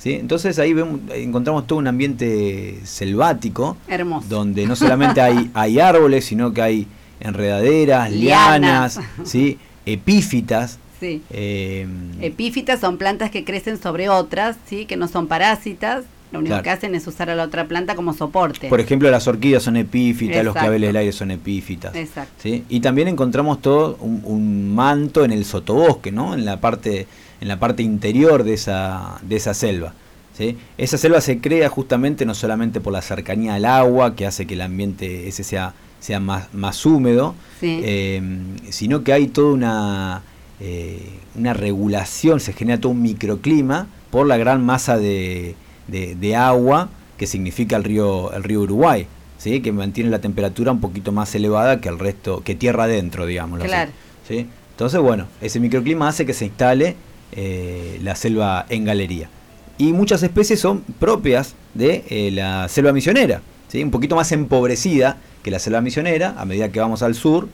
¿Sí? 0.08 0.14
Entonces 0.16 0.58
ahí 0.60 0.74
vemos, 0.74 1.00
encontramos 1.14 1.68
todo 1.68 1.80
un 1.80 1.88
ambiente 1.88 2.80
selvático, 2.84 3.76
Hermoso. 3.88 4.28
donde 4.30 4.66
no 4.66 4.76
solamente 4.76 5.20
hay, 5.22 5.50
hay 5.54 5.80
árboles, 5.80 6.24
sino 6.26 6.54
que 6.54 6.62
hay 6.62 6.88
enredaderas, 7.20 8.12
Lianas. 8.12 8.96
lianas, 8.96 9.00
¿sí? 9.24 9.58
epífitas. 9.86 10.80
Sí. 11.00 11.22
eh, 11.30 11.86
Epífitas 12.22 12.80
son 12.80 12.98
plantas 12.98 13.30
que 13.32 13.44
crecen 13.44 13.80
sobre 13.82 14.10
otras, 14.10 14.56
¿sí? 14.66 14.86
que 14.86 14.98
no 14.98 15.08
son 15.08 15.28
parásitas. 15.28 16.06
Lo 16.32 16.40
único 16.40 16.50
Claro. 16.56 16.64
que 16.64 16.70
hacen 16.72 16.94
es 16.96 17.08
usar 17.08 17.30
a 17.30 17.36
la 17.36 17.44
otra 17.44 17.68
planta 17.70 17.96
como 17.96 18.14
soporte. 18.14 18.68
por 18.68 18.82
ejemplo, 18.82 19.10
las 19.10 19.28
orquídeas 19.30 19.64
son 19.64 19.78
epífitas, 19.78 20.44
los 20.44 20.54
claveles 20.54 20.90
del 20.90 20.98
aire 20.98 21.12
son 21.14 21.32
epífitas. 21.32 21.96
Exacto. 21.96 22.34
¿sí? 22.44 22.66
Y 22.68 22.82
también 22.82 23.08
encontramos 23.08 23.62
todo 23.62 23.98
un, 24.02 24.22
un 24.26 24.76
manto 24.76 25.24
en 25.24 25.32
el 25.32 25.46
sotobosque, 25.46 26.12
¿no? 26.12 26.34
En 26.34 26.44
la 26.44 26.60
parte, 26.60 27.08
en 27.42 27.48
la 27.48 27.60
parte 27.60 27.84
interior 27.84 28.44
de 28.44 28.54
esa, 28.54 29.20
de 29.22 29.36
esa 29.36 29.54
selva. 29.54 29.94
¿sí? 30.38 30.58
Esa 30.78 30.98
selva 30.98 31.22
se 31.22 31.40
crea 31.40 31.70
justamente 31.70 32.26
no 32.26 32.34
solamente 32.34 32.80
por 32.82 32.94
la 32.94 33.02
cercanía 33.02 33.56
al 33.56 33.66
agua, 33.66 34.16
que 34.16 34.26
hace 34.26 34.46
que 34.46 34.54
el 34.56 34.62
ambiente 34.62 35.28
ese 35.28 35.44
sea, 35.44 35.74
sea 36.00 36.20
más, 36.20 36.54
más 36.54 36.86
húmedo, 36.86 37.36
Sí. 37.60 37.80
eh, 37.84 38.22
sino 38.70 39.04
que 39.04 39.14
hay 39.14 39.28
toda 39.28 39.52
una, 39.54 40.22
eh, 40.60 41.10
una 41.36 41.54
regulación, 41.54 42.40
se 42.40 42.54
genera 42.54 42.80
todo 42.80 42.92
un 42.92 43.02
microclima 43.02 43.88
por 44.12 44.28
la 44.28 44.38
gran 44.38 44.64
masa 44.66 44.98
de, 44.98 45.56
de- 45.88 46.16
de 46.16 46.36
agua 46.36 46.90
que 47.18 47.26
significa 47.28 47.76
el 47.78 47.84
río, 47.84 48.32
el 48.34 48.44
río 48.44 48.62
Uruguay, 48.62 49.08
¿sí? 49.40 49.60
que 49.62 49.72
mantiene 49.72 50.10
la 50.12 50.20
temperatura 50.20 50.72
un 50.72 50.80
poquito 50.82 51.12
más 51.12 51.34
elevada 51.34 51.82
que 51.82 51.90
el 51.90 51.98
resto, 51.98 52.42
que 52.44 52.54
tierra 52.54 52.84
adentro, 52.84 53.26
digamos. 53.26 53.60
Claro. 53.64 53.90
¿sí? 54.28 54.46
Entonces, 54.72 55.00
bueno, 55.02 55.26
ese 55.42 55.60
microclima 55.60 56.08
hace 56.10 56.28
que 56.28 56.36
se 56.36 56.46
instale 56.46 56.96
eh, 57.32 58.00
la 58.02 58.16
selva 58.16 58.66
en 58.70 58.86
galería. 58.86 59.30
Y 59.78 59.94
muchas 59.94 60.24
especies 60.24 60.60
son 60.60 60.84
propias 61.00 61.56
de 61.74 62.04
eh, 62.10 62.32
la 62.32 62.68
selva 62.68 62.94
misionera, 62.94 63.42
¿sí? 63.68 63.84
un 63.84 63.92
poquito 63.92 64.16
más 64.16 64.32
empobrecida 64.32 65.18
que 65.44 65.52
la 65.52 65.60
selva 65.60 65.82
misionera, 65.82 66.36
a 66.38 66.46
medida 66.46 66.70
que 66.70 66.80
vamos 66.80 67.04
al 67.04 67.14
sur, 67.14 67.48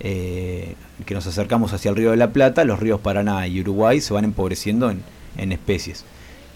eh, 0.00 0.74
que 1.06 1.14
nos 1.14 1.26
acercamos 1.26 1.72
hacia 1.72 1.90
el 1.90 1.96
río 1.96 2.10
de 2.10 2.16
la 2.16 2.32
Plata, 2.32 2.64
los 2.64 2.80
ríos 2.80 3.00
Paraná 3.00 3.46
y 3.46 3.60
Uruguay 3.60 4.00
se 4.00 4.12
van 4.12 4.24
empobreciendo 4.24 4.90
en, 4.90 5.02
en 5.36 5.52
especies. 5.52 6.04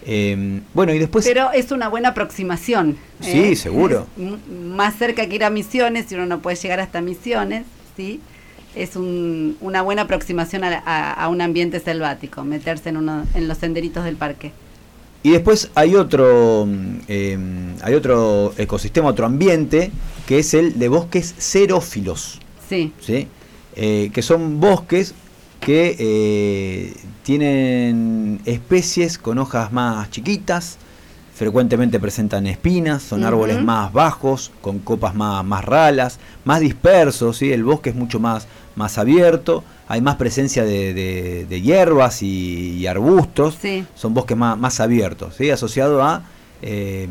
Eh, 0.05 0.61
bueno, 0.73 0.93
y 0.93 0.99
después... 0.99 1.25
Pero 1.25 1.51
es 1.51 1.71
una 1.71 1.89
buena 1.89 2.09
aproximación. 2.09 2.97
Sí, 3.21 3.51
¿eh? 3.51 3.55
seguro. 3.55 4.07
Es 4.17 4.53
más 4.53 4.95
cerca 4.95 5.27
que 5.27 5.35
ir 5.35 5.43
a 5.43 5.49
Misiones, 5.49 6.05
si 6.07 6.15
uno 6.15 6.25
no 6.27 6.41
puede 6.41 6.57
llegar 6.57 6.79
hasta 6.79 7.01
Misiones, 7.01 7.65
¿sí? 7.97 8.21
Es 8.75 8.95
un- 8.95 9.57
una 9.61 9.81
buena 9.81 10.03
aproximación 10.03 10.63
a, 10.63 10.83
a- 10.85 11.13
a 11.13 11.27
un 11.29 11.41
ambiente 11.41 11.79
selvático, 11.79 12.43
meterse 12.43 12.89
en, 12.89 12.97
uno, 12.97 13.23
en 13.33 13.47
los 13.47 13.57
senderitos 13.57 14.03
del 14.03 14.15
parque. 14.15 14.51
Y 15.23 15.31
después 15.31 15.71
hay 15.75 15.95
otro, 15.95 16.65
mm, 16.67 16.95
eh, 17.07 17.37
hay 17.81 17.93
otro 17.95 18.53
ecosistema, 18.57 19.07
otro 19.09 19.25
ambiente, 19.25 19.91
que 20.27 20.39
es 20.39 20.53
el 20.53 20.77
de 20.77 20.87
bosques 20.89 21.33
xerófilos. 21.39 22.39
Sí. 22.69 22.91
¿sí? 22.99 23.27
Eh, 23.75 24.11
que 24.13 24.21
son 24.21 24.59
bosques 24.59 25.13
que 25.59 25.95
eh, 25.97 26.93
tienen 27.23 28.39
especies 28.45 29.17
con 29.17 29.37
hojas 29.39 29.71
más 29.71 30.09
chiquitas, 30.11 30.77
frecuentemente 31.33 31.99
presentan 31.99 32.45
espinas, 32.47 33.01
son 33.03 33.23
árboles 33.25 33.61
más 33.61 33.91
bajos, 33.91 34.51
con 34.61 34.79
copas 34.79 35.15
más, 35.15 35.43
más 35.43 35.65
ralas, 35.65 36.19
más 36.45 36.59
dispersos, 36.61 37.37
¿sí? 37.37 37.51
el 37.51 37.63
bosque 37.63 37.89
es 37.89 37.95
mucho 37.95 38.19
más, 38.19 38.47
más 38.75 38.97
abierto, 38.97 39.63
hay 39.87 40.01
más 40.01 40.15
presencia 40.15 40.63
de, 40.63 40.93
de- 40.93 41.45
de 41.49 41.61
hierbas 41.61 42.21
y, 42.23 42.71
y 42.77 42.87
arbustos, 42.87 43.57
Sí. 43.61 43.85
son 43.95 44.13
bosques 44.13 44.35
más, 44.37 44.57
más 44.57 44.79
abiertos, 44.79 45.35
¿sí? 45.37 45.49
asociado 45.49 46.03
a 46.03 46.23
eh, 46.61 47.07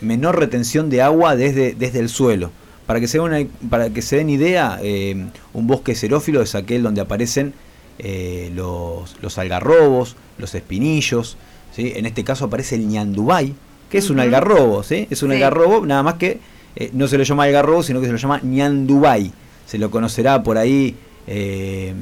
menor 0.00 0.38
retención 0.38 0.90
de 0.90 1.02
agua 1.02 1.36
desde, 1.36 1.74
desde 1.74 2.00
el 2.00 2.08
suelo. 2.08 2.50
Para 2.86 3.00
que 3.00 3.08
se, 3.08 3.18
una- 3.20 3.46
para 3.70 3.90
que 3.90 4.02
se 4.02 4.16
den 4.16 4.30
idea, 4.30 4.78
eh, 4.82 5.26
un 5.52 5.66
bosque 5.66 5.94
xerófilo 5.94 6.42
es 6.42 6.54
aquel 6.54 6.82
donde 6.82 7.00
aparecen 7.00 7.52
eh, 7.98 8.50
los, 8.54 9.16
los 9.22 9.38
algarrobos, 9.38 10.16
los 10.38 10.54
espinillos, 10.54 11.36
¿sí? 11.72 11.92
en 11.96 12.06
este 12.06 12.24
caso 12.24 12.44
aparece 12.46 12.74
el 12.76 12.86
ñandubay, 12.88 13.54
que 13.90 13.98
es 13.98 14.10
un 14.10 14.18
algarrobo, 14.20 14.82
¿sí? 14.82 15.06
es 15.10 15.22
un 15.22 15.30
algarrobo, 15.32 15.86
nada 15.86 16.02
más 16.02 16.14
que 16.14 16.40
eh, 16.76 16.90
no 16.92 17.08
se 17.08 17.16
lo 17.16 17.24
llama 17.24 17.44
algarrobo, 17.44 17.82
sino 17.82 18.00
que 18.00 18.06
se 18.06 18.12
lo 18.12 18.18
llama 18.18 18.40
ñandubay. 18.42 19.32
Se 19.66 19.78
lo 19.78 19.90
conocerá 19.90 20.42
por 20.42 20.58
ahí, 20.58 20.94
eh, 21.26 21.92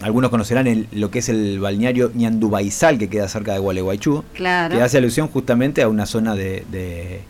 algunos 0.00 0.30
conocerán 0.30 0.66
el- 0.66 0.88
lo 0.92 1.10
que 1.10 1.18
es 1.20 1.28
el 1.28 1.60
balneario 1.60 2.10
ñandubaizal, 2.14 2.98
que 2.98 3.08
queda 3.08 3.28
cerca 3.28 3.52
de 3.52 3.58
Gualeguaychú, 3.58 4.24
Claro. 4.34 4.74
que 4.74 4.82
hace 4.82 4.98
alusión 4.98 5.28
justamente 5.28 5.82
a 5.82 5.88
una 5.88 6.06
zona 6.06 6.34
de, 6.34 6.64
de- 6.70 7.20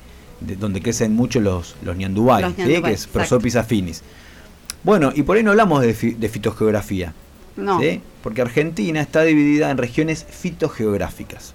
de 0.40 0.56
donde 0.56 0.80
crecen 0.80 1.14
mucho 1.14 1.40
los, 1.40 1.74
los 1.82 1.96
ñandubay, 1.96 2.42
Los 2.42 2.52
¿sí? 2.54 2.82
que 2.82 2.92
es. 2.92 3.06
Prosopis 3.06 3.56
affinis. 3.56 4.02
Bueno, 4.84 5.12
y 5.14 5.22
por 5.22 5.36
ahí 5.36 5.42
no 5.42 5.50
hablamos 5.50 5.80
de, 5.82 5.94
fi- 5.94 6.12
de 6.14 6.28
fitogeografía, 6.28 7.14
No. 7.56 7.80
¿sí? 7.80 8.00
porque 8.22 8.42
Argentina 8.42 9.00
está 9.00 9.22
dividida 9.22 9.70
en 9.70 9.78
regiones 9.78 10.24
fitogeográficas. 10.28 11.54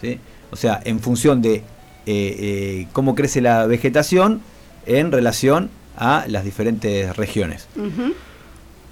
¿sí? 0.00 0.18
O 0.50 0.56
sea, 0.56 0.80
en 0.84 1.00
función 1.00 1.42
de 1.42 1.54
eh, 1.54 1.62
eh, 2.06 2.86
cómo 2.92 3.14
crece 3.14 3.40
la 3.40 3.66
vegetación 3.66 4.40
en 4.86 5.10
relación 5.12 5.70
a 5.96 6.24
las 6.28 6.44
diferentes 6.44 7.14
regiones. 7.16 7.66
Ujú. 7.76 8.12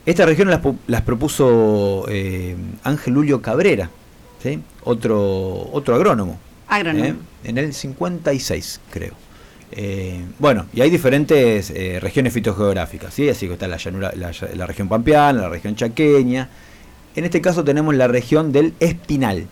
Estas 0.06 0.26
regiones 0.26 0.54
las, 0.56 0.62
pu- 0.64 0.76
las 0.86 1.02
propuso 1.02 2.04
eh, 2.08 2.56
Ángel 2.82 3.14
Julio 3.14 3.40
Cabrera, 3.40 3.88
¿sí? 4.42 4.60
otro, 4.84 5.68
otro 5.72 5.94
agrónomo, 5.94 6.38
Agrónomo. 6.68 7.04
¿eh? 7.04 7.14
en 7.44 7.58
el 7.58 7.72
56 7.72 8.80
creo. 8.90 9.14
Eh, 9.72 10.20
bueno, 10.38 10.66
y 10.74 10.82
hay 10.82 10.90
diferentes 10.90 11.72
regiones 12.00 12.32
fitogeográficas, 12.32 13.12
¿sí? 13.14 13.28
así 13.28 13.46
que 13.46 13.54
está 13.54 13.66
la, 13.66 13.76
llanura, 13.78 14.12
la, 14.14 14.30
la 14.54 14.66
región 14.66 14.88
pampeana, 14.88 15.40
la 15.42 15.48
región 15.48 15.74
chaqueña. 15.74 16.48
En 17.16 17.24
este 17.24 17.40
caso 17.40 17.64
tenemos 17.64 17.94
la 17.94 18.06
región 18.06 18.52
del 18.52 18.74
Espinal, 18.80 19.46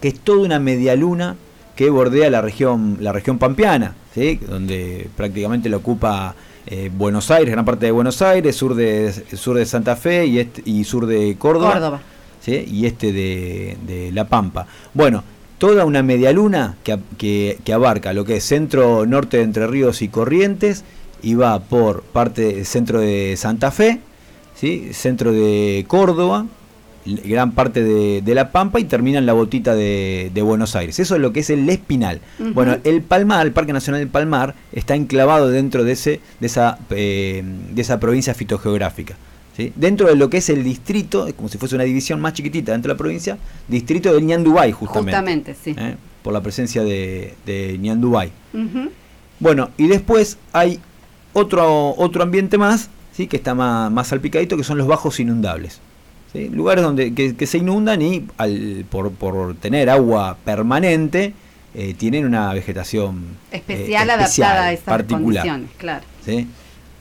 que 0.00 0.08
es 0.08 0.20
toda 0.20 0.38
una 0.44 0.58
medialuna 0.58 1.36
que 1.74 1.90
bordea 1.90 2.30
la 2.30 2.40
región, 2.40 2.98
la 3.00 3.12
región 3.12 3.38
pampeana, 3.38 3.94
¿sí? 4.14 4.38
donde 4.48 5.08
prácticamente 5.16 5.68
lo 5.68 5.78
ocupa 5.78 6.34
eh, 6.66 6.90
Buenos 6.96 7.30
Aires, 7.30 7.50
gran 7.52 7.64
parte 7.64 7.86
de 7.86 7.92
Buenos 7.92 8.20
Aires, 8.22 8.54
sur 8.56 8.74
de, 8.74 9.12
sur 9.36 9.56
de 9.56 9.64
Santa 9.66 9.96
Fe 9.96 10.26
y, 10.26 10.38
este- 10.40 10.62
y 10.64 10.84
sur 10.84 11.06
de 11.06 11.36
Córdoba, 11.38 11.72
Córdoba. 11.72 12.00
¿sí? 12.40 12.64
y 12.70 12.86
este 12.86 13.12
de, 13.12 13.76
de 13.86 14.12
La 14.12 14.26
Pampa. 14.28 14.66
Bueno, 14.94 15.22
toda 15.58 15.84
una 15.84 16.02
medialuna 16.02 16.76
que, 16.84 16.92
a- 16.92 16.98
que, 17.18 17.58
que 17.64 17.72
abarca 17.72 18.12
lo 18.12 18.24
que 18.24 18.36
es 18.36 18.44
centro 18.44 19.06
norte 19.06 19.38
de 19.38 19.42
Entre 19.44 19.66
Ríos 19.66 20.02
y 20.02 20.08
Corrientes 20.08 20.84
y 21.22 21.34
va 21.34 21.58
por 21.60 22.02
parte 22.02 22.64
centro 22.64 23.00
de 23.00 23.34
Santa 23.36 23.70
Fe, 23.70 24.00
¿sí? 24.54 24.90
centro 24.92 25.32
de 25.32 25.84
Córdoba, 25.88 26.46
gran 27.06 27.52
parte 27.52 27.82
de, 27.82 28.22
de 28.22 28.34
La 28.34 28.50
Pampa 28.50 28.80
y 28.80 28.84
termina 28.84 29.18
en 29.18 29.26
la 29.26 29.32
botita 29.32 29.74
de, 29.74 30.30
de 30.34 30.42
Buenos 30.42 30.76
Aires. 30.76 30.98
Eso 30.98 31.14
es 31.14 31.20
lo 31.20 31.32
que 31.32 31.40
es 31.40 31.50
el 31.50 31.68
Espinal. 31.68 32.20
Bueno, 32.38 32.76
el 32.84 33.02
Palmar, 33.02 33.46
el 33.46 33.52
Parque 33.52 33.72
Nacional 33.72 34.00
del 34.00 34.08
Palmar, 34.08 34.54
está 34.72 34.94
enclavado 34.94 35.48
dentro 35.48 35.84
de, 35.84 35.92
ese, 35.92 36.20
de, 36.40 36.46
esa, 36.46 36.78
eh, 36.90 37.42
de 37.72 37.82
esa 37.82 38.00
provincia 38.00 38.34
fitogeográfica. 38.34 39.16
¿sí? 39.56 39.72
Dentro 39.76 40.08
de 40.08 40.16
lo 40.16 40.28
que 40.28 40.38
es 40.38 40.48
el 40.50 40.64
distrito, 40.64 41.26
es 41.26 41.34
como 41.34 41.48
si 41.48 41.58
fuese 41.58 41.74
una 41.74 41.84
división 41.84 42.20
más 42.20 42.32
chiquitita 42.34 42.72
dentro 42.72 42.90
de 42.90 42.94
la 42.94 42.98
provincia, 42.98 43.38
distrito 43.68 44.12
del 44.12 44.24
Ñandubay, 44.24 44.72
justamente. 44.72 45.16
Justamente, 45.16 45.56
sí. 45.62 45.74
¿eh? 45.78 45.96
Por 46.22 46.32
la 46.32 46.40
presencia 46.40 46.82
de, 46.82 47.34
de 47.46 47.78
Ñandubay. 47.78 48.32
Bueno, 49.38 49.70
y 49.76 49.86
después 49.86 50.38
hay 50.52 50.80
otro, 51.32 51.94
otro 51.96 52.22
ambiente 52.22 52.58
más, 52.58 52.88
¿sí? 53.12 53.26
que 53.26 53.36
está 53.36 53.54
más, 53.54 53.92
más 53.92 54.08
salpicadito, 54.08 54.56
que 54.56 54.64
son 54.64 54.78
los 54.78 54.86
bajos 54.86 55.20
inundables. 55.20 55.80
¿Sí? 56.36 56.48
Lugares 56.48 56.84
donde 56.84 57.14
que, 57.14 57.34
que 57.36 57.46
se 57.46 57.58
inundan 57.58 58.02
y 58.02 58.26
al, 58.38 58.84
por, 58.90 59.10
por 59.12 59.54
tener 59.56 59.90
agua 59.90 60.36
permanente 60.44 61.32
eh, 61.74 61.94
tienen 61.94 62.24
una 62.26 62.52
vegetación 62.52 63.24
eh, 63.52 63.56
Especial, 63.56 64.08
especial, 64.10 64.10
adaptada 64.50 64.64
a 64.66 64.72
esas 64.72 64.84
particular. 64.84 65.20
condiciones, 65.44 65.70
claro. 65.78 66.04
¿sí? 66.24 66.46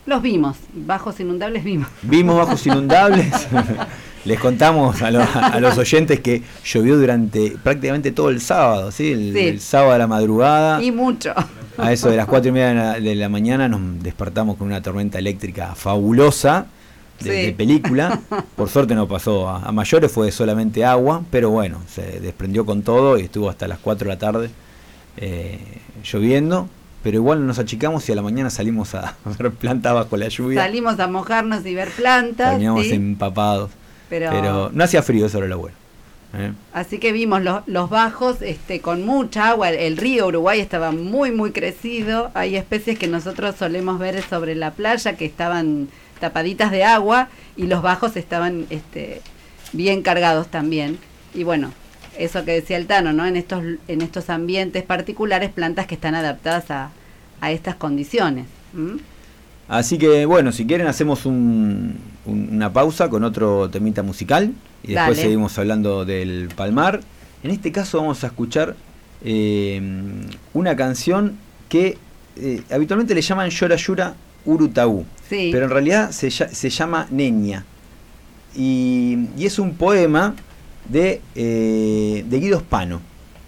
Los 0.06 0.22
vimos, 0.22 0.58
bajos 0.74 1.20
inundables 1.20 1.64
vimos. 1.64 1.88
Vimos 2.04 2.36
bajos 2.38 2.66
inundables. 2.68 3.28
Les 4.26 4.40
contamos 4.40 5.02
a, 5.04 5.12
lo- 5.12 5.22
a 5.22 5.60
los 5.60 5.78
oyentes 5.78 6.20
que 6.20 6.42
llovió 6.64 6.98
durante 6.98 7.52
prácticamente 7.64 8.12
todo 8.12 8.30
el 8.30 8.42
sábado, 8.42 8.92
¿sí? 8.92 9.12
El, 9.12 9.34
Sí. 9.34 9.40
el 9.48 9.60
sábado 9.62 9.92
a 9.94 9.98
la 10.00 10.08
madrugada. 10.08 10.82
Y 10.84 10.92
mucho. 10.92 11.32
A 11.78 11.92
eso 11.94 12.10
de 12.10 12.18
las 12.18 12.26
cuatro 12.26 12.50
y 12.50 12.52
media 12.52 12.70
de 12.70 12.74
la, 12.76 13.00
de 13.00 13.16
la 13.16 13.30
mañana 13.30 13.68
nos 13.68 14.02
despertamos 14.02 14.58
con 14.58 14.66
una 14.68 14.82
tormenta 14.82 15.20
eléctrica 15.20 15.76
fabulosa 15.76 16.66
de, 17.20 17.24
Sí. 17.32 17.46
de 17.48 17.52
película. 17.54 18.20
Por 18.56 18.70
suerte 18.70 18.96
no 18.96 19.08
pasó 19.08 19.48
a, 19.50 19.60
a 19.64 19.72
mayores, 19.72 20.12
fue 20.12 20.32
solamente 20.32 20.84
agua, 20.86 21.24
pero 21.32 21.50
bueno, 21.50 21.82
se 21.90 22.20
desprendió 22.20 22.66
con 22.66 22.82
todo 22.82 23.18
y 23.18 23.22
estuvo 23.24 23.50
hasta 23.50 23.68
las 23.68 23.80
4 23.80 24.08
de 24.08 24.14
la 24.14 24.20
tarde 24.20 24.50
eh, 25.18 25.60
lloviendo. 26.04 26.68
Pero 27.04 27.18
igual 27.18 27.46
nos 27.46 27.60
achicamos 27.60 28.08
y 28.10 28.12
a 28.14 28.16
la 28.16 28.24
mañana 28.24 28.50
salimos 28.50 28.96
a 28.96 29.16
ver 29.40 29.52
plantas 29.52 29.94
bajo 29.94 30.18
la 30.18 30.28
lluvia. 30.28 30.62
Salimos 30.64 31.00
a 31.00 31.08
mojarnos 31.08 31.64
y 31.66 31.76
ver 31.76 31.90
plantas. 31.92 32.52
Terminamos 32.52 32.86
¿sí? 32.86 32.94
empapados. 32.94 33.70
Pero- 34.10 34.32
Pero... 34.32 34.70
no 34.74 34.84
hacía 34.84 35.04
frío, 35.04 35.28
eso 35.28 35.38
era 35.38 35.48
lo 35.48 35.60
bueno. 35.60 35.76
¿eh? 36.34 36.52
Así 36.74 36.98
que 36.98 37.12
vimos 37.12 37.44
los, 37.44 37.62
los 37.68 37.92
bajos 37.92 38.42
este, 38.42 38.82
con 38.82 39.06
mucha 39.06 39.50
agua. 39.50 39.70
El, 39.70 39.76
el 39.76 39.98
río 39.98 40.28
Uruguay 40.28 40.60
estaba 40.60 40.92
muy, 40.92 41.32
muy 41.32 41.52
crecido. 41.52 42.32
Hay 42.34 42.56
especies 42.56 42.98
que 42.98 43.08
nosotros 43.08 43.56
solemos 43.56 44.00
ver 44.00 44.24
sobre 44.24 44.56
la 44.56 44.72
playa 44.72 45.16
que 45.16 45.26
estaban 45.26 45.88
tapaditas 46.20 46.72
de 46.72 46.84
agua 46.84 47.30
y 47.58 47.68
los 47.68 47.82
bajos 47.82 48.16
estaban 48.18 48.66
este, 48.70 49.22
bien 49.74 50.02
cargados 50.02 50.48
también. 50.48 50.98
Y 51.34 51.44
bueno, 51.44 51.72
eso 52.18 52.46
que 52.46 52.54
decía 52.54 52.78
el 52.78 52.88
Tano, 52.88 53.12
¿no? 53.14 53.26
En 53.26 53.36
estos, 53.36 53.62
en 53.88 54.02
estos 54.02 54.30
ambientes 54.30 54.84
particulares, 54.84 55.50
plantas 55.52 55.86
que 55.88 55.96
están 55.96 56.16
adaptadas 56.16 56.72
a, 56.72 56.90
a 57.42 57.52
estas 57.52 57.76
condiciones. 57.76 58.46
Así 59.68 59.98
que 59.98 60.26
bueno, 60.26 60.52
si 60.52 60.66
quieren 60.68 60.88
hacemos 60.88 61.26
un- 61.26 61.98
un- 62.26 62.50
una 62.52 62.72
pausa 62.72 63.10
con 63.10 63.24
otro 63.24 63.70
temita 63.70 64.04
musical 64.04 64.52
y 64.84 64.94
después 64.94 65.18
Dale. 65.18 65.22
seguimos 65.22 65.58
hablando 65.58 66.06
del 66.06 66.50
Palmar. 66.56 67.02
En 67.44 67.52
este 67.52 67.72
caso 67.72 67.98
vamos 68.00 68.24
a 68.24 68.28
escuchar 68.28 68.76
eh, 69.24 69.82
una 70.54 70.76
canción 70.76 71.38
que 71.70 71.98
eh, 72.38 72.62
habitualmente 72.72 73.16
le 73.16 73.22
llaman 73.22 73.50
Llora 73.50 73.76
Llora 73.76 74.14
Urutaú, 74.46 75.06
Sí. 75.30 75.50
pero 75.52 75.66
en 75.66 75.72
realidad 75.72 76.12
se, 76.12 76.30
se 76.32 76.70
llama 76.70 77.08
Neña. 77.12 77.66
Y, 78.56 79.28
y 79.38 79.46
es 79.46 79.60
un 79.60 79.74
poema 79.76 80.34
de, 80.88 81.22
eh, 81.36 82.24
de 82.28 82.40
Guido 82.40 82.60
Spano. 82.60 83.02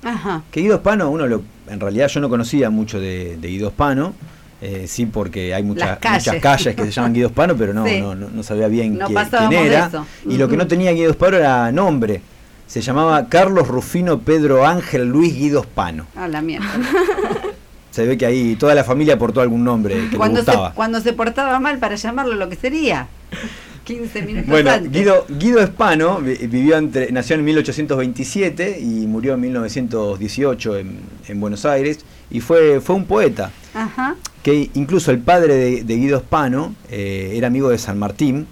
Ajá. 0.04 0.44
Que 0.52 0.62
Guido 0.62 0.78
Spano, 0.78 1.10
uno 1.10 1.28
lo, 1.28 1.44
en 1.70 1.80
realidad 1.80 2.08
yo 2.10 2.20
no 2.20 2.30
conocía 2.30 2.70
mucho 2.70 3.00
de, 3.00 3.38
de 3.40 3.48
Guido 3.48 3.70
Spano, 3.70 4.14
eh, 4.62 4.86
sí 4.88 5.06
porque 5.06 5.54
hay 5.54 5.64
mucha- 5.64 5.98
calles. 6.00 6.28
muchas 6.28 6.42
calles 6.42 6.76
que 6.76 6.86
se 6.86 6.92
llaman 6.92 7.14
Guido 7.14 7.30
Spano, 7.30 7.56
pero 7.56 7.74
no, 7.74 7.86
Sí. 7.88 8.02
no, 8.02 8.16
no, 8.16 8.30
no 8.30 8.44
sabía 8.44 8.68
bien 8.68 8.98
No 8.98 9.08
quién, 9.08 9.54
era. 9.54 9.92
Y 10.28 10.38
lo 10.38 10.48
que 10.50 10.58
no 10.58 10.68
tenía 10.68 10.92
Guido 10.92 11.14
Spano 11.14 11.38
era 11.38 11.72
nombre. 11.72 12.22
Se 12.68 12.82
llamaba 12.82 13.30
Carlos 13.30 13.66
Rufino 13.70 14.20
Pedro 14.20 14.66
Ángel 14.68 15.08
Luis 15.08 15.34
Guido 15.36 15.64
Spano. 15.64 16.06
A 16.18 16.28
la 16.28 16.42
mierda. 16.42 16.68
Se 17.92 18.06
ve 18.06 18.18
que 18.18 18.26
ahí 18.26 18.56
toda 18.56 18.76
la 18.76 18.84
familia 18.84 19.16
aportó 19.16 19.42
algún 19.42 19.64
nombre 19.64 19.96
que 19.96 20.02
le 20.12 20.18
cuando, 20.18 20.42
se, 20.44 20.46
gustaba. 20.52 20.74
cuando 20.74 21.02
se 21.02 21.14
portaba 21.14 21.60
mal 21.60 21.78
para 21.80 21.96
llamarlo 21.96 22.36
lo 22.36 22.48
que 22.50 22.56
sería. 22.56 23.08
15 23.86 24.22
minutos 24.24 24.50
Bueno, 24.50 24.70
antes. 24.72 24.92
Guido, 24.92 25.26
Guido 25.30 25.62
Espano 25.62 26.20
vi- 26.20 26.36
vivió 26.48 26.78
entre, 26.78 27.10
nació 27.12 27.36
en 27.38 27.46
1827 27.46 28.80
y 28.82 29.08
murió 29.08 29.36
en 29.36 29.40
1918 29.42 30.78
en, 30.78 31.00
en 31.28 31.40
Buenos 31.40 31.66
Aires 31.66 32.00
y 32.30 32.42
fue, 32.42 32.82
fue 32.82 32.96
un 32.96 33.06
poeta 33.06 33.52
Ajá. 33.74 34.16
que 34.44 34.70
incluso 34.74 35.12
el 35.12 35.20
padre 35.20 35.54
de, 35.56 35.84
de 35.84 35.96
Guido 35.96 36.18
Espano 36.18 36.76
eh, 36.92 37.32
era 37.36 37.48
amigo 37.48 37.70
de 37.70 37.78
San 37.78 37.98
Martín 37.98 38.46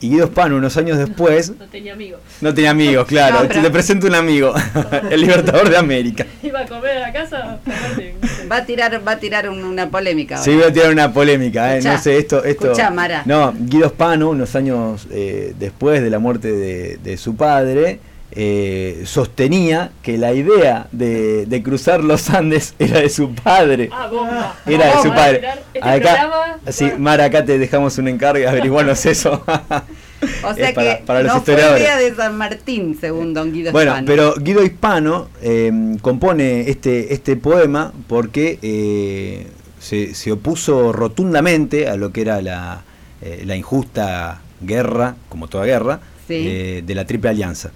y 0.00 0.10
Guido 0.10 0.24
Espano 0.26 0.56
unos 0.56 0.76
años 0.76 0.98
después 0.98 1.50
No 1.58 1.64
tenía 1.66 1.92
amigos. 1.94 2.20
no 2.40 2.52
tenía 2.54 2.70
amigos, 2.70 3.06
claro, 3.06 3.42
No, 3.44 3.62
te 3.62 3.70
presento 3.70 4.06
un 4.06 4.14
amigo, 4.14 4.52
el 5.10 5.20
libertador 5.20 5.68
de 5.70 5.76
América. 5.76 6.26
Iba 6.42 6.60
a 6.60 6.66
comer 6.66 6.98
a 6.98 7.00
la 7.00 7.12
casa. 7.12 7.58
Va 8.50 8.56
a 8.58 8.64
tirar, 8.66 9.00
va 9.06 9.12
a 9.12 9.18
tirar 9.18 9.48
un- 9.48 9.64
una 9.64 9.90
polémica. 9.90 10.36
Sí, 10.38 10.50
ahora. 10.50 10.62
voy 10.64 10.70
a 10.70 10.74
tirar 10.74 10.92
una 10.92 11.12
polémica, 11.12 11.74
eh, 11.74 11.78
Escuchá, 11.78 11.96
no 11.96 12.02
sé, 12.02 12.18
esto... 12.18 12.44
esto 12.44 12.66
escuchá, 12.66 12.90
Mara. 12.90 13.22
No, 13.24 13.52
Guido 13.58 13.88
Spano, 13.88 14.30
unos 14.30 14.54
años 14.54 15.06
eh, 15.10 15.54
después 15.58 16.02
de 16.02 16.10
la 16.10 16.18
muerte 16.18 16.52
de, 16.52 16.98
de 17.02 17.16
su 17.16 17.34
padre, 17.36 17.98
eh, 18.32 19.02
sostenía 19.06 19.92
que 20.02 20.18
la 20.18 20.32
idea 20.32 20.88
de, 20.92 21.46
de 21.46 21.62
cruzar 21.62 22.02
los 22.04 22.28
Andes 22.30 22.74
era 22.78 23.00
de 23.00 23.08
su 23.08 23.34
padre. 23.34 23.88
Ah, 23.92 24.08
bomba. 24.10 24.56
Era 24.66 24.96
de 24.96 25.02
su 25.02 25.08
padre. 25.10 25.42
Este 25.74 25.88
Acá, 25.88 26.58
sí, 26.70 26.90
Mara, 26.98 27.24
acá 27.24 27.44
te 27.44 27.58
dejamos 27.58 27.96
un 27.98 28.08
encargo, 28.08 28.48
averiguarnos 28.48 29.04
eso. 29.06 29.42
O 30.42 30.54
sea 30.54 30.68
Es 30.70 30.74
para- 30.74 30.98
que 30.98 31.04
para 31.04 31.22
los 31.22 31.34
no 31.34 31.40
fue 31.42 31.54
idea 31.54 31.98
de 31.98 32.14
San 32.14 32.36
Martín, 32.36 32.96
según 33.00 33.34
don 33.34 33.52
Guido 33.52 33.70
Bueno, 33.72 33.92
Spano. 33.92 34.06
pero 34.06 34.34
Guido 34.36 34.62
Hispano 34.64 35.28
eh, 35.42 35.96
compone 36.00 36.68
este, 36.70 37.12
este 37.12 37.36
poema 37.36 37.92
porque 38.08 38.58
eh, 38.62 39.46
se, 39.78 40.14
se 40.14 40.32
opuso 40.32 40.92
rotundamente 40.92 41.88
a 41.88 41.96
lo 41.96 42.12
que 42.12 42.22
era 42.22 42.40
la, 42.40 42.82
eh, 43.22 43.42
la 43.46 43.56
injusta 43.56 44.40
guerra, 44.60 45.16
como 45.28 45.48
toda 45.48 45.64
guerra, 45.66 46.00
Sí. 46.26 46.34
eh, 46.48 46.82
de 46.84 46.94
la 46.94 47.04
Triple 47.04 47.30
Alianza. 47.30 47.70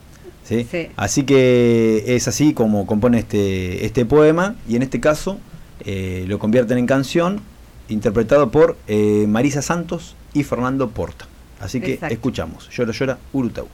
¿Sí? 0.50 0.66
Sí. 0.70 0.88
Así 0.96 1.22
que 1.22 2.04
es 2.06 2.28
así 2.28 2.52
como 2.52 2.86
compone 2.86 3.18
este, 3.20 3.86
este 3.86 4.04
poema 4.04 4.56
y 4.68 4.76
en 4.76 4.82
este 4.82 5.00
caso 5.00 5.38
eh, 5.84 6.24
lo 6.28 6.38
convierten 6.38 6.76
en 6.78 6.86
canción 6.86 7.40
interpretado 7.88 8.50
por 8.50 8.76
eh, 8.86 9.26
Marisa 9.28 9.62
Santos 9.62 10.14
y 10.34 10.42
Fernando 10.42 10.90
Porta. 10.90 11.26
Así 11.60 11.80
que 11.80 11.94
Exacto. 11.94 12.14
escuchamos, 12.14 12.68
Llora 12.70 12.92
Llora 12.92 13.18
Urutau. 13.32 13.68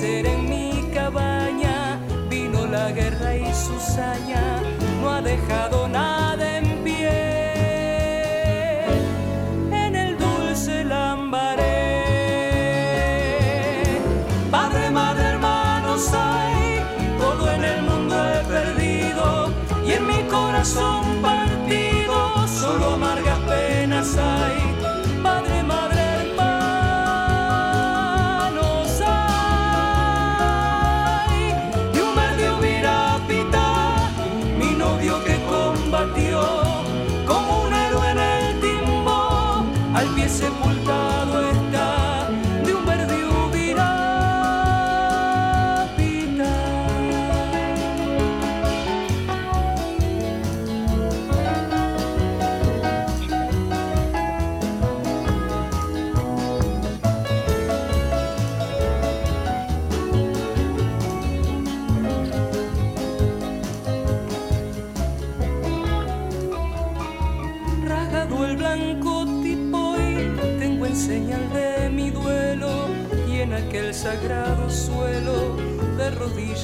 En 0.00 0.48
mi 0.48 0.90
cabaña, 0.94 2.00
vino 2.30 2.66
la 2.66 2.90
guerra 2.92 3.36
y 3.36 3.44
su 3.52 3.78
saña, 3.78 4.62
no 5.00 5.10
ha 5.10 5.20
dejado 5.20 5.86
nada 5.86 6.58
en 6.58 6.61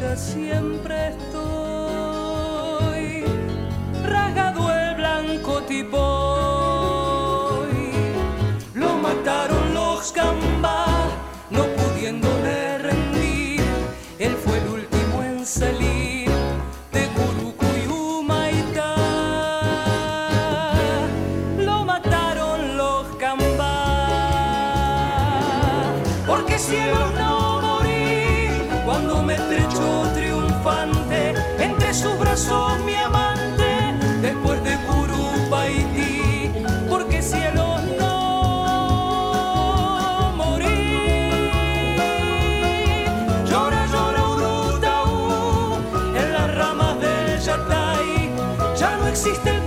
rodillas 0.01 0.21
siempre 0.21 1.13
existe 49.27 49.58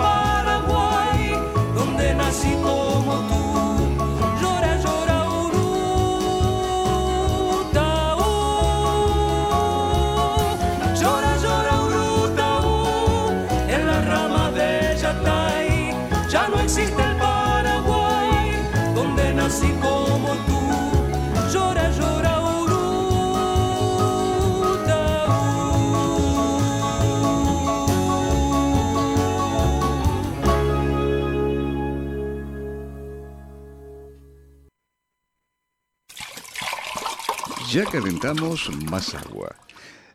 Ya 37.72 37.86
calentamos 37.86 38.70
más 38.90 39.14
agua. 39.16 39.56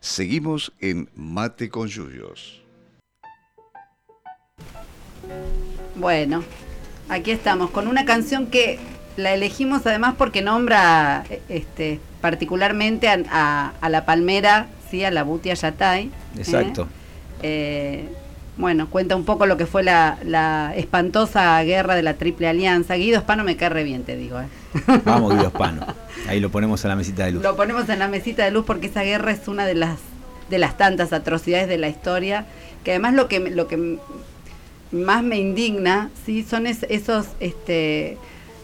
Seguimos 0.01 0.73
en 0.81 1.09
Mate 1.15 1.69
con 1.69 1.89
Yuyos. 1.89 2.63
Bueno, 5.95 6.45
aquí 7.09 7.31
estamos 7.31 7.71
con 7.71 7.89
una 7.89 8.05
canción 8.05 8.47
que 8.49 8.79
la 9.17 9.33
elegimos 9.33 9.87
además 9.87 10.15
porque 10.19 10.43
nombra 10.43 11.25
este, 11.49 12.01
particularmente 12.21 13.09
a, 13.09 13.19
a- 13.31 13.73
a 13.81 13.89
la 13.89 14.05
palmera, 14.05 14.67
¿sí? 14.91 15.05
a 15.05 15.11
la 15.11 15.23
Butia 15.23 15.55
Yatay. 15.55 16.05
¿eh? 16.07 16.11
Exacto. 16.37 16.89
Eh, 17.43 18.09
bueno, 18.57 18.89
cuenta 18.89 19.17
un 19.17 19.25
poco 19.25 19.45
lo 19.47 19.57
que 19.57 19.67
fue 19.67 19.83
la, 19.83 20.19
la 20.25 20.73
espantosa 20.77 21.63
guerra 21.63 21.95
de 21.95 22.03
la 22.03 22.15
Triple 22.15 22.49
Alianza. 22.49 22.95
Guido 22.95 23.19
Hispano 23.19 23.45
me 23.45 23.57
cae 23.57 23.69
re 23.69 23.85
bien, 23.85 24.03
te 24.05 24.17
digo. 24.17 24.41
¿eh? 24.41 24.47
Vamos, 25.05 25.33
Guido 25.35 25.49
Hispano. 25.49 25.87
Ahí 26.29 26.41
lo 26.41 26.51
ponemos 26.51 26.83
en 26.85 26.89
la 26.89 26.97
mesita 26.97 27.25
de 27.27 27.33
luz. 27.33 27.43
Lo 27.43 27.55
ponemos 27.57 27.89
en 27.89 27.99
la 27.99 28.09
mesita 28.09 28.45
de 28.45 28.51
luz 28.51 28.65
porque 28.67 28.87
esa 28.87 29.03
guerra 29.03 29.31
es 29.33 29.47
una 29.49 29.67
de 29.67 29.75
las 29.75 29.99
de 30.51 30.59
las 30.59 30.77
tantas 30.79 31.13
atrocidades 31.13 31.69
de 31.69 31.77
la 31.77 31.89
historia, 31.89 32.47
que 32.85 32.93
además 32.93 33.15
lo 33.15 33.27
que 33.29 33.41
lo 33.41 33.67
que 33.67 33.99
más 34.93 35.23
me 35.25 35.39
indigna, 35.39 36.11
sí, 36.25 36.45
son 36.49 36.67
es- 36.69 36.87
esos 36.89 37.27
este 37.41 38.17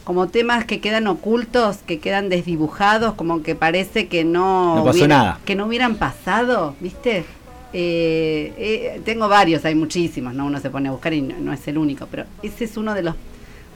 como 0.05 0.27
temas 0.29 0.65
que 0.65 0.81
quedan 0.81 1.07
ocultos, 1.07 1.79
que 1.87 1.99
quedan 2.01 2.29
desdibujados, 2.29 3.15
como 3.15 3.43
que 3.43 3.55
parece 3.55 4.09
que 4.09 4.25
no, 4.25 4.77
No 4.77 4.85
pasó 4.85 4.99
hubiera- 4.99 5.17
nada. 5.19 5.41
que 5.45 5.55
no 5.55 5.67
hubieran 5.67 5.95
pasado, 5.97 6.75
¿viste? 6.81 7.25
Eh, 7.73 8.53
eh, 8.59 9.01
tengo 9.05 9.29
varios, 9.29 9.65
hay 9.65 9.75
muchísimos, 9.75 10.35
¿no? 10.35 10.47
Uno 10.47 10.61
se 10.61 10.69
pone 10.71 10.89
a 10.89 10.93
buscar 10.93 11.13
y 11.15 11.23
no, 11.23 11.39
no 11.41 11.53
es 11.53 11.67
el 11.69 11.79
único, 11.79 12.07
pero 12.11 12.25
ese 12.43 12.65
es 12.65 12.77
uno 12.77 12.95
de 12.95 13.03
los 13.03 13.15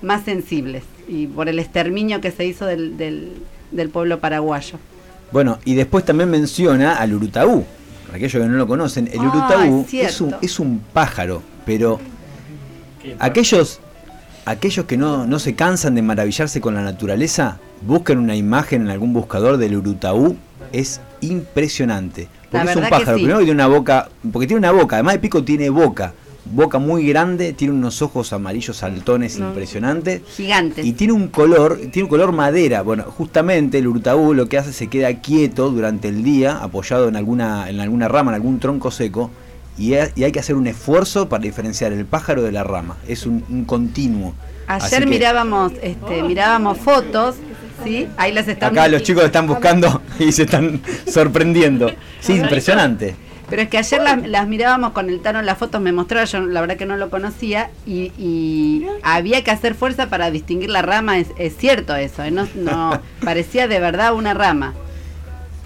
más 0.02 0.24
sensibles 0.24 0.84
y 1.08 1.26
por 1.26 1.48
el 1.48 1.58
exterminio 1.58 2.20
que 2.20 2.30
se 2.30 2.44
hizo 2.44 2.66
del, 2.66 2.98
del, 2.98 3.32
del 3.70 3.88
pueblo 3.88 4.20
paraguayo. 4.20 4.78
Bueno, 5.32 5.58
y 5.64 5.74
después 5.74 6.04
también 6.04 6.30
menciona 6.30 6.96
al 6.96 7.14
Urutaú. 7.14 7.64
Para 8.04 8.18
aquellos 8.18 8.42
que 8.42 8.48
no 8.48 8.56
lo 8.56 8.66
conocen, 8.66 9.08
el 9.08 9.18
Ah, 9.18 9.22
Urutaú 9.22 9.86
es 9.92 10.20
un, 10.20 10.34
es 10.42 10.60
un 10.60 10.80
pájaro, 10.92 11.42
pero 11.64 11.98
aquellos, 13.18 13.80
aquellos 14.44 14.84
que 14.86 14.96
no, 14.96 15.26
no 15.26 15.38
se 15.38 15.54
cansan 15.54 15.94
de 15.94 16.02
maravillarse 16.02 16.60
con 16.60 16.74
la 16.74 16.82
naturaleza, 16.82 17.58
busquen 17.80 18.18
una 18.18 18.36
imagen 18.36 18.82
en 18.82 18.90
algún 18.90 19.12
buscador 19.12 19.56
del 19.56 19.76
Urutaú, 19.76 20.36
es 20.72 21.00
impresionante. 21.30 22.28
Porque 22.50 22.70
es 22.70 22.76
un 22.76 22.82
pájaro, 22.88 23.16
sí. 23.18 23.22
primero 23.24 23.38
que 23.38 23.44
tiene 23.44 23.56
una 23.64 23.66
boca, 23.66 24.08
porque 24.32 24.46
tiene 24.46 24.58
una 24.58 24.72
boca, 24.72 24.96
además 24.96 25.14
de 25.14 25.20
pico 25.20 25.42
tiene 25.44 25.68
boca, 25.68 26.12
boca 26.44 26.78
muy 26.78 27.06
grande, 27.08 27.52
tiene 27.52 27.74
unos 27.74 28.00
ojos 28.02 28.32
amarillos 28.32 28.76
saltones 28.76 29.38
No. 29.38 29.48
impresionantes. 29.48 30.22
Gigantes. 30.36 30.86
Y 30.86 30.92
tiene 30.92 31.12
un 31.12 31.28
color, 31.28 31.76
tiene 31.90 32.04
un 32.04 32.08
color 32.08 32.32
madera. 32.32 32.82
Bueno, 32.82 33.04
justamente 33.04 33.78
el 33.78 33.88
urutaú 33.88 34.32
lo 34.32 34.48
que 34.48 34.58
hace 34.58 34.72
se 34.72 34.86
queda 34.86 35.12
quieto 35.20 35.70
durante 35.70 36.08
el 36.08 36.22
día, 36.22 36.58
apoyado 36.62 37.08
en 37.08 37.16
alguna, 37.16 37.68
en 37.68 37.80
alguna 37.80 38.06
rama, 38.08 38.30
en 38.30 38.36
algún 38.36 38.60
tronco 38.60 38.90
seco, 38.92 39.30
y, 39.76 39.94
ha- 39.94 40.10
y 40.14 40.22
hay 40.24 40.32
que 40.32 40.38
hacer 40.38 40.54
un 40.54 40.68
esfuerzo 40.68 41.28
para 41.28 41.42
diferenciar 41.42 41.92
el 41.92 42.06
pájaro 42.06 42.42
de 42.42 42.52
la 42.52 42.62
rama. 42.64 42.96
Es 43.08 43.26
un, 43.26 43.44
un 43.50 43.64
continuo. 43.64 44.34
Ayer 44.68 45.00
que 45.00 45.06
mirábamos, 45.06 45.72
este, 45.82 46.22
mirábamos 46.22 46.78
fotos, 46.78 47.36
¿sí? 47.84 48.08
Ahí 48.16 48.32
las 48.32 48.48
estamos. 48.48 48.78
Acá 48.78 48.88
los 48.88 49.02
chicos 49.02 49.24
están 49.24 49.46
buscando 49.46 50.02
y 50.18 50.32
se 50.32 50.44
están 50.44 50.80
sorprendiendo. 51.06 51.90
Sí, 52.20 52.34
impresionante. 52.34 53.16
Pero 53.48 53.62
es 53.62 53.68
que 53.68 53.78
ayer 53.78 54.02
las, 54.02 54.26
las 54.26 54.48
mirábamos 54.48 54.92
con 54.92 55.08
el 55.08 55.20
Tano 55.20 55.38
en 55.38 55.46
las 55.46 55.56
fotos, 55.56 55.80
me 55.80 55.92
mostraba, 55.92 56.24
yo 56.24 56.40
la 56.40 56.60
verdad 56.60 56.76
que 56.76 56.86
no 56.86 56.96
lo 56.96 57.10
conocía, 57.10 57.70
y, 57.86 58.12
y 58.18 58.86
había 59.02 59.44
que 59.44 59.52
hacer 59.52 59.74
fuerza 59.74 60.08
para 60.08 60.30
distinguir 60.30 60.70
la 60.70 60.82
rama, 60.82 61.18
es, 61.18 61.28
es 61.38 61.56
cierto 61.56 61.94
eso, 61.94 62.24
¿eh? 62.24 62.32
no, 62.32 62.48
no 62.56 63.00
parecía 63.24 63.68
de 63.68 63.78
verdad 63.78 64.14
una 64.14 64.34
rama. 64.34 64.74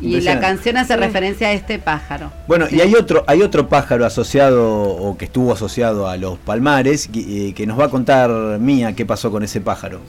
Y 0.02 0.18
la 0.22 0.40
canción 0.40 0.78
hace 0.78 0.96
referencia 0.96 1.48
a 1.48 1.52
este 1.52 1.78
pájaro. 1.78 2.32
Bueno, 2.48 2.66
y 2.70 2.80
hay 2.80 2.94
otro, 2.94 3.22
hay 3.26 3.42
otro 3.42 3.68
pájaro 3.68 4.06
asociado 4.06 4.66
o 4.66 5.18
que 5.18 5.26
estuvo 5.26 5.52
asociado 5.52 6.08
a 6.08 6.16
los 6.16 6.38
palmares 6.38 7.06
que, 7.06 7.48
eh, 7.48 7.54
que 7.54 7.66
nos 7.66 7.78
va 7.78 7.84
a 7.84 7.90
contar 7.90 8.30
Mía 8.58 8.94
qué 8.94 9.04
pasó 9.04 9.30
con 9.30 9.42
ese 9.42 9.60
pájaro. 9.60 10.00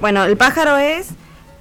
Bueno, 0.00 0.24
el 0.24 0.38
pájaro 0.38 0.78
es 0.78 1.08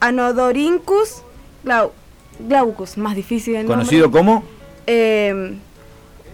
Anodorhynchus 0.08 1.22
glau- 1.64 1.92
glaucus, 2.40 2.98
más 2.98 3.16
difícil 3.16 3.56
el 3.56 3.66
Conocido 3.66 4.04
nombre. 4.08 4.20
como 4.20 4.44
Eh, 4.88 5.56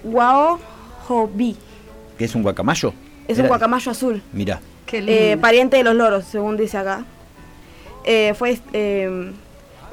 Guaojobi. 0.03 1.55
que 2.17 2.25
es 2.25 2.35
un 2.35 2.43
guacamayo. 2.43 2.93
Es 3.27 3.39
un 3.39 3.47
guacamayo 3.47 3.91
azul. 3.91 4.21
Qué 4.85 4.97
lindo. 5.01 5.11
Eh, 5.11 5.37
pariente 5.37 5.77
de 5.77 5.83
los 5.83 5.95
loros, 5.95 6.25
según 6.25 6.57
dice 6.57 6.77
acá. 6.77 7.05
Eh, 8.03 8.33
fue, 8.37 8.59
eh, 8.73 9.31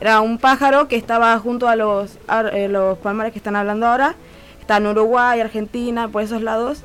era 0.01 0.21
un 0.21 0.39
pájaro 0.39 0.89
que 0.89 0.97
estaba 0.97 1.39
junto 1.39 1.69
a 1.69 1.77
los, 1.77 2.19
eh, 2.53 2.69
los 2.69 2.99
palmares 2.99 3.33
que 3.33 3.39
están 3.39 3.55
hablando 3.57 3.87
ahora. 3.87 4.15
Está 4.61 4.79
en 4.79 4.87
Uruguay, 4.89 5.41
Argentina, 5.41 6.09
por 6.09 6.23
esos 6.23 6.43
lados. 6.43 6.83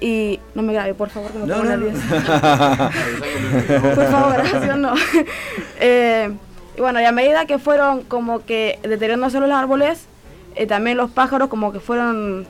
Y 0.00 0.38
no 0.54 0.62
me 0.62 0.72
grabe, 0.72 0.94
por 0.94 1.10
favor, 1.10 1.30
que 1.32 1.38
me 1.38 1.46
No, 1.46 1.54
pongo 1.54 1.64
no, 1.64 1.76
nerviosa. 1.76 2.90
por 3.94 4.10
favor, 4.10 4.32
grabación 4.34 4.82
no. 4.82 4.94
Eh, 5.80 6.30
y 6.76 6.80
bueno, 6.80 7.00
y 7.00 7.04
a 7.04 7.12
medida 7.12 7.46
que 7.46 7.58
fueron 7.58 8.02
como 8.02 8.44
que 8.44 8.78
deteriorándose 8.82 9.40
los 9.40 9.50
árboles, 9.50 10.06
eh, 10.54 10.66
también 10.66 10.96
los 10.96 11.10
pájaros 11.10 11.48
como 11.48 11.72
que 11.72 11.80
fueron 11.80 12.46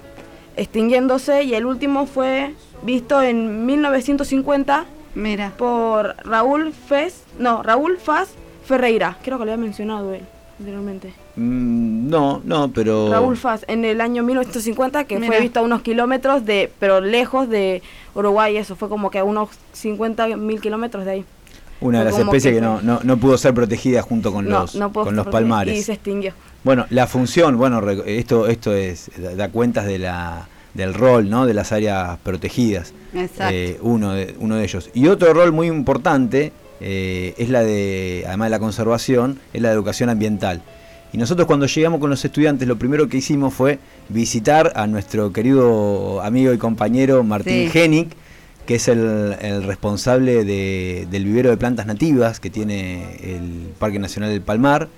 extinguiéndose 0.56 1.44
y 1.44 1.54
el 1.54 1.66
último 1.66 2.06
fue 2.06 2.54
visto 2.82 3.22
en 3.22 3.66
1950 3.66 4.84
Mira. 5.14 5.52
por 5.56 6.16
Raúl 6.24 6.72
Fez, 6.72 7.24
no, 7.38 7.62
Raúl 7.62 7.98
Faz 7.98 8.30
Ferreira, 8.64 9.16
creo 9.22 9.38
que 9.38 9.44
lo 9.44 9.52
había 9.52 9.62
mencionado 9.62 10.12
él 10.14 10.22
anteriormente. 10.58 11.12
Mm, 11.36 12.08
no, 12.08 12.40
no, 12.44 12.70
pero. 12.72 13.10
Raúl 13.10 13.36
Faz 13.36 13.64
en 13.68 13.84
el 13.84 14.00
año 14.00 14.22
1950 14.22 15.04
que 15.04 15.16
Mira. 15.18 15.28
fue 15.28 15.40
visto 15.40 15.60
a 15.60 15.62
unos 15.62 15.82
kilómetros 15.82 16.44
de, 16.44 16.70
pero 16.78 17.00
lejos 17.00 17.48
de 17.48 17.82
Uruguay, 18.14 18.56
eso 18.56 18.76
fue 18.76 18.88
como 18.88 19.10
que 19.10 19.18
a 19.18 19.24
unos 19.24 19.50
50 19.72 20.36
mil 20.36 20.60
kilómetros 20.60 21.04
de 21.04 21.10
ahí. 21.10 21.24
Una 21.80 22.00
de 22.00 22.06
las 22.06 22.18
especies 22.18 22.54
que 22.54 22.58
que 22.58 22.60
no, 22.60 22.82
no, 22.82 23.00
no 23.04 23.16
pudo 23.18 23.38
ser 23.38 23.54
protegida 23.54 24.02
junto 24.02 24.32
con 24.32 24.48
no, 24.48 24.60
los, 24.60 24.74
no 24.74 24.92
con 24.92 25.14
los 25.14 25.28
palmares. 25.28 25.78
y 25.78 25.82
se 25.82 25.92
extinguió. 25.92 26.32
Bueno, 26.64 26.86
la 26.90 27.06
función, 27.06 27.56
bueno, 27.56 27.88
esto, 28.04 28.48
esto 28.48 28.74
es, 28.74 29.12
da, 29.16 29.36
da 29.36 29.48
cuentas 29.48 29.86
de 29.86 30.00
la, 30.00 30.48
del 30.74 30.92
rol, 30.92 31.30
¿no? 31.30 31.46
De 31.46 31.54
las 31.54 31.70
áreas 31.70 32.18
protegidas. 32.24 32.92
Exacto. 33.14 33.54
Eh, 33.54 33.78
uno, 33.80 34.12
de, 34.12 34.34
uno 34.40 34.56
de 34.56 34.64
ellos. 34.64 34.90
Y 34.92 35.06
otro 35.06 35.32
rol 35.32 35.52
muy 35.52 35.68
importante 35.68 36.52
eh, 36.80 37.34
es 37.38 37.48
la 37.48 37.62
de, 37.62 38.24
además 38.26 38.46
de 38.46 38.50
la 38.50 38.58
conservación, 38.58 39.38
es 39.52 39.62
la 39.62 39.68
de 39.68 39.74
educación 39.74 40.08
ambiental. 40.10 40.62
Y 41.12 41.16
nosotros 41.18 41.46
cuando 41.46 41.66
llegamos 41.66 42.00
con 42.00 42.10
los 42.10 42.24
estudiantes, 42.24 42.68
lo 42.68 42.78
primero 42.78 43.08
que 43.08 43.16
hicimos 43.16 43.54
fue 43.54 43.78
visitar 44.10 44.72
a 44.76 44.86
nuestro 44.86 45.32
querido 45.32 46.20
amigo 46.22 46.52
y 46.52 46.58
compañero 46.58 47.22
Martín 47.24 47.64
Sí. 47.66 47.68
Genic, 47.70 48.08
que 48.66 48.74
es 48.74 48.88
el, 48.88 49.34
el 49.40 49.62
responsable 49.62 50.44
de- 50.44 51.06
del 51.10 51.24
vivero 51.24 51.48
de 51.48 51.56
plantas 51.56 51.86
nativas 51.86 52.40
que 52.40 52.50
tiene 52.50 53.16
el 53.22 53.68
Parque 53.78 53.98
Nacional 53.98 54.30
del 54.30 54.42
Palmar, 54.42 54.88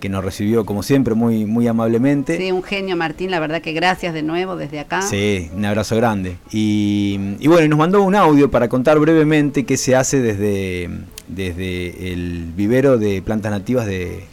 que 0.00 0.08
nos 0.08 0.24
recibió 0.24 0.64
como 0.64 0.82
siempre 0.82 1.12
muy, 1.14 1.44
muy 1.44 1.66
amablemente. 1.68 2.38
Sí, 2.38 2.50
un 2.52 2.62
genio 2.62 2.96
Martín, 2.96 3.30
la 3.30 3.40
verdad 3.40 3.60
que 3.60 3.72
gracias 3.72 4.14
de 4.14 4.22
nuevo 4.22 4.56
desde 4.56 4.80
acá. 4.80 5.02
Sí, 5.02 5.50
un 5.54 5.64
abrazo 5.66 5.96
grande. 5.96 6.36
Y, 6.50 7.18
y 7.40 7.48
bueno, 7.48 7.66
y 7.66 7.68
nos 7.68 7.78
mandó 7.78 8.02
un 8.02 8.14
audio 8.14 8.50
para 8.50 8.68
contar 8.68 8.98
brevemente 9.00 9.64
qué 9.64 9.76
se 9.76 9.94
hace 9.96 10.20
desde, 10.22 10.88
desde 11.28 12.12
el 12.12 12.52
vivero 12.54 12.96
de 12.98 13.22
plantas 13.22 13.50
nativas 13.52 13.86
de- 13.86 14.26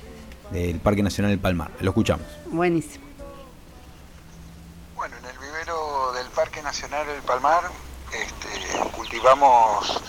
del 0.51 0.79
Parque 0.79 1.03
Nacional 1.03 1.31
del 1.31 1.39
Palmar. 1.39 1.71
Lo 1.81 1.89
escuchamos. 1.89 2.25
Buenísimo. 2.47 3.03
Bueno, 4.95 5.15
en 5.17 5.25
el 5.25 5.37
vivero 5.39 6.13
del 6.13 6.27
Parque 6.27 6.61
Nacional 6.61 7.05
del 7.07 7.21
Palmar 7.23 7.63
este, 8.11 8.79
cultivamos 8.95 10.01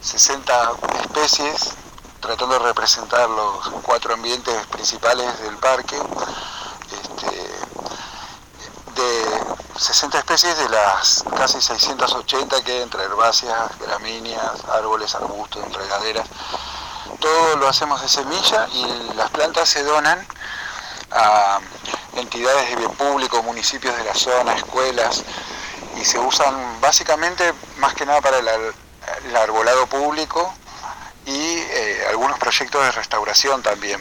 60 0.00 0.52
especies, 1.02 1.74
tratando 2.20 2.58
de 2.58 2.64
representar 2.66 3.28
los 3.28 3.68
cuatro 3.82 4.14
ambientes 4.14 4.54
principales 4.72 5.26
del 5.42 5.56
parque. 5.56 5.96
Este, 5.96 7.36
de 9.00 9.24
60 9.78 10.18
especies 10.18 10.56
de 10.58 10.68
las 10.68 11.24
casi 11.36 11.60
680 11.60 12.62
que 12.62 12.82
entre 12.82 13.02
herbáceas, 13.04 13.78
gramíneas, 13.78 14.64
árboles, 14.72 15.14
arbustos, 15.14 15.64
enredaderas. 15.64 16.26
Todo 17.18 17.56
lo 17.56 17.68
hacemos 17.68 18.00
de 18.02 18.08
semilla 18.08 18.68
y 18.72 19.14
las 19.14 19.30
plantas 19.30 19.68
se 19.68 19.82
donan 19.82 20.26
a 21.12 21.58
entidades 22.16 22.68
de 22.70 22.76
bien 22.76 22.92
público, 22.92 23.42
municipios 23.42 23.96
de 23.96 24.04
la 24.04 24.14
zona, 24.14 24.54
escuelas, 24.54 25.22
y 26.00 26.04
se 26.04 26.18
usan 26.18 26.80
básicamente 26.80 27.52
más 27.78 27.94
que 27.94 28.06
nada 28.06 28.20
para 28.20 28.38
el, 28.38 28.48
ar- 28.48 28.74
el 29.24 29.36
arbolado 29.36 29.86
público 29.86 30.54
y 31.26 31.58
eh, 31.58 32.06
algunos 32.10 32.38
proyectos 32.38 32.82
de 32.82 32.92
restauración 32.92 33.62
también. 33.62 34.00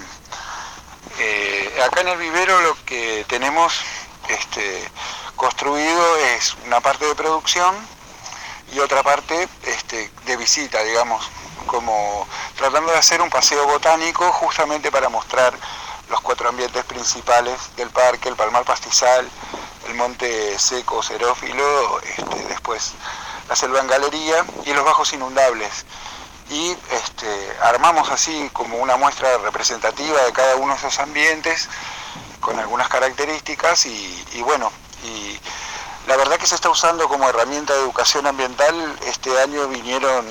Eh, 1.18 1.82
acá 1.86 2.02
en 2.02 2.10
el 2.10 2.18
vivero 2.18 2.62
lo 2.62 2.76
que 2.86 3.26
tenemos 3.28 3.74
este, 4.30 4.89
construido 5.36 6.17
es 6.17 6.55
una 6.65 6.80
parte 6.80 7.05
de 7.05 7.15
producción 7.15 7.75
y 8.73 8.80
otra 8.80 9.03
parte 9.03 9.47
este, 9.63 10.11
de 10.25 10.38
visita, 10.38 10.84
digamos, 10.84 11.30
como 11.65 12.27
tratando 12.55 12.91
de 12.91 12.97
hacer 12.97 13.21
un 13.21 13.30
paseo 13.30 13.65
botánico 13.67 14.32
justamente 14.34 14.91
para 14.91 15.09
mostrar 15.09 15.53
los 16.09 16.21
cuatro 16.21 16.49
ambientes 16.49 16.84
principales 16.86 17.75
del 17.75 17.89
parque, 17.89 18.30
el 18.30 18.36
palmar 18.36 18.63
pastizal, 18.63 19.30
el 19.88 19.93
monte 19.95 20.57
seco 20.57 21.01
xerófilo, 21.01 21.99
este, 22.01 22.43
después 22.45 22.93
la 23.47 23.55
selva 23.55 23.80
en 23.80 23.88
galería 23.88 24.45
y 24.65 24.73
los 24.73 24.86
bajos 24.86 25.13
inundables. 25.13 25.86
Y 26.49 26.75
este, 26.91 27.57
armamos 27.61 28.09
así 28.09 28.49
como 28.53 28.77
una 28.77 28.97
muestra 28.97 29.38
representativa 29.39 30.21
de 30.23 30.34
cada 30.34 30.55
uno 30.55 30.73
de 30.73 30.80
esos 30.80 30.99
ambientes 30.99 31.69
con 32.50 32.58
algunas 32.58 32.89
características 32.89 33.86
y, 33.86 34.41
bueno, 34.41 34.72
y 35.04 35.38
la 36.08 36.18
verdad 36.18 36.38
que 36.38 36.47
se 36.47 36.56
está 36.56 36.68
usando 36.72 37.08
como 37.08 37.30
herramienta 37.30 37.76
de 37.76 37.82
educación 37.82 38.26
ambiental. 38.26 38.74
Este 39.06 39.39
año 39.39 39.68
vinieron 39.68 40.26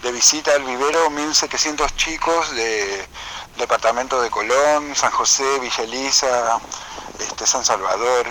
de 0.00 0.12
visita 0.12 0.52
al 0.54 0.62
vivero 0.62 1.10
1.700 1.10 1.96
chicos 1.96 2.54
de 2.54 3.04
departamento 3.58 4.22
de 4.22 4.30
Colón, 4.30 4.94
San 4.94 5.10
José, 5.10 5.58
Villa 5.58 5.82
Elisa, 5.82 6.60
este, 7.18 7.48
San 7.48 7.64
Salvador. 7.64 8.28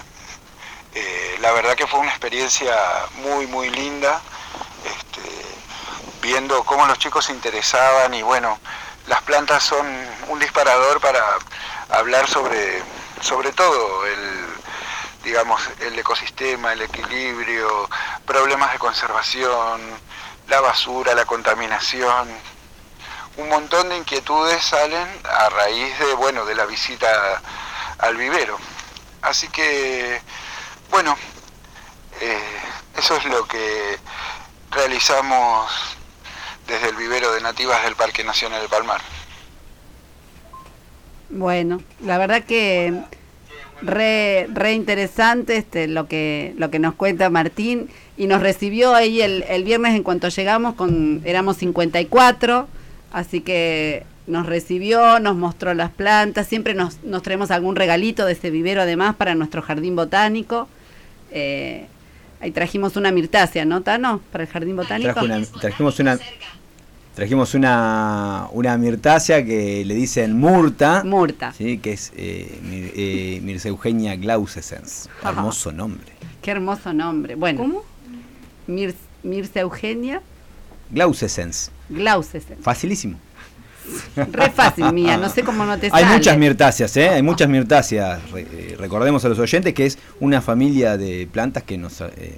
Eh, 0.96 1.38
la 1.42 1.52
verdad 1.52 1.76
que 1.76 1.88
fue 1.88 2.00
una 2.00 2.12
experiencia 2.12 2.74
muy, 3.16 3.48
muy 3.48 3.70
linda, 3.70 4.22
este, 4.86 5.30
viendo 6.22 6.64
cómo 6.64 6.86
los 6.86 6.98
chicos 7.00 7.26
se 7.26 7.34
interesaban 7.34 8.14
y 8.14 8.22
bueno, 8.22 8.58
las 9.08 9.22
plantas 9.24 9.62
son 9.62 9.86
un 10.30 10.40
disparador 10.40 11.02
para 11.02 11.22
hablar 11.90 12.30
sobre, 12.30 12.82
sobre 13.22 13.52
todo 13.52 14.06
el, 14.06 14.48
digamos, 15.24 15.62
el 15.82 15.98
ecosistema, 15.98 16.74
el 16.74 16.82
equilibrio, 16.82 17.90
problemas 18.26 18.72
de 18.72 18.80
conservación, 18.80 19.82
la 20.48 20.62
basura, 20.62 21.14
la 21.14 21.26
contaminación. 21.26 22.30
Un 23.38 23.50
montón 23.50 23.90
de 23.90 23.98
inquietudes 23.98 24.64
salen 24.64 25.08
a 25.24 25.50
raíz 25.50 25.98
de, 26.00 26.14
bueno, 26.14 26.46
de 26.46 26.56
la 26.56 26.66
visita 26.66 27.42
al 28.00 28.18
vivero. 28.18 28.58
Así 29.22 29.48
que, 29.50 30.22
bueno, 30.90 31.18
eh, 32.22 32.62
eso 32.98 33.16
es 33.18 33.26
lo 33.26 33.46
que 33.48 34.00
realizamos 34.72 35.72
desde 36.68 36.90
el 36.90 36.96
vivero 36.96 37.32
de 37.32 37.42
nativas 37.42 37.84
del 37.84 37.96
Parque 37.96 38.24
Nacional 38.24 38.62
del 38.62 38.70
Palmar. 38.70 39.02
Bueno, 41.30 41.82
la 42.06 42.18
verdad 42.18 42.44
que 42.44 42.94
re, 43.82 44.48
re 44.52 44.74
interesante 44.74 45.58
este, 45.58 45.88
lo 45.88 46.08
que 46.08 46.54
lo 46.58 46.70
que 46.70 46.80
nos 46.80 46.96
cuenta 46.96 47.30
Martín 47.30 47.90
y 48.18 48.28
nos 48.28 48.42
recibió 48.42 48.96
ahí 48.96 49.22
el, 49.22 49.44
el 49.48 49.64
viernes 49.64 49.96
en 49.96 50.04
cuanto 50.04 50.28
llegamos 50.30 50.76
con 50.76 51.22
éramos 51.26 51.58
54, 51.58 52.68
así 53.12 53.42
que 53.42 54.04
nos 54.30 54.46
recibió, 54.46 55.20
nos 55.20 55.36
mostró 55.36 55.74
las 55.74 55.92
plantas, 55.92 56.48
siempre 56.48 56.74
nos, 56.74 57.04
nos 57.04 57.24
traemos 57.24 57.52
algún 57.52 57.76
regalito 57.76 58.26
de 58.26 58.34
ese 58.34 58.52
vivero 58.52 58.82
además 58.82 59.16
para 59.16 59.36
nuestro 59.36 59.62
jardín 59.62 59.96
botánico. 59.96 60.68
Eh, 61.32 61.88
ahí 62.40 62.52
trajimos 62.52 62.96
una 62.96 63.12
mirtácea, 63.12 63.66
¿no, 63.66 63.82
Tano? 63.82 64.22
Para 64.32 64.44
el 64.44 64.50
jardín 64.50 64.76
botánico. 64.76 65.20
Trajimos 65.60 66.00
una 66.00 66.20
trajimos 67.20 67.54
una, 67.54 68.48
una 68.54 68.78
mirtácea 68.78 69.44
que 69.44 69.84
le 69.84 69.94
dicen 69.94 70.38
Murta. 70.40 71.04
Murta. 71.04 71.52
¿sí? 71.52 71.78
Que 71.80 71.92
es 71.94 72.14
eh, 72.16 72.60
Mir- 72.64 72.94
eh, 72.96 73.60
Eugenia 73.68 74.16
Glausesens. 74.16 75.10
Hermoso 75.22 75.74
nombre. 75.74 76.14
Qué 76.42 76.52
hermoso 76.52 76.94
nombre. 76.94 77.36
Bueno. 77.36 77.60
¿Cómo? 77.60 77.84
Mir, 78.68 78.96
Mircea 79.24 79.64
Eugenia 79.64 80.22
Glausesens. 80.92 81.72
Glauses. 81.90 82.44
Facilísimo. 82.62 83.18
Re 84.16 84.50
fácil, 84.52 84.94
mía. 84.94 85.18
No 85.18 85.28
sé 85.30 85.44
cómo 85.44 85.66
no 85.66 85.78
te 85.78 85.88
Hay 85.92 86.04
sale. 86.04 86.16
muchas 86.16 86.38
mirtáceas, 86.38 86.96
¿eh? 86.96 87.10
Hay 87.10 87.22
muchas 87.24 87.50
mirtáceas. 87.50 88.32
Re- 88.32 88.48
eh, 88.50 88.76
recordemos 88.80 89.26
a 89.26 89.30
los 89.30 89.40
oyentes 89.40 89.74
que 89.74 89.88
es 89.88 89.98
una 90.22 90.42
familia 90.42 90.96
de 90.98 91.28
plantas 91.30 91.64
que 91.64 91.78
nos, 91.78 92.00
eh, 92.00 92.38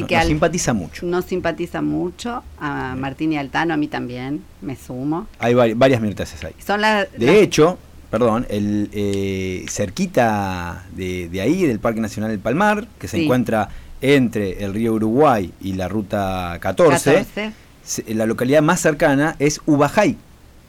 No- 0.00 0.06
que 0.06 0.14
nos 0.14 0.22
al- 0.22 0.28
simpatiza 0.28 0.72
mucho. 0.72 1.06
Nos 1.06 1.24
simpatiza 1.26 1.82
mucho. 1.82 2.42
A 2.58 2.96
Martín 2.98 3.32
y 3.32 3.36
Altano, 3.36 3.74
a 3.74 3.76
mí 3.76 3.86
también. 3.88 4.42
Me 4.62 4.74
sumo. 4.76 5.26
Hay 5.38 5.52
vari- 5.54 5.74
varias 5.76 6.00
mirtáceas 6.00 6.42
ahí. 6.44 6.54
Son 6.66 6.80
las. 6.80 7.06
De 7.16 7.42
hecho, 7.42 7.78
perdón, 8.10 8.46
el, 8.48 8.88
eh, 8.92 9.64
cerquita 9.68 10.84
de, 10.96 11.28
de 11.28 11.40
ahí, 11.40 11.66
del 11.66 11.78
Parque 11.78 12.00
Nacional 12.00 12.30
del 12.30 12.40
Palmar, 12.40 12.86
que 12.98 13.08
se 13.08 13.18
Sí. 13.18 13.24
encuentra 13.24 13.68
entre 14.00 14.64
el 14.64 14.74
río 14.74 14.94
Uruguay 14.94 15.52
y 15.60 15.74
la 15.74 15.86
ruta 15.88 16.56
14, 16.60 17.12
14. 17.24 17.52
se- 17.84 18.14
la 18.14 18.26
localidad 18.26 18.62
más 18.62 18.80
cercana 18.80 19.36
es 19.38 19.60
Ubajay. 19.66 20.16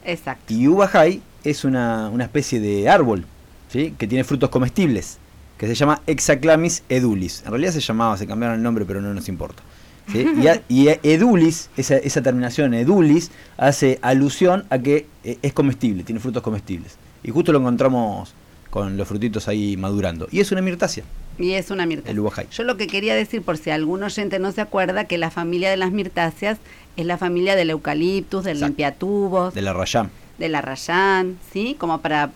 Exacto. 0.06 0.54
Y 0.54 0.68
Ubajay 0.68 1.22
es 1.44 1.64
una, 1.64 2.10
una 2.10 2.26
especie 2.26 2.60
de 2.60 2.90
árbol 2.90 3.26
¿sí? 3.72 3.94
que 3.98 4.06
tiene 4.08 4.24
frutos 4.24 4.50
comestibles, 4.50 5.18
que 5.68 5.76
se 5.76 5.76
llama 5.76 6.02
Hexaclamis 6.08 6.84
edulis. 6.90 7.42
En 7.46 7.52
realidad 7.52 7.72
se 7.72 7.80
llamaba, 7.80 8.18
se 8.18 8.28
cambiaron 8.28 8.58
el 8.58 8.64
nombre, 8.64 8.86
pero 8.86 9.02
no 9.02 9.14
nos 9.14 9.28
importa. 9.30 9.64
¿sí? 10.12 10.26
Y, 10.42 10.48
a- 10.48 10.62
y 10.70 10.88
edulis, 11.04 11.70
esa, 11.78 11.98
esa 11.98 12.22
terminación 12.22 12.74
edulis, 12.74 13.32
hace 13.58 14.00
alusión 14.02 14.66
a 14.70 14.80
que 14.80 15.08
eh, 15.24 15.38
es 15.42 15.54
comestible, 15.54 16.04
tiene 16.04 16.20
frutos 16.20 16.44
comestibles. 16.44 16.98
Y 17.24 17.32
justo 17.32 17.52
lo 17.54 17.60
encontramos 17.60 18.34
con 18.70 18.98
los 18.98 19.08
frutitos 19.08 19.48
ahí 19.48 19.78
madurando. 19.78 20.28
Y 20.32 20.40
es 20.40 20.52
una 20.52 20.62
mirtácea, 20.62 21.04
Y 21.38 21.52
es 21.52 21.70
una 21.72 21.86
mirtácea. 21.86 22.12
el 22.12 22.20
Ubajay. 22.20 22.48
Yo 22.52 22.64
lo 22.64 22.76
que 22.76 22.88
quería 22.88 23.14
decir, 23.16 23.42
por 23.44 23.58
si 23.58 23.70
algún 23.70 24.02
oyente 24.04 24.40
no 24.40 24.52
se 24.52 24.62
acuerda, 24.62 25.06
que 25.06 25.18
la 25.20 25.30
familia 25.32 25.70
de 25.70 25.78
las 25.78 25.92
mirtáceas 25.92 26.58
es 26.98 27.06
la 27.06 27.18
familia 27.18 27.56
del 27.56 27.70
eucaliptus, 27.70 28.44
del 28.44 28.58
Exacto. 28.58 28.68
limpiatubos, 28.70 29.54
De 29.54 29.62
la 29.62 29.74
rayán. 29.74 30.10
de 30.40 30.50
la 30.50 30.62
rayán, 30.62 31.38
¿sí? 31.54 31.76
Como 31.80 32.02
para. 32.02 32.32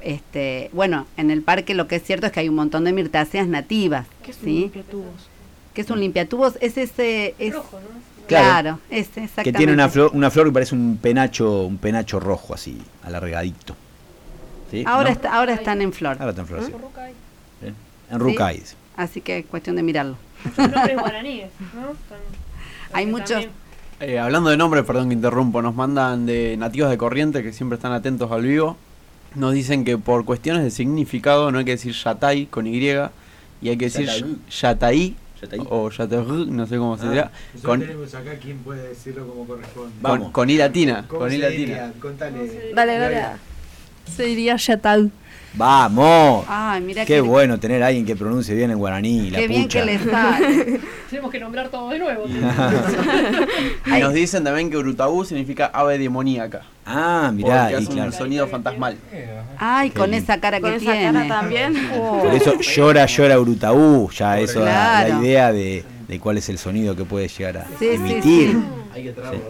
Este, 0.00 0.70
bueno, 0.72 1.06
en 1.16 1.30
el 1.30 1.42
parque 1.42 1.74
lo 1.74 1.88
que 1.88 1.96
es 1.96 2.02
cierto 2.04 2.26
es 2.26 2.32
que 2.32 2.40
hay 2.40 2.48
un 2.48 2.54
montón 2.54 2.84
de 2.84 2.92
mirtáceas 2.92 3.48
nativas, 3.48 4.06
¿Qué 4.22 4.30
es 4.30 4.38
un 4.42 4.46
limpiatubos? 4.46 5.28
¿Qué 5.74 5.80
es 5.82 5.90
un 5.90 6.00
limpiatubos? 6.00 6.58
Es 6.60 6.76
ese. 6.78 7.34
Es, 7.38 7.54
Rojo, 7.54 7.80
¿no? 7.80 8.08
Claro. 8.26 8.78
Exactamente. 8.90 9.42
Que 9.44 9.52
tiene 9.52 9.72
una 9.72 9.88
flor, 9.88 10.10
una 10.12 10.30
flor 10.30 10.46
que 10.46 10.52
parece 10.52 10.74
un 10.74 10.98
penacho, 11.00 11.62
un 11.66 11.78
penacho 11.78 12.20
rojo 12.20 12.54
así, 12.54 12.78
alargadito. 13.02 13.74
¿Sí? 14.70 14.84
Ahora, 14.86 15.08
¿No? 15.10 15.14
está, 15.16 15.34
ahora 15.34 15.54
están 15.54 15.80
en 15.80 15.92
flor. 15.92 16.16
Ahora 16.20 16.30
está 16.30 16.42
en 16.42 16.46
flor, 16.48 16.64
sí. 16.64 16.72
¿Eh? 17.62 17.72
En 18.10 18.18
Rucay. 18.20 18.62
Así 18.96 19.20
que 19.20 19.38
es 19.38 19.46
cuestión 19.46 19.76
de 19.76 19.82
mirarlo. 19.82 20.16
Son 20.56 20.70
nombres 20.70 20.98
guaraníes, 20.98 21.48
¿no? 21.74 21.86
Son- 21.86 21.96
Hay 22.92 23.06
muchos- 23.06 23.28
también- 23.30 23.50
Eh, 24.00 24.18
hablando 24.18 24.50
de 24.50 24.56
nombres, 24.56 24.84
perdón 24.84 25.08
que 25.08 25.14
interrumpo, 25.14 25.60
nos 25.62 25.74
mandan 25.74 26.24
de 26.26 26.56
nativos 26.56 26.90
de 26.90 26.98
Corriente 26.98 27.42
que 27.42 27.52
siempre 27.52 27.76
están 27.76 27.92
atentos 27.92 28.30
al 28.30 28.42
vivo. 28.42 28.76
Nos 29.34 29.54
dicen 29.54 29.84
que 29.84 29.98
por 29.98 30.24
cuestiones 30.24 30.64
de 30.64 30.70
significado 30.70 31.50
no 31.50 31.58
hay 31.58 31.64
que 31.64 31.72
decir 31.72 31.92
Yatay 31.92 32.46
con 32.46 32.66
Y 32.66 32.78
y 33.60 33.68
hay 33.68 33.76
que 33.76 33.84
decir 33.86 34.08
Yataí. 34.50 35.16
O 35.68 35.88
Yataí, 35.90 36.46
no 36.48 36.66
sé 36.66 36.76
cómo 36.78 36.98
se 36.98 37.06
Ah, 37.06 37.10
dirá, 37.10 37.24
nosotros 37.54 37.62
con, 37.62 37.80
tenemos 37.80 38.14
acá 38.14 38.34
quien 38.38 38.58
puede 38.58 38.88
decirlo 38.88 39.26
como 39.28 39.46
corresponde. 39.46 39.92
con, 40.02 40.32
con 40.32 40.50
I 40.50 40.56
latina, 40.56 41.04
¿Cómo 41.06 41.20
con 41.20 41.32
I 41.32 41.36
se 41.36 41.38
latina. 41.38 41.92
Contale. 42.00 42.72
Dale, 42.74 42.98
dale. 42.98 43.57
Gloria. 44.08 44.16
Se 44.16 44.22
diría 44.24 44.56
Yatal. 44.56 45.10
Vamos. 45.54 46.44
Ay, 46.46 46.80
mira 46.82 47.04
Qué 47.06 47.14
qué, 47.14 47.20
bueno 47.20 47.58
tener 47.58 47.82
a 47.82 47.86
alguien 47.88 48.04
que 48.04 48.14
pronuncie 48.14 48.54
bien 48.54 48.70
en 48.70 48.78
guaraní, 48.78 49.30
la 49.30 49.38
qué 49.38 49.48
bien 49.48 49.62
pucha. 49.62 49.80
que 49.80 49.84
le 49.86 49.98
sale. 49.98 50.80
Tenemos 51.10 51.30
que 51.32 51.40
nombrar 51.40 51.68
todo 51.70 51.88
de 51.88 51.98
nuevo. 51.98 52.24
Y 53.86 54.00
nos 54.00 54.12
dicen 54.12 54.44
también 54.44 54.70
que 54.70 54.76
Urutaú 54.76 55.24
significa 55.24 55.66
ave 55.72 55.98
demoníaca. 55.98 56.62
Ah, 56.84 57.30
mirá, 57.34 57.62
porque 57.64 57.72
y 57.72 57.76
hace 57.76 57.92
claro. 57.92 58.10
un 58.10 58.12
sonido 58.12 58.46
fantasmal. 58.46 58.96
Ay, 59.58 59.90
con 59.90 60.12
esa 60.14 60.38
cara 60.38 60.60
Con 60.60 60.70
que 60.70 60.76
esa 60.76 60.92
tiene. 60.92 61.12
cara 61.12 61.28
también. 61.28 61.74
Oh. 61.98 62.22
Por 62.22 62.34
eso 62.34 62.60
llora, 62.60 63.06
llora 63.06 63.40
Urutaú, 63.40 64.10
ya 64.10 64.38
eso 64.38 64.60
da 64.60 64.66
Claro. 65.02 65.14
la 65.14 65.20
idea 65.24 65.52
de, 65.52 65.84
de 66.06 66.20
cuál 66.20 66.38
es 66.38 66.48
el 66.50 66.58
sonido 66.58 66.94
que 66.94 67.04
puede 67.04 67.26
llegar 67.28 67.58
a 67.58 67.64
Sí, 67.64 67.72
sí, 67.80 67.86
emitir. 67.94 68.22
sí. 68.52 68.58
Hay 68.98 69.04
que 69.04 69.12
traerlo. 69.12 69.40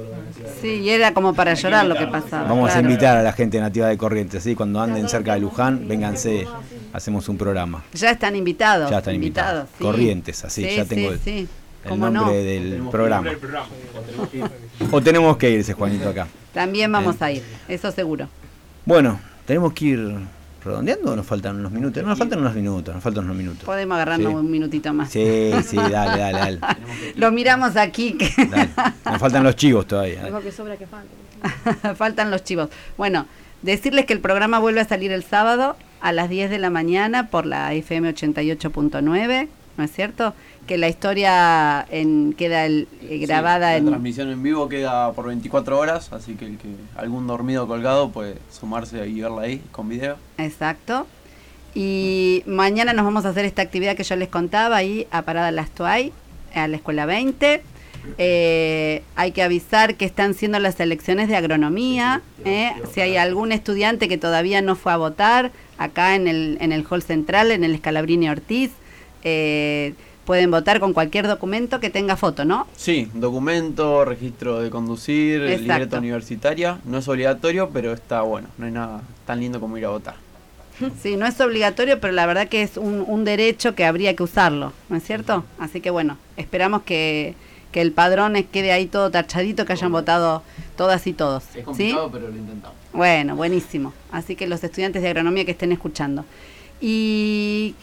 Sí, 0.61 0.69
y 0.69 0.91
era 0.91 1.15
como 1.15 1.33
para 1.33 1.55
llorar 1.55 1.87
lo 1.87 1.97
que 1.97 2.07
pasaba. 2.07 2.47
Vamos 2.49 2.71
a 2.75 2.81
invitar 2.81 3.17
a 3.17 3.23
la 3.23 3.33
gente 3.33 3.59
nativa 3.59 3.89
de 3.89 3.97
Corrientes, 3.97 4.43
¿sí? 4.43 4.55
cuando 4.55 4.79
anden 4.81 5.09
cerca 5.09 5.33
de 5.35 5.41
Luján, 5.41 5.89
vénganse, 5.89 6.47
hacemos 6.93 7.29
un 7.31 7.39
programa. 7.39 7.83
Ya 7.95 8.11
están 8.11 8.37
invitados. 8.37 8.91
Ya 8.91 8.99
están 8.99 9.15
invitados. 9.15 9.69
sí. 9.79 9.83
Corrientes, 9.85 10.45
así, 10.45 10.65
Sí, 10.69 10.77
ya 10.77 10.83
sí, 10.85 10.89
tengo 10.91 11.13
el, 11.13 11.19
sí. 11.21 11.49
el 11.85 11.89
¿Cómo 11.89 12.11
nombre 12.11 12.37
no? 12.37 12.43
del 12.43 12.83
programa. 12.91 13.31
O 14.93 15.01
tenemos 15.01 15.37
que 15.39 15.51
irse, 15.51 15.73
Juanito, 15.73 16.11
acá. 16.11 16.27
También 16.53 16.93
vamos 16.93 17.23
a 17.23 17.31
ir, 17.33 17.43
eso 17.69 17.91
seguro. 17.91 18.29
Bueno, 18.85 19.19
tenemos 19.47 19.73
que 19.73 19.85
ir 19.87 20.15
redondeando 20.65 21.13
o 21.13 21.17
nos 21.17 21.27
faltan 21.27 21.57
unos 21.57 21.71
minutos. 21.73 22.03
No, 22.03 22.09
nos 22.11 22.19
faltan 22.19 22.41
unos 22.41 22.55
minutos, 22.55 22.95
nos 22.95 23.03
faltan 23.03 23.25
unos 23.25 23.37
minutos. 23.37 23.65
Podemos 23.65 23.95
agarrarnos 23.95 24.33
Sí. 24.33 24.37
un 24.39 24.51
minutito 24.51 24.93
más. 24.93 25.11
Sí, 25.11 25.51
sí, 25.67 25.77
dale, 25.77 26.19
dale, 26.21 26.39
dale. 26.39 26.61
Lo 27.17 27.31
miramos 27.33 27.77
aquí, 27.77 28.17
dale. 28.51 28.71
Nos 29.05 29.19
faltan 29.19 29.45
los 29.45 29.57
chivos 29.57 29.87
todavía. 29.87 30.25
Algo 30.25 30.41
que 30.41 30.53
sobra 30.53 30.77
que 30.77 30.87
falta. 30.87 31.95
faltan 31.95 32.31
los 32.31 32.43
chivos. 32.45 32.69
Bueno, 32.97 33.27
decirles 33.63 34.07
que 34.07 34.13
el 34.13 34.21
programa 34.21 34.59
vuelve 34.59 34.81
a 34.81 34.85
salir 34.85 35.13
el 35.13 35.23
sábado 35.25 35.77
a 36.01 36.13
las 36.13 36.29
10 36.29 36.51
de 36.51 36.59
la 36.59 36.71
mañana 36.71 37.29
por 37.29 37.47
la 37.47 37.73
FM 37.75 38.13
88.9, 38.15 39.49
¿no 39.77 39.85
es 39.85 39.93
cierto? 39.93 40.35
Que 40.69 40.77
la 40.79 40.89
historia 40.89 41.85
en, 41.91 42.35
queda 42.35 42.67
el- 42.67 42.87
eh, 43.03 43.19
grabada 43.19 43.69
Sí, 43.69 43.73
la 43.73 43.77
en... 43.79 43.87
transmisión 43.87 44.31
en 44.31 44.43
vivo 44.43 44.69
queda 44.69 45.11
por 45.13 45.27
24 45.27 45.79
horas, 45.79 46.13
así 46.13 46.35
que 46.35 46.45
el 46.45 46.59
que 46.59 46.69
algún 46.97 47.27
dormido 47.27 47.67
colgado 47.67 48.11
puede 48.11 48.37
sumarse 48.53 49.09
y 49.09 49.21
verla 49.21 49.43
ahí 49.43 49.63
con 49.73 49.89
video. 49.89 50.17
Exacto. 50.37 51.07
Y 51.75 52.43
mañana 52.47 52.93
nos 52.93 53.05
vamos 53.07 53.25
a 53.25 53.31
hacer 53.31 53.45
esta 53.47 53.63
actividad 53.63 53.97
que 53.97 54.05
yo 54.05 54.15
les 54.17 54.29
contaba 54.29 54.77
ahí 54.77 55.07
a 55.11 55.23
Parada 55.23 55.51
Las 55.51 55.71
Tuay, 55.71 56.13
a 56.55 56.69
la 56.69 56.77
Escuela 56.77 57.07
20. 57.07 57.63
Eh, 58.17 59.03
hay 59.17 59.33
que 59.33 59.43
avisar 59.43 59.95
que 59.97 60.05
están 60.05 60.35
siendo 60.35 60.59
las 60.59 60.79
elecciones 60.81 61.29
de 61.29 61.37
agronomía. 61.37 62.21
¿eh? 62.45 62.73
Si 62.93 63.01
hay 63.01 63.17
algún 63.17 63.53
estudiante 63.53 64.09
que 64.09 64.19
todavía 64.19 64.61
no 64.63 64.77
fue 64.77 64.93
a 64.93 64.97
votar, 64.97 65.51
acá 65.79 66.15
en 66.15 66.27
el, 66.29 66.59
en 66.61 66.73
el 66.73 66.85
hall 66.91 67.03
central, 67.03 67.53
en 67.53 67.65
el 67.65 67.75
Escalabrini 67.75 68.29
Ortiz, 68.29 68.71
eh, 69.25 69.95
pueden 70.29 70.51
votar 70.51 70.79
con 70.79 70.93
cualquier 70.93 71.27
documento 71.27 71.81
que 71.81 71.89
tenga 71.89 72.15
foto, 72.15 72.45
¿no? 72.45 72.67
Sí, 72.77 73.09
documento, 73.15 74.05
registro 74.05 74.61
de 74.61 74.69
conducir, 74.69 75.41
Exacto. 75.41 75.73
libreta 75.73 75.99
universitaria. 75.99 76.79
No 76.85 76.99
es 76.99 77.09
obligatorio, 77.09 77.71
pero 77.71 77.95
está 77.95 78.21
bueno. 78.21 78.49
No 78.59 78.67
hay 78.67 78.73
nada 78.73 79.01
tan 79.25 79.41
lindo 79.41 79.59
como 79.59 79.79
ir 79.79 79.87
a 79.87 79.89
votar. 79.89 80.17
Sí, 81.03 81.17
no 81.17 81.25
es 81.25 81.41
obligatorio, 81.41 81.99
pero 81.99 82.13
la 82.13 82.27
verdad 82.27 82.47
que 82.47 82.61
es 82.61 82.77
un, 82.77 83.03
un 83.09 83.25
derecho 83.25 83.75
que 83.75 83.87
habría 83.87 84.15
que 84.15 84.23
usarlo, 84.23 84.75
¿no 84.91 84.99
es 84.99 85.03
cierto? 85.03 85.45
Así 85.59 85.81
que 85.81 85.89
bueno, 85.89 86.19
esperamos 86.37 86.83
que, 86.83 87.35
que 87.73 87.81
el 87.81 87.93
padrón 87.93 88.35
quede 88.53 88.71
ahí 88.73 88.85
todo 88.85 89.11
tachadito, 89.11 89.65
que 89.65 89.73
hayan 89.73 89.93
votado 89.93 90.43
todas 90.77 91.07
y 91.07 91.15
todos. 91.15 91.45
Es 91.45 91.53
¿sí? 91.53 91.63
complicado, 91.63 92.11
pero 92.13 92.29
lo 92.29 92.37
intentamos. 92.37 92.77
Bueno, 92.93 93.35
buenísimo. 93.35 93.95
Así 94.13 94.37
que 94.37 94.47
los 94.47 94.63
estudiantes 94.63 95.01
de 95.01 95.09
agronomía 95.09 95.47
que 95.47 95.53
estén 95.53 95.73
escuchando. 95.73 96.27
Y 96.83 97.75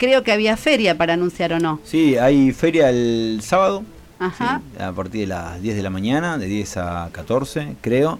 creo 0.00 0.24
que 0.24 0.32
había 0.32 0.56
feria 0.56 0.96
para 0.98 1.12
anunciar 1.14 1.52
o 1.52 1.60
no. 1.60 1.78
Sí, 1.84 2.16
hay 2.16 2.50
feria 2.52 2.88
el 2.90 3.38
sábado, 3.44 3.84
Ajá. 4.18 4.60
sí, 4.76 4.82
a 4.82 4.90
partir 4.92 5.20
de 5.20 5.26
las 5.28 5.60
10 5.62 5.76
de 5.76 5.82
la 5.82 5.90
mañana, 5.90 6.38
de 6.38 6.46
10 6.46 6.76
a 6.78 7.08
14, 7.12 7.76
creo. 7.82 8.18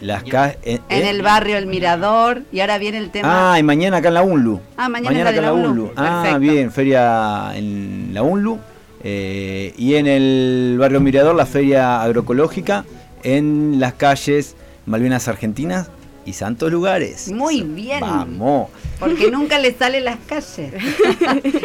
Las 0.00 0.24
ca- 0.24 0.56
eh, 0.62 0.78
En 0.88 1.02
eh. 1.02 1.10
el 1.10 1.20
barrio 1.20 1.58
El 1.58 1.66
Mirador. 1.66 2.40
Y 2.50 2.60
ahora 2.60 2.78
viene 2.78 2.96
el 2.96 3.10
tema. 3.10 3.52
Ah, 3.52 3.58
y 3.58 3.62
mañana 3.62 3.98
acá 3.98 4.08
en 4.08 4.14
la 4.14 4.22
UNLU. 4.22 4.58
Ah, 4.78 4.88
mañana 4.88 5.24
la 5.24 5.28
acá 5.28 5.36
en 5.40 5.44
la 5.44 5.48
la 5.48 5.52
UNLU. 5.52 5.68
UNLU. 5.68 5.92
Ah, 5.94 6.20
Perfecto. 6.22 6.38
bien, 6.40 6.72
feria 6.72 7.50
en 7.54 8.10
la 8.14 8.22
UNLU. 8.22 8.58
eh, 9.04 9.74
y 9.76 9.94
en 9.96 10.06
el 10.06 10.76
barrio 10.78 11.00
Mirador, 11.00 11.34
la 11.36 11.44
feria 11.46 12.02
agroecológica 12.02 12.84
en 13.22 13.76
las 13.78 13.92
calles 13.94 14.56
Malvinas 14.86 15.28
Argentinas 15.28 15.90
y 16.26 16.32
Santos 16.34 16.70
Lugares. 16.70 17.30
Muy 17.32 17.62
bien. 17.62 18.00
Vamos. 18.00 18.68
Porque 18.98 19.30
nunca 19.30 19.58
les 19.58 19.76
salen 19.76 20.04
las 20.04 20.18
calles. 20.26 20.72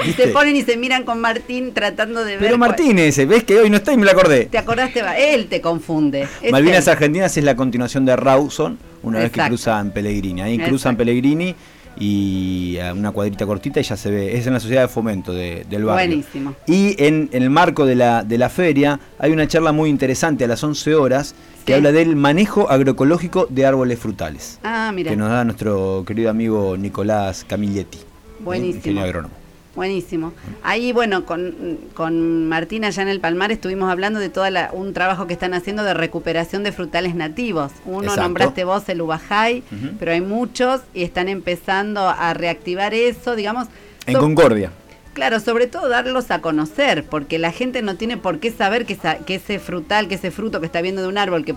y 0.07 0.11
se 0.13 0.27
ponen 0.29 0.55
y 0.55 0.61
se 0.63 0.77
miran 0.77 1.03
con 1.03 1.19
Martín 1.19 1.73
tratando 1.73 2.21
de 2.23 2.31
ver. 2.33 2.39
Pero 2.39 2.57
cuál- 2.57 2.69
Martínez, 2.69 3.17
¿ves 3.27 3.43
que 3.43 3.57
hoy 3.59 3.69
no 3.69 3.77
está 3.77 3.91
y 3.93 3.97
me 3.97 4.05
la 4.05 4.13
acordé? 4.13 4.45
¿Te 4.45 4.57
acordaste? 4.57 5.01
Va, 5.01 5.17
Él 5.17 5.47
te 5.47 5.59
confunde. 5.61 6.27
Es 6.41 6.51
Malvinas 6.51 6.87
él. 6.87 6.93
Argentinas 6.93 7.35
es 7.35 7.43
la 7.43 7.55
continuación 7.55 8.05
de 8.05 8.15
Rawson, 8.15 8.77
una 9.03 9.19
vez 9.19 9.31
que 9.31 9.41
cruzan 9.41 9.91
Pellegrini. 9.91 10.41
Ahí 10.41 10.53
Exacto. 10.53 10.69
cruzan 10.71 10.95
Pellegrini 10.97 11.53
y 11.97 12.77
a 12.77 12.93
una 12.93 13.11
cuadrita 13.11 13.45
cortita 13.45 13.79
y 13.79 13.83
ya 13.83 13.97
se 13.97 14.11
ve. 14.11 14.37
Es 14.37 14.47
en 14.47 14.53
la 14.53 14.59
sociedad 14.59 14.83
de 14.83 14.87
fomento 14.87 15.33
de- 15.33 15.65
del 15.69 15.85
barrio. 15.85 16.07
Buenísimo. 16.07 16.55
Y 16.67 16.95
en, 17.03 17.29
en 17.31 17.43
el 17.43 17.49
marco 17.49 17.85
de 17.85 17.95
la, 17.95 18.23
de 18.23 18.37
la 18.37 18.49
feria 18.49 18.99
hay 19.19 19.31
una 19.31 19.47
charla 19.47 19.71
muy 19.71 19.89
interesante 19.89 20.43
a 20.43 20.47
las 20.47 20.63
11 20.63 20.95
horas 20.95 21.35
que 21.65 21.73
habla 21.73 21.91
del 21.91 22.15
manejo 22.15 22.69
agroecológico 22.69 23.47
de 23.49 23.65
árboles 23.65 23.99
frutales. 23.99 24.59
Ah, 24.63 24.91
mira. 24.93 25.09
Que 25.11 25.17
nos 25.17 25.29
da 25.29 25.43
nuestro 25.43 26.03
querido 26.05 26.29
amigo 26.29 26.77
Nicolás 26.77 27.43
Camilletti. 27.47 27.99
Buenísimo. 28.39 28.77
Ingeniero 28.77 29.05
agrónomo. 29.07 29.33
Buenísimo. 29.75 30.31
Ahí, 30.63 30.93
bueno, 30.93 31.25
con, 31.25 31.53
con 31.95 32.47
Martina 32.47 32.87
allá 32.87 33.01
en 33.01 33.09
el 33.09 33.19
Palmar 33.19 33.51
estuvimos 33.51 33.91
hablando 33.91 34.19
de 34.21 34.29
todo 34.29 34.45
un 34.71 34.93
trabajo 34.93 35.27
que 35.27 35.33
están 35.33 35.53
haciendo 35.53 35.83
de 35.83 35.93
recuperación 35.93 36.63
de 36.63 36.71
frutales 36.71 37.13
nativos. 37.13 37.73
Uno 37.85 38.03
Exacto. 38.03 38.21
nombraste 38.21 38.63
vos 38.63 38.87
el 38.87 39.01
Ubajay, 39.01 39.63
pero 39.99 40.13
hay 40.13 40.21
muchos 40.21 40.79
y 40.93 41.03
están 41.03 41.27
empezando 41.27 42.07
a 42.07 42.33
reactivar 42.33 42.93
eso, 42.93 43.35
digamos. 43.35 43.67
En 44.05 44.13
so- 44.13 44.19
Concordia. 44.21 44.71
Claro, 45.15 45.39
sobre 45.39 45.67
todo 45.67 45.87
darlos 45.87 46.29
a 46.29 46.41
conocer, 46.41 47.05
porque 47.05 47.39
la 47.39 47.51
gente 47.53 47.81
no 47.81 47.95
tiene 47.95 48.17
por 48.17 48.39
qué 48.39 48.51
saber 48.51 48.85
que, 48.85 48.93
esa- 48.93 49.19
que 49.19 49.35
ese 49.35 49.59
frutal, 49.59 50.09
que 50.09 50.15
ese 50.15 50.29
fruto 50.29 50.59
que 50.59 50.65
está 50.65 50.81
viendo 50.81 51.01
de 51.01 51.07
un 51.07 51.17
árbol, 51.17 51.45
que, 51.45 51.55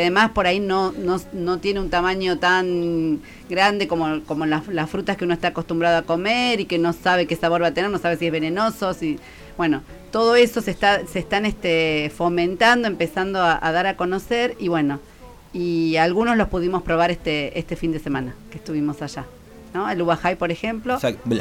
además 0.00 0.32
por 0.32 0.46
ahí 0.48 0.58
no, 0.58 0.90
no, 0.92 1.18
no 1.32 1.58
tiene 1.58 1.78
un 1.80 1.88
tamaño 1.88 2.38
tan 2.38 3.20
grande 3.48 3.86
como, 3.88 4.22
como 4.24 4.44
las, 4.44 4.64
frutas 4.90 5.16
que 5.16 5.24
uno 5.24 5.32
está 5.34 5.48
acostumbrado 5.48 5.96
a 5.98 6.02
comer 6.02 6.58
y 6.60 6.64
que 6.66 6.78
no 6.78 6.92
sabe 6.92 7.26
qué 7.26 7.36
sabor 7.36 7.62
va 7.62 7.68
a 7.68 7.74
tener, 7.74 7.90
no 7.90 7.98
sabe 7.98 8.16
si 8.16 8.26
es 8.26 8.32
venenoso, 8.32 8.92
si, 8.92 9.18
bueno, 9.56 9.82
todo 10.10 10.34
eso 10.36 10.60
se 10.60 10.72
está, 10.72 11.06
se 11.06 11.20
están 11.20 11.46
este, 11.46 12.12
fomentando, 12.14 12.88
empezando 12.88 13.40
a, 13.40 13.58
dar 13.72 13.86
a 13.86 13.96
conocer 13.96 14.56
y 14.58 14.66
bueno, 14.68 14.98
y 15.54 15.96
algunos 15.96 16.36
los 16.36 16.48
pudimos 16.48 16.82
probar 16.82 17.10
este, 17.12 17.56
este 17.58 17.76
fin 17.76 17.92
de 17.92 18.00
semana 18.00 18.34
que 18.50 18.58
estuvimos 18.58 19.00
allá. 19.00 19.24
¿no? 19.72 19.88
El 19.88 20.02
Ubajay, 20.02 20.34
por 20.36 20.50
ejemplo, 20.50 20.98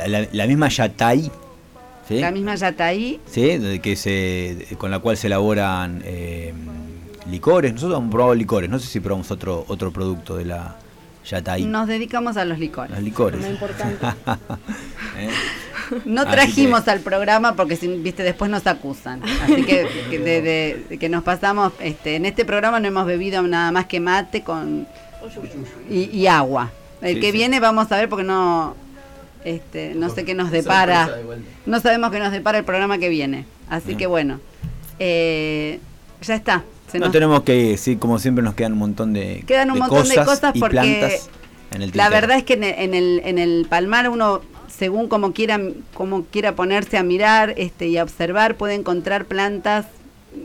la- 0.07 0.27
la 0.31 0.47
misma 0.47 0.69
Yatay. 0.69 1.31
¿Sí? 2.07 2.19
la 2.19 2.31
misma 2.31 2.55
Yataí, 2.55 3.19
¿sí? 3.29 3.57
de 3.57 3.79
que 3.79 3.95
se, 3.95 4.67
con 4.77 4.91
la 4.91 4.99
cual 4.99 5.17
se 5.17 5.27
elaboran 5.27 6.01
eh, 6.05 6.53
licores. 7.29 7.73
Nosotros 7.73 7.99
hemos 7.99 8.11
probado 8.11 8.35
licores, 8.35 8.69
no 8.69 8.79
sé 8.79 8.87
si 8.87 8.99
probamos 8.99 9.31
otro 9.31 9.65
otro 9.67 9.91
producto 9.91 10.35
de 10.37 10.45
la 10.45 10.75
Yatay. 11.25 11.65
nos 11.65 11.87
dedicamos 11.87 12.37
a 12.37 12.45
los 12.45 12.59
licores. 12.59 12.91
Los 12.91 13.01
licores. 13.03 13.41
Lo 13.41 13.49
importante. 13.49 14.05
¿Eh? 15.17 15.29
No 16.05 16.25
trajimos 16.25 16.87
al 16.87 16.99
programa 17.01 17.55
porque 17.55 17.75
viste 17.75 18.23
después 18.23 18.49
nos 18.49 18.65
acusan. 18.65 19.21
Así 19.43 19.63
que, 19.63 19.87
que, 20.09 20.17
de- 20.19 20.41
de- 20.41 20.85
de 20.89 20.97
que 20.97 21.09
nos 21.09 21.23
pasamos, 21.23 21.73
este, 21.79 22.15
en 22.15 22.25
este 22.25 22.43
programa 22.43 22.79
no 22.79 22.87
hemos 22.87 23.05
bebido 23.05 23.41
nada 23.43 23.71
más 23.71 23.85
que 23.85 23.99
mate 23.99 24.41
con 24.41 24.87
y, 25.89 26.03
y 26.15 26.27
agua. 26.27 26.71
El 27.01 27.15
Sí, 27.15 27.19
que 27.21 27.27
sí. 27.27 27.37
viene 27.37 27.59
vamos 27.59 27.91
a 27.91 27.97
ver 27.97 28.09
porque 28.09 28.23
no 28.23 28.75
este, 29.45 29.93
no 29.95 30.09
sé 30.09 30.25
qué 30.25 30.33
nos 30.33 30.51
depara. 30.51 31.09
No 31.65 31.79
sabemos 31.79 32.11
qué 32.11 32.19
nos 32.19 32.31
depara 32.33 32.57
el 32.57 32.65
programa 32.65 32.97
que 32.97 33.07
viene. 33.09 33.45
Así 33.69 33.95
que 33.95 34.07
bueno. 34.07 34.39
eh, 34.99 35.79
ya 36.21 36.35
está. 36.35 36.63
Se 36.91 36.99
No 36.99 37.05
nos- 37.05 37.13
tenemos 37.13 37.43
que 37.43 37.55
ir, 37.57 37.77
sí, 37.77 37.95
como 37.97 38.19
siempre 38.19 38.43
nos 38.43 38.53
quedan 38.55 38.73
un 38.73 38.79
montón 38.79 39.13
de, 39.13 39.43
Quedan 39.47 39.69
un 39.69 39.75
de 39.75 39.79
montón 39.81 40.07
de 40.07 40.15
cosas 40.15 40.53
porque 40.59 40.69
plantas 40.71 41.29
en 41.71 41.81
el 41.81 41.91
La 41.93 42.09
verdad 42.09 42.37
es 42.37 42.43
que 42.43 42.53
en 42.53 42.63
el, 42.63 42.73
en 42.77 42.93
el, 42.93 43.21
en 43.25 43.37
el 43.39 43.65
Palmar 43.69 44.09
uno, 44.09 44.41
según 44.69 45.07
como 45.07 45.33
quiera, 45.33 45.59
como 45.93 46.23
quiera 46.25 46.55
ponerse 46.55 46.97
a 46.97 47.03
mirar 47.03 47.53
este, 47.57 47.87
y 47.87 47.97
a 47.97 48.03
observar, 48.03 48.55
puede 48.55 48.75
encontrar 48.75 49.25
plantas 49.25 49.85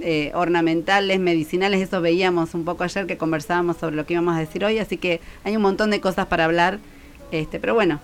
eh, 0.03 0.31
ornamentales, 0.35 1.21
medicinales, 1.21 1.81
eso 1.81 2.01
veíamos 2.01 2.55
un 2.55 2.65
poco 2.65 2.85
ayer 2.85 3.07
que 3.07 3.17
conversábamos 3.17 3.77
sobre 3.77 3.97
lo 3.97 4.07
que 4.07 4.15
íbamos 4.15 4.35
a 4.37 4.41
decir 4.41 4.65
hoy, 4.65 4.79
así 4.79 4.97
que 4.97 5.21
hay 5.45 5.57
un 5.57 5.63
montón 5.63 5.91
de 5.91 6.01
cosas 6.01 6.27
para 6.27 6.45
hablar, 6.47 6.79
este, 7.33 7.59
pero 7.61 7.75
bueno, 7.75 8.01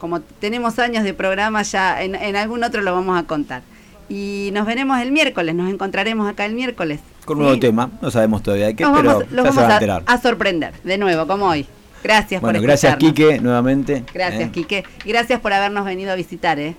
como 0.00 0.20
tenemos 0.20 0.78
años 0.80 1.04
de 1.04 1.14
programa 1.14 1.62
ya 1.62 2.02
en, 2.02 2.16
en 2.16 2.34
algún 2.34 2.64
otro 2.64 2.82
lo 2.82 2.92
vamos 2.92 3.16
a 3.16 3.22
contar. 3.24 3.62
Y 4.08 4.50
nos 4.52 4.66
veremos 4.66 4.98
el 4.98 5.12
miércoles, 5.12 5.54
nos 5.54 5.70
encontraremos 5.70 6.28
acá 6.28 6.44
el 6.44 6.54
miércoles. 6.54 6.98
Con 7.24 7.36
un 7.38 7.44
nuevo 7.44 7.60
tema, 7.60 7.90
no 8.02 8.10
sabemos 8.10 8.42
todavía 8.42 8.66
de 8.66 8.74
qué, 8.74 8.82
Nos 8.82 8.96
pero 8.96 9.08
vamos, 9.20 9.30
los 9.30 9.44
ya 9.44 9.50
se 9.52 9.56
vamos 9.56 9.62
van 9.62 9.70
a 9.70 9.74
enterar. 9.74 10.02
a 10.06 10.18
sorprender, 10.20 10.74
de 10.82 10.98
nuevo, 10.98 11.26
como 11.28 11.46
hoy. 11.46 11.64
Gracias 12.02 12.40
bueno, 12.40 12.58
por 12.58 12.66
gracias 12.66 12.94
escucharnos. 12.94 13.14
Quique 13.30 13.40
nuevamente. 13.40 14.04
Gracias, 14.12 14.42
¿eh? 14.42 14.50
Quique. 14.50 14.84
Gracias 15.04 15.38
por 15.38 15.52
habernos 15.52 15.84
venido 15.84 16.10
a 16.10 16.16
visitar, 16.16 16.58
¿eh? 16.58 16.74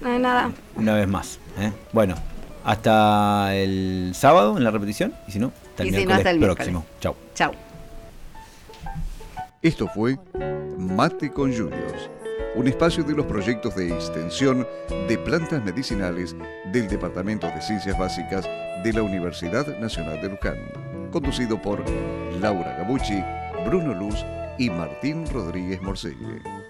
No 0.00 0.10
hay 0.10 0.18
nada. 0.18 0.50
Una 0.74 0.94
vez 0.94 1.06
más. 1.06 1.38
¿eh? 1.60 1.70
Bueno, 1.92 2.16
hasta 2.64 3.54
el 3.54 4.12
sábado 4.14 4.56
en 4.56 4.64
la 4.64 4.70
repetición 4.72 5.12
y 5.28 5.32
si 5.32 5.38
no, 5.38 5.52
hasta 5.70 5.82
el, 5.84 5.88
Y 5.90 5.92
si 5.94 6.06
no, 6.06 6.14
hasta 6.14 6.30
el 6.30 6.38
miércoles. 6.38 6.56
próximo. 6.56 6.86
Chau. 7.00 7.14
Chau. 7.34 7.52
Esto 9.60 9.86
fue 9.94 10.16
Mate 10.78 11.30
con 11.30 11.52
Juniors, 11.52 12.10
un 12.54 12.68
espacio 12.68 13.02
de 13.04 13.14
los 13.14 13.26
proyectos 13.26 13.74
de 13.74 13.88
extensión 13.88 14.66
de 15.08 15.18
plantas 15.18 15.64
medicinales 15.64 16.36
del 16.72 16.88
Departamento 16.88 17.46
de 17.46 17.62
Ciencias 17.62 17.98
Básicas 17.98 18.48
de 18.84 18.92
la 18.92 19.02
Universidad 19.02 19.78
Nacional 19.78 20.20
de 20.20 20.28
Luján, 20.28 20.58
conducido 21.10 21.60
por 21.60 21.84
Laura 22.40 22.76
Gabucci, 22.78 23.22
Bruno 23.66 23.94
Luz 23.94 24.24
y 24.58 24.70
Martín 24.70 25.26
Rodríguez 25.26 25.80
Morcelle. 25.82 26.61